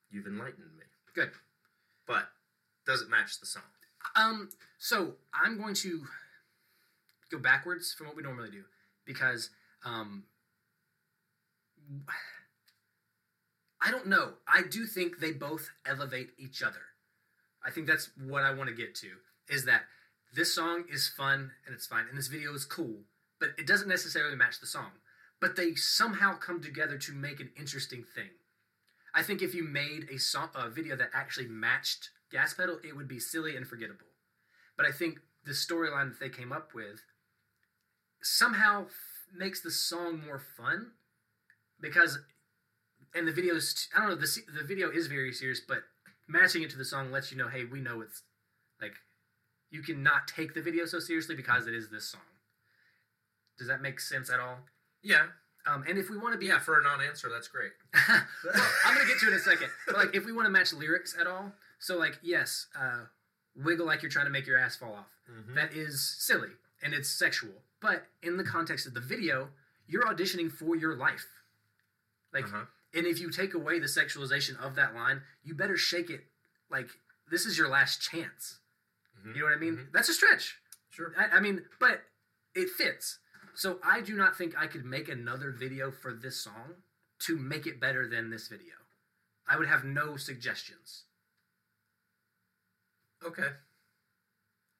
you've 0.09 0.25
enlightened 0.25 0.75
me. 0.77 0.85
Good. 1.13 1.31
But 2.07 2.29
does 2.85 3.01
it 3.01 3.09
match 3.09 3.39
the 3.39 3.45
song? 3.45 3.63
Um, 4.15 4.49
so 4.77 5.13
I'm 5.33 5.57
going 5.57 5.75
to 5.75 6.01
go 7.31 7.37
backwards 7.37 7.93
from 7.93 8.07
what 8.07 8.15
we 8.15 8.23
normally 8.23 8.49
do 8.49 8.63
because 9.05 9.49
um, 9.85 10.23
I 13.81 13.91
don't 13.91 14.07
know. 14.07 14.33
I 14.47 14.63
do 14.63 14.85
think 14.85 15.19
they 15.19 15.31
both 15.31 15.69
elevate 15.85 16.31
each 16.37 16.61
other. 16.61 16.81
I 17.65 17.71
think 17.71 17.87
that's 17.87 18.09
what 18.27 18.43
I 18.43 18.53
want 18.53 18.69
to 18.69 18.75
get 18.75 18.95
to 18.95 19.07
is 19.49 19.65
that 19.65 19.83
this 20.33 20.53
song 20.53 20.85
is 20.91 21.07
fun 21.07 21.51
and 21.65 21.75
it's 21.75 21.85
fine 21.85 22.05
and 22.09 22.17
this 22.17 22.27
video 22.27 22.53
is 22.53 22.65
cool, 22.65 23.01
but 23.41 23.49
it 23.57 23.67
doesn't 23.67 23.89
necessarily 23.89 24.35
match 24.35 24.61
the 24.61 24.67
song. 24.67 24.91
But 25.41 25.55
they 25.55 25.73
somehow 25.73 26.37
come 26.37 26.61
together 26.61 26.97
to 26.99 27.11
make 27.11 27.39
an 27.39 27.49
interesting 27.59 28.05
thing. 28.15 28.29
I 29.15 29.23
think 29.23 29.41
if 29.41 29.55
you 29.55 29.63
made 29.63 30.07
a 30.09 30.19
song, 30.19 30.49
a 30.55 30.69
video 30.69 30.95
that 30.95 31.09
actually 31.13 31.47
matched 31.47 32.11
Gas 32.31 32.53
Pedal, 32.53 32.77
it 32.87 32.95
would 32.95 33.07
be 33.07 33.19
silly 33.19 33.57
and 33.57 33.67
forgettable. 33.67 34.05
But 34.77 34.85
I 34.85 34.91
think 34.91 35.19
the 35.43 35.51
storyline 35.51 36.09
that 36.09 36.19
they 36.19 36.29
came 36.29 36.51
up 36.51 36.69
with 36.75 37.01
somehow 38.21 38.83
f- 38.85 38.91
makes 39.35 39.61
the 39.61 39.71
song 39.71 40.21
more 40.23 40.39
fun 40.39 40.91
because 41.81 42.19
and 43.15 43.27
the 43.27 43.31
videos 43.31 43.87
I 43.95 43.99
don't 43.99 44.09
know 44.09 44.15
the 44.15 44.41
the 44.55 44.63
video 44.63 44.91
is 44.91 45.07
very 45.07 45.33
serious, 45.33 45.59
but 45.59 45.79
matching 46.27 46.61
it 46.61 46.69
to 46.69 46.77
the 46.77 46.85
song 46.85 47.11
lets 47.11 47.31
you 47.31 47.37
know, 47.37 47.47
hey, 47.47 47.65
we 47.65 47.81
know 47.81 48.01
it's 48.01 48.21
like 48.79 48.93
you 49.71 49.81
cannot 49.81 50.27
take 50.27 50.53
the 50.53 50.61
video 50.61 50.85
so 50.85 50.99
seriously 50.99 51.35
because 51.35 51.65
it 51.65 51.73
is 51.73 51.89
this 51.89 52.05
song. 52.05 52.21
Does 53.57 53.67
that 53.67 53.81
make 53.81 53.99
sense 53.99 54.29
at 54.29 54.39
all? 54.39 54.59
Yeah, 55.01 55.27
Um, 55.67 55.83
and 55.87 55.97
if 55.99 56.09
we 56.09 56.17
want 56.17 56.33
to 56.33 56.39
be, 56.39 56.47
yeah. 56.47 56.57
For 56.59 56.79
a 56.79 56.83
non-answer, 56.83 57.29
that's 57.29 57.47
great. 57.47 57.71
well, 58.09 58.23
I'm 58.85 58.95
gonna 58.95 59.07
get 59.07 59.19
to 59.19 59.25
it 59.27 59.29
in 59.29 59.33
a 59.35 59.39
second. 59.39 59.69
But 59.85 59.95
like, 59.95 60.15
if 60.15 60.25
we 60.25 60.31
want 60.31 60.47
to 60.47 60.49
match 60.49 60.73
lyrics 60.73 61.15
at 61.19 61.27
all, 61.27 61.51
so 61.77 61.97
like, 61.99 62.17
yes, 62.23 62.65
uh, 62.75 63.01
wiggle 63.55 63.85
like 63.85 64.01
you're 64.01 64.09
trying 64.11 64.25
to 64.25 64.31
make 64.31 64.47
your 64.47 64.57
ass 64.57 64.75
fall 64.75 64.93
off. 64.95 65.07
Mhm. 65.29 65.53
That 65.55 65.73
is 65.73 66.01
silly 66.03 66.49
and 66.81 66.93
it's 66.95 67.09
sexual. 67.09 67.61
But 67.79 68.07
in 68.23 68.37
the 68.37 68.43
context 68.43 68.87
of 68.87 68.95
the 68.95 68.99
video, 69.01 69.49
you're 69.87 70.03
auditioning 70.05 70.51
for 70.51 70.75
your 70.75 70.95
life. 70.95 71.27
Like, 72.33 72.45
Uh-huh. 72.45 72.65
and 72.95 73.05
if 73.05 73.19
you 73.19 73.29
take 73.29 73.53
away 73.53 73.77
the 73.79 73.85
sexualization 73.87 74.57
of 74.57 74.73
that 74.75 74.95
line, 74.95 75.21
you 75.43 75.53
better 75.53 75.77
shake 75.77 76.09
it 76.09 76.25
like 76.71 76.89
this 77.29 77.45
is 77.45 77.55
your 77.57 77.67
last 77.67 78.01
chance. 78.01 78.59
Mhm. 79.19 79.35
You 79.35 79.39
know 79.41 79.45
what 79.45 79.53
I 79.53 79.57
mean? 79.57 79.77
Mhm. 79.77 79.91
That's 79.91 80.09
a 80.09 80.13
stretch. 80.15 80.59
Sure. 80.89 81.13
I, 81.15 81.37
I 81.37 81.39
mean, 81.39 81.67
but 81.79 82.03
it 82.55 82.69
fits. 82.71 83.19
So 83.55 83.79
I 83.83 84.01
do 84.01 84.15
not 84.15 84.37
think 84.37 84.53
I 84.57 84.67
could 84.67 84.85
make 84.85 85.09
another 85.09 85.51
video 85.51 85.91
for 85.91 86.13
this 86.13 86.39
song 86.39 86.75
to 87.19 87.37
make 87.37 87.67
it 87.67 87.79
better 87.79 88.07
than 88.07 88.29
this 88.29 88.47
video. 88.47 88.73
I 89.47 89.57
would 89.57 89.67
have 89.67 89.83
no 89.83 90.15
suggestions. 90.17 91.03
Okay. 93.25 93.49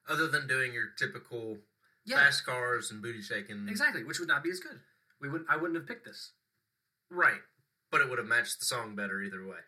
Other 0.08 0.26
than 0.26 0.46
doing 0.48 0.72
your 0.72 0.88
typical 0.98 1.58
Yeah, 2.04 2.16
fast 2.16 2.44
cars 2.44 2.90
and 2.90 3.00
booty 3.02 3.22
shaking. 3.22 3.68
exactly. 3.68 4.02
Which 4.04 4.18
would 4.18 4.28
not 4.28 4.42
be 4.42 4.50
as 4.50 4.60
good. 4.60 4.80
We 5.20 5.28
would. 5.28 5.44
I 5.48 5.56
wouldn't 5.56 5.76
have 5.78 5.86
picked 5.86 6.04
this. 6.04 6.32
Right. 7.10 7.40
But 7.90 8.00
it 8.00 8.08
would 8.08 8.18
have 8.18 8.26
matched 8.26 8.58
the 8.58 8.66
song 8.66 8.96
better 8.96 9.22
either 9.22 9.46
way. 9.46 9.58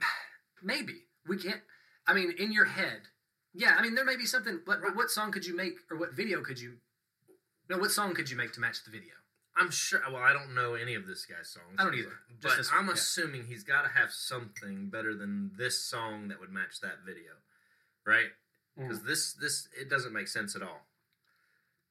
Maybe 0.62 1.02
we 1.26 1.36
can't. 1.36 1.60
I 2.06 2.14
mean, 2.14 2.32
in 2.38 2.52
your 2.52 2.64
head, 2.64 3.02
yeah. 3.52 3.74
I 3.78 3.82
mean, 3.82 3.94
there 3.94 4.04
may 4.04 4.16
be 4.16 4.24
something. 4.26 4.60
But, 4.64 4.80
but 4.80 4.96
what 4.96 5.10
song 5.10 5.32
could 5.32 5.44
you 5.44 5.54
make, 5.56 5.74
or 5.90 5.98
what 5.98 6.14
video 6.14 6.40
could 6.42 6.60
you? 6.60 6.76
No, 7.68 7.78
what 7.78 7.90
song 7.90 8.14
could 8.14 8.30
you 8.30 8.36
make 8.36 8.52
to 8.54 8.60
match 8.60 8.84
the 8.84 8.90
video? 8.90 9.12
I'm 9.56 9.70
sure. 9.70 10.00
Well, 10.12 10.22
I 10.22 10.32
don't 10.32 10.54
know 10.54 10.74
any 10.74 10.94
of 10.96 11.06
this 11.06 11.24
guy's 11.26 11.48
songs. 11.48 11.76
I 11.78 11.84
don't 11.84 11.94
either. 11.94 12.10
Just 12.42 12.56
But 12.56 12.66
one, 12.66 12.80
I'm 12.80 12.86
yeah. 12.88 12.92
assuming 12.94 13.44
he's 13.46 13.62
got 13.62 13.82
to 13.82 13.88
have 13.88 14.10
something 14.10 14.88
better 14.90 15.14
than 15.14 15.52
this 15.56 15.80
song 15.82 16.28
that 16.28 16.40
would 16.40 16.50
match 16.50 16.80
that 16.82 16.98
video, 17.06 17.32
right? 18.06 18.30
Because 18.76 18.98
Mm. 19.00 19.06
this 19.06 19.32
this 19.34 19.68
it 19.80 19.88
doesn't 19.88 20.12
make 20.12 20.26
sense 20.26 20.56
at 20.56 20.62
all 20.62 20.86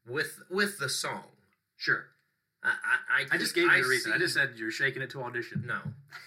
with 0.06 0.44
with 0.50 0.78
the 0.80 0.90
song. 0.90 1.24
Sure. 1.78 2.08
I 2.62 2.70
I, 2.70 3.22
I, 3.24 3.26
I 3.32 3.38
just 3.38 3.56
gave 3.56 3.72
you 3.72 3.84
the 3.84 3.88
reason. 3.90 4.12
I 4.12 4.18
just 4.18 4.34
said 4.34 4.52
you're 4.58 4.70
shaking 4.72 5.02
it 5.02 5.10
to 5.12 5.24
audition. 5.24 5.64
no. 5.66 5.80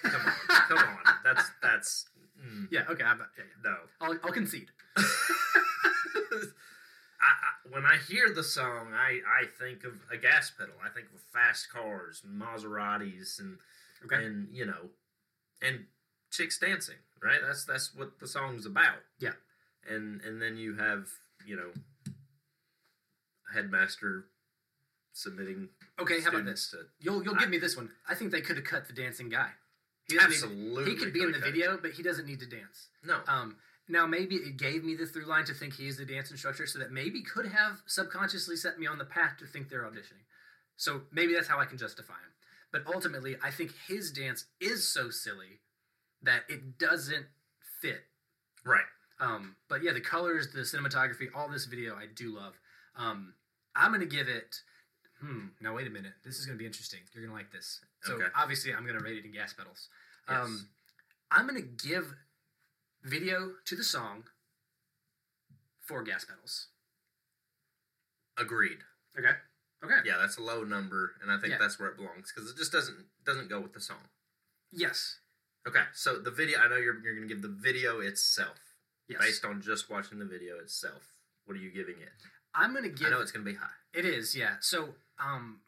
Come 0.02 0.20
on, 0.26 0.32
come 0.48 0.78
on. 0.78 0.98
That's 1.22 1.50
that's 1.62 2.06
mm, 2.42 2.68
Yeah. 2.70 2.85
Okay. 2.88 3.04
I'm, 3.04 3.18
yeah, 3.18 3.24
yeah. 3.64 3.70
no. 3.70 3.76
I'll, 4.00 4.18
I'll 4.24 4.32
concede. 4.32 4.70
When 7.70 7.85
I 7.85 7.96
hear 8.09 8.33
the 8.35 8.44
song, 8.44 8.88
I, 8.94 9.20
I 9.26 9.46
think 9.59 9.85
of 9.85 9.94
a 10.12 10.16
gas 10.16 10.50
pedal. 10.57 10.74
I 10.85 10.88
think 10.88 11.07
of 11.14 11.20
fast 11.33 11.70
cars, 11.72 12.22
and 12.24 12.40
Maseratis, 12.40 13.38
and 13.40 13.59
Okay. 14.05 14.24
and 14.24 14.48
you 14.52 14.66
know, 14.66 14.90
and 15.62 15.87
chicks 16.31 16.59
dancing. 16.59 16.96
Right. 17.22 17.40
That's 17.44 17.64
that's 17.64 17.94
what 17.94 18.18
the 18.20 18.26
song's 18.29 18.66
about. 18.66 18.98
Yeah. 19.18 19.33
And 19.88 20.20
and 20.22 20.40
then 20.40 20.57
you 20.57 20.76
have 20.76 21.09
you 21.46 21.57
know, 21.57 21.70
headmaster 23.55 24.26
submitting. 25.12 25.68
Okay. 26.00 26.20
How 26.20 26.31
about 26.31 26.44
this? 26.44 26.70
To, 26.70 26.79
You'll 27.00 27.22
you'll 27.24 27.37
I- 27.37 27.40
give 27.40 27.50
me 27.50 27.59
this 27.59 27.76
one. 27.76 27.90
I 28.09 28.14
think 28.14 28.31
they 28.33 28.40
could 28.40 28.57
have 28.57 28.64
cut 28.66 28.87
the 28.87 28.92
dancing 28.92 29.29
guy. 29.29 29.50
He 30.09 30.18
absolutely. 30.20 30.92
he 30.92 30.96
could 30.96 31.12
be 31.12 31.22
in 31.22 31.33
the 31.33 31.38
video, 31.40 31.79
but 31.81 31.92
he 31.92 32.02
doesn't 32.02 32.26
need 32.26 32.38
to 32.40 32.46
dance. 32.46 32.88
No. 33.05 33.18
Um, 33.26 33.57
now 33.88 34.07
maybe 34.07 34.37
it 34.37 34.57
gave 34.57 34.85
me 34.85 34.94
the 34.94 35.07
through 35.07 35.27
line 35.27 35.44
to 35.46 35.55
think 35.55 35.75
he 35.75 35.87
is 35.88 35.96
the 35.96 36.05
dance 36.05 36.31
instructor, 36.31 36.66
so 36.66 36.79
that 36.79 36.90
maybe 36.92 37.22
could 37.22 37.46
have 37.46 37.83
subconsciously 37.87 38.57
set 38.57 38.79
me 38.79 38.87
on 38.87 38.99
the 38.99 39.05
path 39.05 39.37
to 39.38 39.46
think 39.46 39.68
they're 39.68 39.83
auditioning. 39.85 40.25
So 40.77 41.03
maybe 41.12 41.35
that's 41.35 41.49
how 41.49 41.59
I 41.59 41.64
can 41.64 41.79
justify 41.79 42.14
him. 42.14 42.33
But 42.72 42.83
ultimately, 42.92 43.37
I 43.42 43.51
think 43.51 43.72
his 43.88 44.11
dance 44.11 44.44
is 44.61 44.87
so 44.87 45.11
silly 45.11 45.61
that 46.22 46.42
it 46.49 46.79
doesn't 46.79 47.27
fit. 47.81 48.01
right. 48.64 48.85
Um, 49.18 49.57
but 49.70 49.83
yeah, 49.83 49.92
the 49.94 50.01
colors, 50.03 50.49
the 50.53 50.61
cinematography, 50.61 51.29
all 51.35 51.49
this 51.49 51.64
video, 51.64 51.94
I 51.94 52.05
do 52.14 52.35
love. 52.37 52.53
Um, 52.96 53.33
I'm 53.75 53.90
gonna 53.92 54.05
give 54.05 54.29
it. 54.29 54.61
Hmm. 55.22 55.46
Now 55.61 55.75
wait 55.75 55.87
a 55.87 55.90
minute. 55.90 56.12
This 56.22 56.38
is 56.38 56.44
gonna 56.44 56.59
be 56.59 56.66
interesting. 56.66 57.01
You're 57.14 57.25
gonna 57.25 57.35
like 57.35 57.51
this. 57.51 57.81
So 58.03 58.14
Okay. 58.14 58.27
obviously, 58.35 58.75
I'm 58.75 58.85
gonna 58.87 59.01
rate 59.01 59.16
it 59.16 59.25
in 59.25 59.33
gas 59.33 59.55
pedals. 59.55 59.88
Yes. 60.29 60.38
Um, 60.44 60.68
I'm 61.31 61.46
gonna 61.46 61.62
give 61.62 62.14
video 63.07 63.53
to 63.64 63.77
the 63.77 63.85
song 63.85 64.25
four 65.87 66.03
gas 66.03 66.25
pedals. 66.25 66.69
Agreed. 68.37 68.79
Okay. 69.19 69.31
Okay. 69.85 69.95
Yeah, 70.05 70.16
that's 70.19 70.37
a 70.37 70.42
low 70.42 70.64
number, 70.64 71.14
and 71.23 71.31
I 71.31 71.38
think 71.38 71.53
Yeah. 71.53 71.59
that's 71.59 71.79
where 71.79 71.88
it 71.88 71.97
belongs 71.97 72.33
because 72.35 72.51
it 72.51 72.57
just 72.57 72.73
doesn't 72.73 73.07
doesn't 73.25 73.49
go 73.49 73.61
with 73.61 73.73
the 73.73 73.81
song. 73.81 74.09
Yes. 74.73 75.21
Okay, 75.66 75.85
so 75.95 76.19
the 76.19 76.31
video. 76.31 76.59
I 76.59 76.69
know 76.69 76.77
you're 76.77 76.99
you're 77.01 77.14
gonna 77.14 77.27
give 77.27 77.42
the 77.42 77.49
video 77.49 78.01
itself 78.01 78.59
Yes. 79.09 79.21
based 79.21 79.45
on 79.45 79.62
just 79.62 79.88
watching 79.88 80.19
the 80.19 80.25
video 80.25 80.59
itself. 80.59 81.14
What 81.45 81.57
are 81.57 81.61
you 81.61 81.71
giving 81.71 82.01
it? 82.01 82.12
I'm 82.55 82.75
gonna 82.75 82.88
give. 82.88 83.07
I 83.07 83.11
know 83.11 83.21
it's 83.21 83.31
gonna 83.33 83.45
be 83.45 83.55
high. 83.55 83.77
It 83.92 84.05
is, 84.05 84.35
yeah. 84.35 84.57
So, 84.61 84.97
um, 85.19 85.61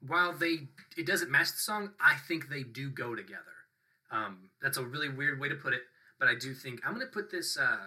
while 0.00 0.32
they 0.32 0.68
it 0.96 1.06
doesn't 1.06 1.30
match 1.30 1.50
the 1.52 1.58
song, 1.58 1.94
I 2.00 2.16
think 2.16 2.48
they 2.48 2.62
do 2.62 2.90
go 2.90 3.14
together. 3.14 3.57
Um, 4.10 4.50
that's 4.62 4.78
a 4.78 4.84
really 4.84 5.08
weird 5.08 5.40
way 5.40 5.48
to 5.48 5.54
put 5.54 5.74
it, 5.74 5.82
but 6.18 6.28
I 6.28 6.34
do 6.34 6.54
think 6.54 6.80
I'm 6.84 6.94
going 6.94 7.06
to 7.06 7.12
put 7.12 7.30
this 7.30 7.58
uh, 7.58 7.86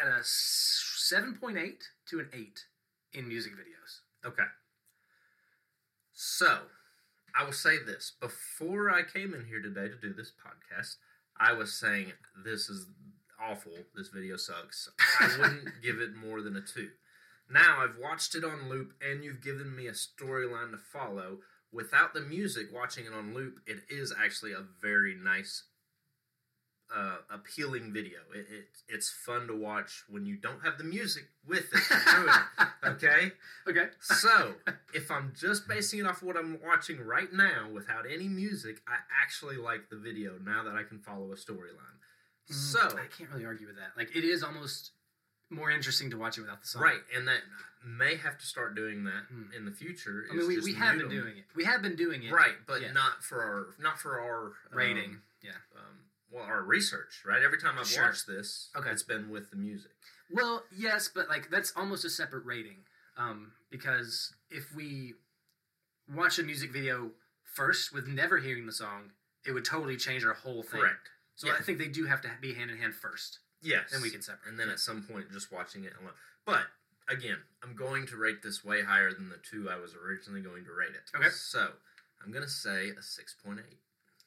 at 0.00 0.08
a 0.08 0.20
seven 0.22 1.34
point 1.34 1.58
eight 1.58 1.84
to 2.08 2.20
an 2.20 2.28
eight 2.32 2.64
in 3.12 3.28
music 3.28 3.52
videos. 3.52 4.00
Okay. 4.26 4.44
So, 6.12 6.58
I 7.38 7.44
will 7.44 7.52
say 7.52 7.76
this: 7.84 8.12
before 8.20 8.90
I 8.90 9.02
came 9.02 9.34
in 9.34 9.46
here 9.46 9.60
today 9.60 9.88
to 9.88 9.96
do 9.96 10.12
this 10.14 10.32
podcast, 10.32 10.96
I 11.38 11.52
was 11.52 11.72
saying 11.72 12.12
this 12.44 12.68
is 12.68 12.86
awful. 13.40 13.72
This 13.94 14.08
video 14.08 14.36
sucks. 14.36 14.88
I 15.20 15.28
wouldn't 15.40 15.82
give 15.82 16.00
it 16.00 16.14
more 16.14 16.40
than 16.40 16.56
a 16.56 16.60
two. 16.60 16.90
Now 17.50 17.80
I've 17.80 17.98
watched 18.00 18.34
it 18.34 18.44
on 18.44 18.68
loop, 18.68 18.94
and 19.02 19.22
you've 19.22 19.42
given 19.42 19.74
me 19.74 19.86
a 19.86 19.92
storyline 19.92 20.70
to 20.70 20.78
follow. 20.78 21.38
Without 21.72 22.12
the 22.14 22.20
music, 22.20 22.66
watching 22.72 23.06
it 23.06 23.12
on 23.12 23.34
loop, 23.34 23.60
it 23.66 23.78
is 23.88 24.12
actually 24.22 24.52
a 24.52 24.62
very 24.80 25.14
nice, 25.14 25.64
uh, 26.94 27.16
appealing 27.30 27.92
video. 27.92 28.18
It, 28.34 28.46
it 28.50 28.64
it's 28.88 29.10
fun 29.10 29.46
to 29.46 29.56
watch 29.56 30.04
when 30.08 30.26
you 30.26 30.36
don't 30.36 30.62
have 30.62 30.76
the 30.76 30.84
music 30.84 31.24
with 31.46 31.66
it. 31.72 32.28
Okay. 32.84 33.30
Okay. 33.68 33.86
So, 34.00 34.54
if 34.92 35.08
I'm 35.10 35.32
just 35.38 35.68
basing 35.68 36.00
it 36.00 36.06
off 36.06 36.20
what 36.22 36.36
I'm 36.36 36.58
watching 36.64 37.00
right 37.00 37.32
now 37.32 37.68
without 37.72 38.04
any 38.12 38.26
music, 38.28 38.82
I 38.88 38.96
actually 39.22 39.56
like 39.56 39.88
the 39.88 39.96
video 39.96 40.32
now 40.44 40.64
that 40.64 40.74
I 40.74 40.82
can 40.82 40.98
follow 40.98 41.30
a 41.32 41.36
storyline. 41.36 41.98
So, 42.46 42.80
Mm, 42.80 42.94
I 42.98 43.06
can't 43.16 43.30
really 43.30 43.46
argue 43.46 43.68
with 43.68 43.76
that. 43.76 43.92
Like, 43.96 44.14
it 44.16 44.24
is 44.24 44.42
almost 44.42 44.90
more 45.52 45.70
interesting 45.70 46.10
to 46.10 46.18
watch 46.18 46.38
it 46.38 46.42
without 46.42 46.60
the 46.62 46.66
song. 46.68 46.82
right, 46.82 47.00
and 47.14 47.26
that 47.28 47.40
may 47.84 48.16
have 48.16 48.38
to 48.38 48.46
start 48.46 48.74
doing 48.74 49.04
that 49.04 49.24
Hmm. 49.28 49.52
in 49.52 49.64
the 49.64 49.72
future. 49.72 50.26
I 50.30 50.34
mean, 50.34 50.46
we, 50.48 50.58
we 50.60 50.74
have 50.74 50.98
been 50.98 51.08
been 51.08 51.16
'em. 51.18 51.22
doing 51.24 51.36
it. 51.38 51.44
We 51.54 51.64
have 51.64 51.82
been 51.82 51.96
doing 51.96 52.22
it. 52.22 52.32
right, 52.32 52.56
but 52.66 52.80
Yeah. 52.82 52.92
not 52.92 53.24
for 53.24 53.42
our 53.42 53.74
not 53.78 54.00
for 54.00 54.20
our 54.20 54.46
um, 54.46 54.52
Rating. 54.78 55.22
yeah. 55.42 55.56
Um, 55.76 56.04
well, 56.30 56.44
our 56.44 56.62
research, 56.62 57.22
right? 57.24 57.42
Every 57.42 57.58
time 57.60 57.78
I've 57.78 57.86
Sure. 57.88 58.04
watched 58.04 58.26
this, 58.26 58.70
Okay. 58.76 58.90
it's 58.90 59.02
been 59.02 59.28
with 59.30 59.50
the 59.50 59.56
music. 59.56 59.92
Well, 60.30 60.64
yes, 60.70 61.08
but 61.08 61.28
like 61.28 61.50
that's 61.50 61.72
almost 61.76 62.04
a 62.04 62.10
separate 62.10 62.44
rating. 62.44 62.86
Um, 63.16 63.52
because 63.70 64.32
if 64.48 64.72
we 64.72 65.14
watch 66.08 66.38
a 66.38 66.42
music 66.42 66.70
video 66.70 67.12
first 67.42 67.92
with 67.92 68.06
never 68.06 68.38
hearing 68.38 68.64
the 68.66 68.72
song, 68.72 69.12
it 69.44 69.52
would 69.52 69.64
totally 69.64 69.96
change 69.96 70.24
our 70.24 70.32
whole 70.34 70.62
thing. 70.62 70.80
Correct. 70.80 71.10
So 71.34 71.48
Yeah. 71.48 71.54
I 71.54 71.62
think 71.62 71.78
they 71.78 71.88
do 71.88 72.06
have 72.06 72.20
to 72.22 72.30
be 72.40 72.54
hand 72.54 72.70
in 72.70 72.78
hand 72.78 72.94
first. 72.94 73.40
Yes. 73.62 73.90
Then 73.92 74.02
we 74.02 74.10
can 74.10 74.22
separate. 74.22 74.48
And 74.50 74.58
then 74.58 74.68
at 74.68 74.78
some 74.80 75.02
point, 75.02 75.30
just 75.32 75.52
watching 75.52 75.84
it 75.84 75.92
alone. 76.00 76.14
But 76.44 76.66
again, 77.08 77.38
I'm 77.62 77.74
going 77.76 78.06
to 78.08 78.16
rate 78.16 78.42
this 78.42 78.64
way 78.64 78.82
higher 78.82 79.12
than 79.12 79.28
the 79.28 79.38
two 79.48 79.68
I 79.70 79.76
was 79.76 79.94
originally 79.94 80.40
going 80.42 80.64
to 80.64 80.72
rate 80.72 80.94
it. 80.94 81.16
Okay. 81.16 81.28
So 81.30 81.68
I'm 82.24 82.32
going 82.32 82.44
to 82.44 82.50
say 82.50 82.90
a 82.90 83.00
6.8. 83.00 83.58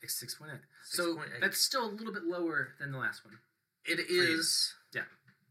It's 0.02 0.14
six 0.14 0.36
point 0.36 0.52
eight. 0.54 0.60
So 0.84 1.16
6.8. 1.16 1.42
that's 1.42 1.60
still 1.60 1.86
a 1.86 1.92
little 1.92 2.14
bit 2.14 2.24
lower 2.26 2.70
than 2.80 2.92
the 2.92 2.98
last 3.00 3.26
one. 3.26 3.38
It 3.86 4.00
is. 4.10 4.74
Yeah. 4.94 5.02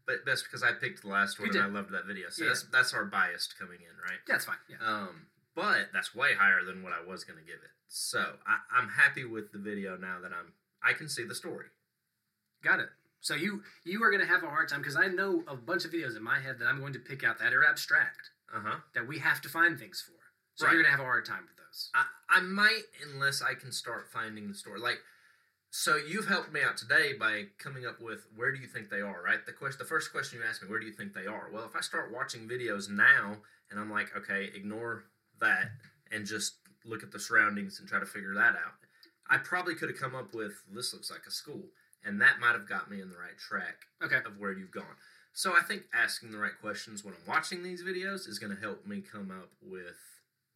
But 0.07 0.17
that's 0.25 0.43
because 0.43 0.63
I 0.63 0.71
picked 0.71 1.01
the 1.01 1.09
last 1.09 1.39
one 1.39 1.49
and 1.49 1.61
I 1.61 1.65
loved 1.65 1.91
that 1.91 2.05
video. 2.05 2.29
So 2.29 2.43
Yeah. 2.43 2.49
that's 2.49 2.63
that's 2.71 2.93
our 2.93 3.05
bias 3.05 3.49
coming 3.59 3.79
in, 3.81 3.97
right? 4.01 4.19
Yeah, 4.29 4.35
it's 4.35 4.45
fine. 4.45 4.57
Yeah. 4.69 4.77
Um, 4.85 5.25
but 5.55 5.89
that's 5.93 6.13
way 6.15 6.35
higher 6.35 6.63
than 6.63 6.83
what 6.83 6.93
I 6.93 7.03
was 7.05 7.23
going 7.23 7.39
to 7.39 7.43
give 7.45 7.55
it. 7.63 7.71
So 7.87 8.19
I, 8.47 8.59
I'm 8.77 8.89
happy 8.89 9.25
with 9.25 9.51
the 9.51 9.57
video 9.57 9.97
now 9.97 10.19
that 10.21 10.31
I'm 10.31 10.53
I 10.83 10.93
can 10.93 11.09
see 11.09 11.23
the 11.25 11.35
story. 11.35 11.65
Got 12.63 12.79
it. 12.79 12.89
So 13.25 13.33
you 13.33 13.63
you 13.83 14.03
are 14.03 14.11
going 14.11 14.21
to 14.21 14.27
have 14.27 14.43
a 14.43 14.47
hard 14.47 14.69
time 14.69 14.81
because 14.81 14.95
I 14.95 15.07
know 15.07 15.43
a 15.47 15.55
bunch 15.55 15.83
of 15.83 15.91
videos 15.91 16.15
in 16.15 16.21
my 16.23 16.39
head 16.39 16.59
that 16.59 16.67
I'm 16.67 16.79
going 16.79 16.93
to 16.93 16.99
pick 16.99 17.23
out 17.23 17.39
that 17.39 17.53
are 17.53 17.65
abstract 17.65 18.29
Uh 18.53 18.59
huh. 18.61 18.75
that 18.93 19.07
we 19.07 19.17
have 19.17 19.41
to 19.41 19.49
find 19.49 19.79
things 19.79 19.99
for. 20.05 20.13
So 20.53 20.65
Right. 20.67 20.73
you're 20.73 20.83
gonna 20.83 20.91
have 20.91 20.99
a 20.99 21.09
hard 21.09 21.25
time 21.25 21.41
with 21.47 21.57
those. 21.57 21.89
I, 21.95 22.05
I 22.29 22.41
might 22.41 22.83
unless 23.11 23.41
I 23.41 23.55
can 23.55 23.71
start 23.71 24.11
finding 24.13 24.47
the 24.47 24.53
story. 24.53 24.79
Like, 24.79 24.99
so 25.71 25.95
you've 25.97 26.27
helped 26.27 26.53
me 26.53 26.61
out 26.61 26.77
today 26.77 27.13
by 27.13 27.47
coming 27.57 27.83
up 27.87 27.99
with 27.99 28.27
where 28.35 28.51
do 28.51 28.59
you 28.59 28.67
think 28.67 28.91
they 28.91 29.01
are, 29.01 29.23
right? 29.23 29.43
The 29.43 29.53
question, 29.53 29.79
the 29.79 29.85
first 29.89 30.11
question 30.11 30.37
you 30.39 30.45
asked 30.47 30.61
me, 30.61 30.69
where 30.69 30.79
do 30.79 30.85
you 30.85 30.93
think 30.93 31.15
they 31.15 31.25
are? 31.25 31.49
Well, 31.51 31.65
if 31.65 31.75
I 31.75 31.81
start 31.81 32.13
watching 32.13 32.47
videos 32.47 32.91
now 32.91 33.37
and 33.71 33.79
I'm 33.79 33.89
like, 33.91 34.15
okay, 34.15 34.51
ignore 34.55 35.05
that 35.41 35.71
and 36.11 36.27
just 36.27 36.57
look 36.85 37.01
at 37.01 37.11
the 37.11 37.19
surroundings 37.19 37.79
and 37.79 37.89
try 37.89 37.99
to 37.99 38.05
figure 38.05 38.35
that 38.35 38.53
out, 38.53 38.77
I 39.27 39.39
probably 39.39 39.73
could 39.73 39.89
have 39.89 39.99
come 39.99 40.13
up 40.13 40.35
with 40.35 40.53
this 40.71 40.93
looks 40.93 41.09
like 41.09 41.25
a 41.27 41.31
school, 41.31 41.63
and 42.05 42.21
that 42.21 42.39
might 42.39 42.53
have 42.53 42.67
got 42.69 42.89
me 42.89 43.01
in 43.01 43.09
the 43.09 43.17
right 43.17 43.37
track 43.37 43.77
Okay. 44.03 44.17
of 44.25 44.37
where 44.39 44.51
you've 44.51 44.71
gone. 44.71 44.95
So 45.33 45.53
I 45.57 45.61
think 45.61 45.83
asking 45.93 46.31
the 46.31 46.37
right 46.37 46.57
questions 46.61 47.03
when 47.03 47.13
I'm 47.13 47.27
watching 47.27 47.61
these 47.63 47.83
videos 47.83 48.27
is 48.27 48.39
going 48.39 48.55
to 48.55 48.61
help 48.61 48.85
me 48.87 49.01
come 49.01 49.31
up 49.31 49.49
with 49.61 49.97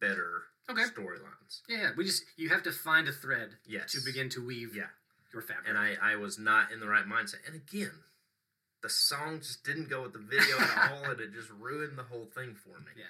better 0.00 0.44
Okay. 0.70 0.84
storylines. 0.84 1.60
Yeah, 1.68 1.78
yeah. 1.78 1.90
We 1.96 2.04
just 2.04 2.24
you 2.36 2.48
have 2.50 2.62
to 2.62 2.72
find 2.72 3.08
a 3.08 3.12
thread 3.12 3.50
Yes. 3.66 3.92
to 3.92 4.00
begin 4.04 4.28
to 4.30 4.44
weave 4.46 4.74
Yeah. 4.74 4.86
your 5.32 5.42
fabric. 5.42 5.68
And 5.68 5.76
I, 5.76 5.96
I 6.00 6.16
was 6.16 6.38
not 6.38 6.70
in 6.72 6.80
the 6.80 6.86
right 6.88 7.04
mindset. 7.06 7.46
And 7.46 7.54
again, 7.56 7.92
the 8.82 8.88
song 8.88 9.40
just 9.40 9.62
didn't 9.64 9.90
go 9.90 10.02
with 10.02 10.12
the 10.14 10.18
video 10.20 10.56
at 10.58 10.92
all, 10.92 11.10
and 11.10 11.20
it 11.20 11.32
just 11.34 11.50
ruined 11.50 11.98
the 11.98 12.04
whole 12.04 12.24
thing 12.34 12.54
for 12.54 12.78
me. 12.80 12.92
Yeah. 12.96 13.04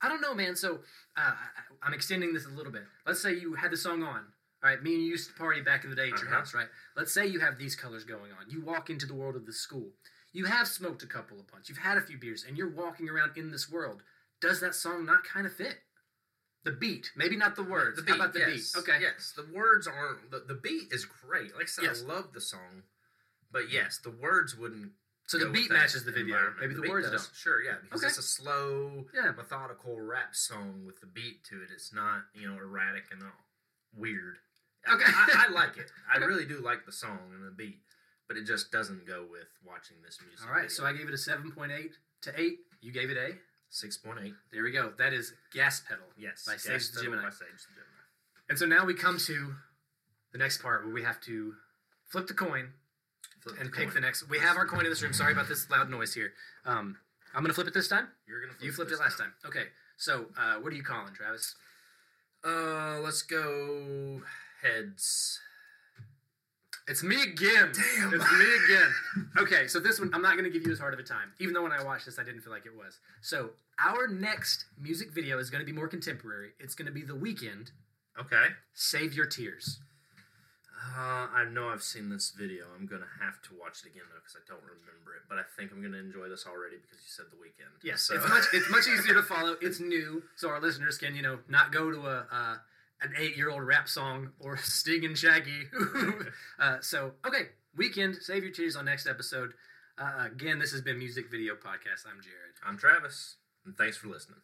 I 0.00 0.08
don't 0.08 0.22
know, 0.22 0.32
man. 0.34 0.56
So 0.56 0.76
uh, 1.16 1.20
I, 1.20 1.36
I'm 1.82 1.92
extending 1.92 2.32
this 2.32 2.46
a 2.46 2.48
little 2.48 2.72
bit. 2.72 2.84
Let's 3.04 3.20
say 3.20 3.34
you 3.34 3.52
had 3.54 3.70
the 3.70 3.76
song 3.76 4.02
on. 4.02 4.24
All 4.62 4.68
right, 4.70 4.82
me 4.82 4.94
and 4.94 5.02
you 5.02 5.08
used 5.08 5.28
to 5.28 5.34
party 5.34 5.62
back 5.62 5.84
in 5.84 5.90
the 5.90 5.96
day 5.96 6.10
at 6.10 6.18
your 6.20 6.28
Uh-huh. 6.28 6.36
house, 6.36 6.52
right? 6.54 6.68
Let's 6.94 7.12
say 7.12 7.26
you 7.26 7.40
have 7.40 7.56
these 7.58 7.74
colors 7.74 8.04
going 8.04 8.30
on. 8.32 8.50
You 8.50 8.60
walk 8.60 8.90
into 8.90 9.06
the 9.06 9.14
world 9.14 9.36
of 9.36 9.46
the 9.46 9.52
school. 9.52 9.92
You 10.32 10.44
have 10.44 10.68
smoked 10.68 11.02
a 11.02 11.06
couple 11.06 11.40
of 11.40 11.46
blunts. 11.46 11.68
You've 11.68 11.78
had 11.78 11.96
a 11.96 12.02
few 12.02 12.18
beers, 12.18 12.44
and 12.44 12.56
you're 12.58 12.68
walking 12.70 13.08
around 13.08 13.36
in 13.36 13.50
this 13.50 13.70
world. 13.70 14.02
Does 14.40 14.60
that 14.60 14.74
song 14.74 15.04
not 15.06 15.24
kind 15.24 15.46
of 15.46 15.52
fit? 15.54 15.78
The 16.62 16.72
beat, 16.72 17.10
maybe 17.16 17.36
not 17.36 17.56
the 17.56 17.62
words. 17.62 17.96
The 17.96 18.02
beat, 18.02 18.10
How 18.10 18.16
about 18.16 18.32
the 18.34 18.40
yes. 18.40 18.72
beat? 18.74 18.80
Okay. 18.82 19.00
Yes, 19.00 19.32
the 19.34 19.46
words 19.52 19.86
aren't. 19.86 20.30
The, 20.30 20.40
the 20.40 20.54
beat 20.54 20.92
is 20.92 21.06
great. 21.06 21.54
Like 21.54 21.64
I 21.64 21.66
said, 21.66 21.84
Yes. 21.84 22.02
I 22.02 22.06
love 22.06 22.34
the 22.34 22.40
song, 22.42 22.82
but 23.50 23.70
yes, 23.70 23.98
the 23.98 24.10
words 24.10 24.54
wouldn't. 24.56 24.92
So 25.26 25.38
the 25.38 25.48
beat 25.48 25.70
matches 25.70 26.04
the 26.04 26.12
video. 26.12 26.52
Maybe 26.60 26.74
the, 26.74 26.82
beat 26.82 26.90
words 26.90 27.08
does. 27.10 27.26
don't. 27.28 27.34
Sure, 27.36 27.62
yeah, 27.62 27.76
because 27.82 28.00
Okay. 28.02 28.08
it's 28.08 28.18
a 28.18 28.22
slow, 28.22 29.08
Yeah. 29.14 29.30
methodical 29.30 29.98
rap 30.00 30.34
song 30.34 30.84
with 30.84 31.00
the 31.00 31.06
beat 31.06 31.44
to 31.44 31.62
it. 31.62 31.70
It's 31.72 31.92
not 31.94 32.26
you 32.34 32.46
know 32.48 32.58
erratic 32.58 33.04
and 33.10 33.22
all 33.22 33.46
weird. 33.94 34.38
Okay. 34.88 35.04
I, 35.06 35.46
I 35.48 35.52
like 35.52 35.76
it. 35.76 35.90
I 36.12 36.18
really 36.18 36.44
do 36.46 36.60
like 36.60 36.86
the 36.86 36.92
song 36.92 37.18
and 37.34 37.44
the 37.46 37.50
beat, 37.50 37.80
but 38.28 38.36
it 38.36 38.46
just 38.46 38.70
doesn't 38.72 39.06
go 39.06 39.26
with 39.30 39.48
watching 39.66 39.96
this 40.04 40.18
music. 40.26 40.46
All 40.46 40.54
right, 40.54 40.70
so 40.70 40.84
I 40.86 40.92
gave 40.92 41.08
it 41.08 41.14
a 41.14 41.16
7.8 41.16 41.90
to 42.22 42.40
8. 42.40 42.58
You 42.80 42.92
gave 42.92 43.10
it 43.10 43.16
a. 43.16 43.32
six 43.68 43.96
point 43.98 44.18
eight. 44.22 44.34
There 44.52 44.62
we 44.62 44.72
go. 44.72 44.92
That 44.98 45.12
is 45.12 45.34
Gas 45.52 45.82
Pedal. 45.86 46.04
Yes, 46.16 46.44
By 46.46 46.56
Sage 46.56 46.90
the 46.92 47.02
Gemini. 47.02 47.22
By 47.22 47.30
Sage 47.30 47.48
the 47.68 47.74
Gemini. 47.74 48.02
And 48.48 48.58
so 48.58 48.66
now 48.66 48.84
we 48.86 48.94
come 48.94 49.18
to 49.18 49.54
the 50.32 50.38
next 50.38 50.62
part 50.62 50.84
where 50.84 50.94
we 50.94 51.02
have 51.02 51.20
to 51.22 51.54
flip 52.08 52.26
the 52.26 52.34
coin 52.34 52.70
Flip 53.42 53.56
and 53.60 53.68
the 53.68 53.72
pick 53.72 53.86
coin. 53.86 53.94
the 53.94 54.00
next. 54.00 54.28
We 54.28 54.38
have 54.38 54.56
our 54.56 54.66
coin 54.66 54.84
in 54.84 54.90
this 54.90 55.02
room. 55.02 55.12
Sorry 55.12 55.32
about 55.32 55.48
this 55.48 55.68
loud 55.70 55.88
noise 55.90 56.14
here. 56.14 56.32
Um, 56.64 56.96
I'm 57.34 57.42
gonna 57.42 57.54
flip 57.54 57.68
it 57.68 57.74
this 57.74 57.86
time. 57.88 58.08
You're 58.26 58.40
gonna. 58.40 58.54
Flip 58.54 58.64
You 58.66 58.72
flipped 58.72 58.90
this 58.90 58.98
it 58.98 59.02
last 59.02 59.18
time. 59.18 59.32
Okay. 59.46 59.64
So 59.98 60.26
uh, 60.38 60.54
what 60.56 60.72
are 60.72 60.76
you 60.76 60.82
calling, 60.82 61.12
Travis? 61.14 61.54
Uh, 62.44 62.98
let's 63.00 63.22
go 63.22 64.22
heads. 64.62 65.38
It's 66.88 67.02
me 67.04 67.22
again. 67.22 67.70
Damn. 67.72 68.12
It's 68.14 68.32
me 68.32 68.46
again. 68.64 68.90
Okay, 69.38 69.66
so 69.68 69.78
this 69.78 70.00
one 70.00 70.10
I'm 70.12 70.22
not 70.22 70.36
gonna 70.36 70.50
give 70.50 70.66
you 70.66 70.72
as 70.72 70.78
hard 70.78 70.92
of 70.94 70.98
a 71.00 71.04
time, 71.04 71.32
even 71.38 71.54
though 71.54 71.62
when 71.62 71.72
I 71.72 71.82
watched 71.84 72.06
this 72.06 72.18
I 72.18 72.24
didn't 72.24 72.40
feel 72.40 72.52
like 72.52 72.66
it 72.66 72.74
was. 72.76 72.98
So 73.20 73.50
our 73.78 74.08
next 74.08 74.64
music 74.80 75.12
video 75.12 75.38
is 75.38 75.50
gonna 75.50 75.64
be 75.64 75.72
more 75.72 75.88
contemporary. 75.88 76.50
It's 76.58 76.74
gonna 76.74 76.90
be 76.90 77.02
The 77.02 77.14
Weeknd. 77.14 77.70
Okay. 78.18 78.46
Save 78.74 79.14
Your 79.14 79.26
Tears. 79.26 79.78
Uh, 80.96 81.28
I 81.30 81.44
know 81.44 81.68
I've 81.68 81.82
seen 81.82 82.08
this 82.08 82.30
video. 82.36 82.64
I'm 82.76 82.86
gonna 82.86 83.06
have 83.20 83.40
to 83.42 83.50
watch 83.60 83.84
it 83.84 83.90
again 83.90 84.04
though 84.10 84.18
because 84.18 84.34
I 84.34 84.42
don't 84.48 84.62
remember 84.64 85.14
it. 85.14 85.22
But 85.28 85.38
I 85.38 85.42
think 85.56 85.70
I'm 85.70 85.82
gonna 85.82 85.98
enjoy 85.98 86.28
this 86.28 86.44
already 86.46 86.76
because 86.82 86.98
you 87.04 87.10
said 87.12 87.26
the 87.30 87.36
Weeknd. 87.36 87.70
Yes, 87.84 88.02
So- 88.02 88.14
it's 88.16 88.28
much 88.28 88.44
it's 88.52 88.68
much 88.70 88.88
easier 88.88 89.14
to 89.14 89.22
follow. 89.22 89.56
It's 89.60 89.78
new, 89.78 90.24
so 90.36 90.48
our 90.48 90.60
listeners 90.60 90.98
can 90.98 91.14
you 91.14 91.22
know 91.22 91.38
not 91.48 91.70
go 91.70 91.92
to 91.92 92.00
a 92.00 92.26
uh, 92.32 92.56
an 93.02 93.12
eight 93.18 93.36
year 93.36 93.50
old 93.50 93.62
rap 93.62 93.88
song 93.88 94.30
or 94.40 94.56
Sting 94.62 95.04
and 95.04 95.16
Shaggy. 95.16 95.68
uh, 96.58 96.78
so 96.80 97.12
okay, 97.26 97.48
Weeknd. 97.78 98.22
Save 98.22 98.42
your 98.42 98.52
tears 98.52 98.76
on 98.76 98.84
next 98.84 99.06
episode. 99.06 99.52
Uh, 99.98 100.26
again, 100.26 100.58
this 100.58 100.72
has 100.72 100.80
been 100.80 100.98
Music 100.98 101.30
Video 101.30 101.54
Podcast. 101.54 102.06
I'm 102.06 102.22
Jared. 102.22 102.54
I'm 102.66 102.78
Travis, 102.78 103.36
and 103.66 103.76
thanks 103.76 103.96
for 103.96 104.08
listening. 104.08 104.40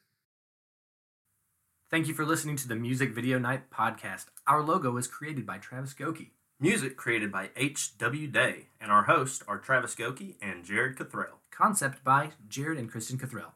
Thank 1.90 2.08
you 2.08 2.14
for 2.14 2.26
listening 2.26 2.56
to 2.56 2.68
the 2.68 2.74
Music 2.74 3.14
Video 3.14 3.38
Night 3.38 3.70
podcast. 3.70 4.26
Our 4.46 4.60
logo 4.60 4.96
is 4.96 5.06
created 5.06 5.46
by 5.46 5.58
Travis 5.58 5.94
Goki. 5.94 6.30
Music 6.58 6.96
created 6.96 7.30
by 7.30 7.50
H.W. 7.54 8.26
Day, 8.28 8.68
and 8.80 8.90
our 8.90 9.04
hosts 9.04 9.44
are 9.46 9.58
Travis 9.58 9.94
Goki 9.94 10.36
and 10.40 10.64
Jared 10.64 10.96
Cothrell. 10.96 11.40
Concept 11.50 12.02
by 12.02 12.30
Jared 12.48 12.78
and 12.78 12.90
Kristen 12.90 13.18
Cothrell. 13.18 13.55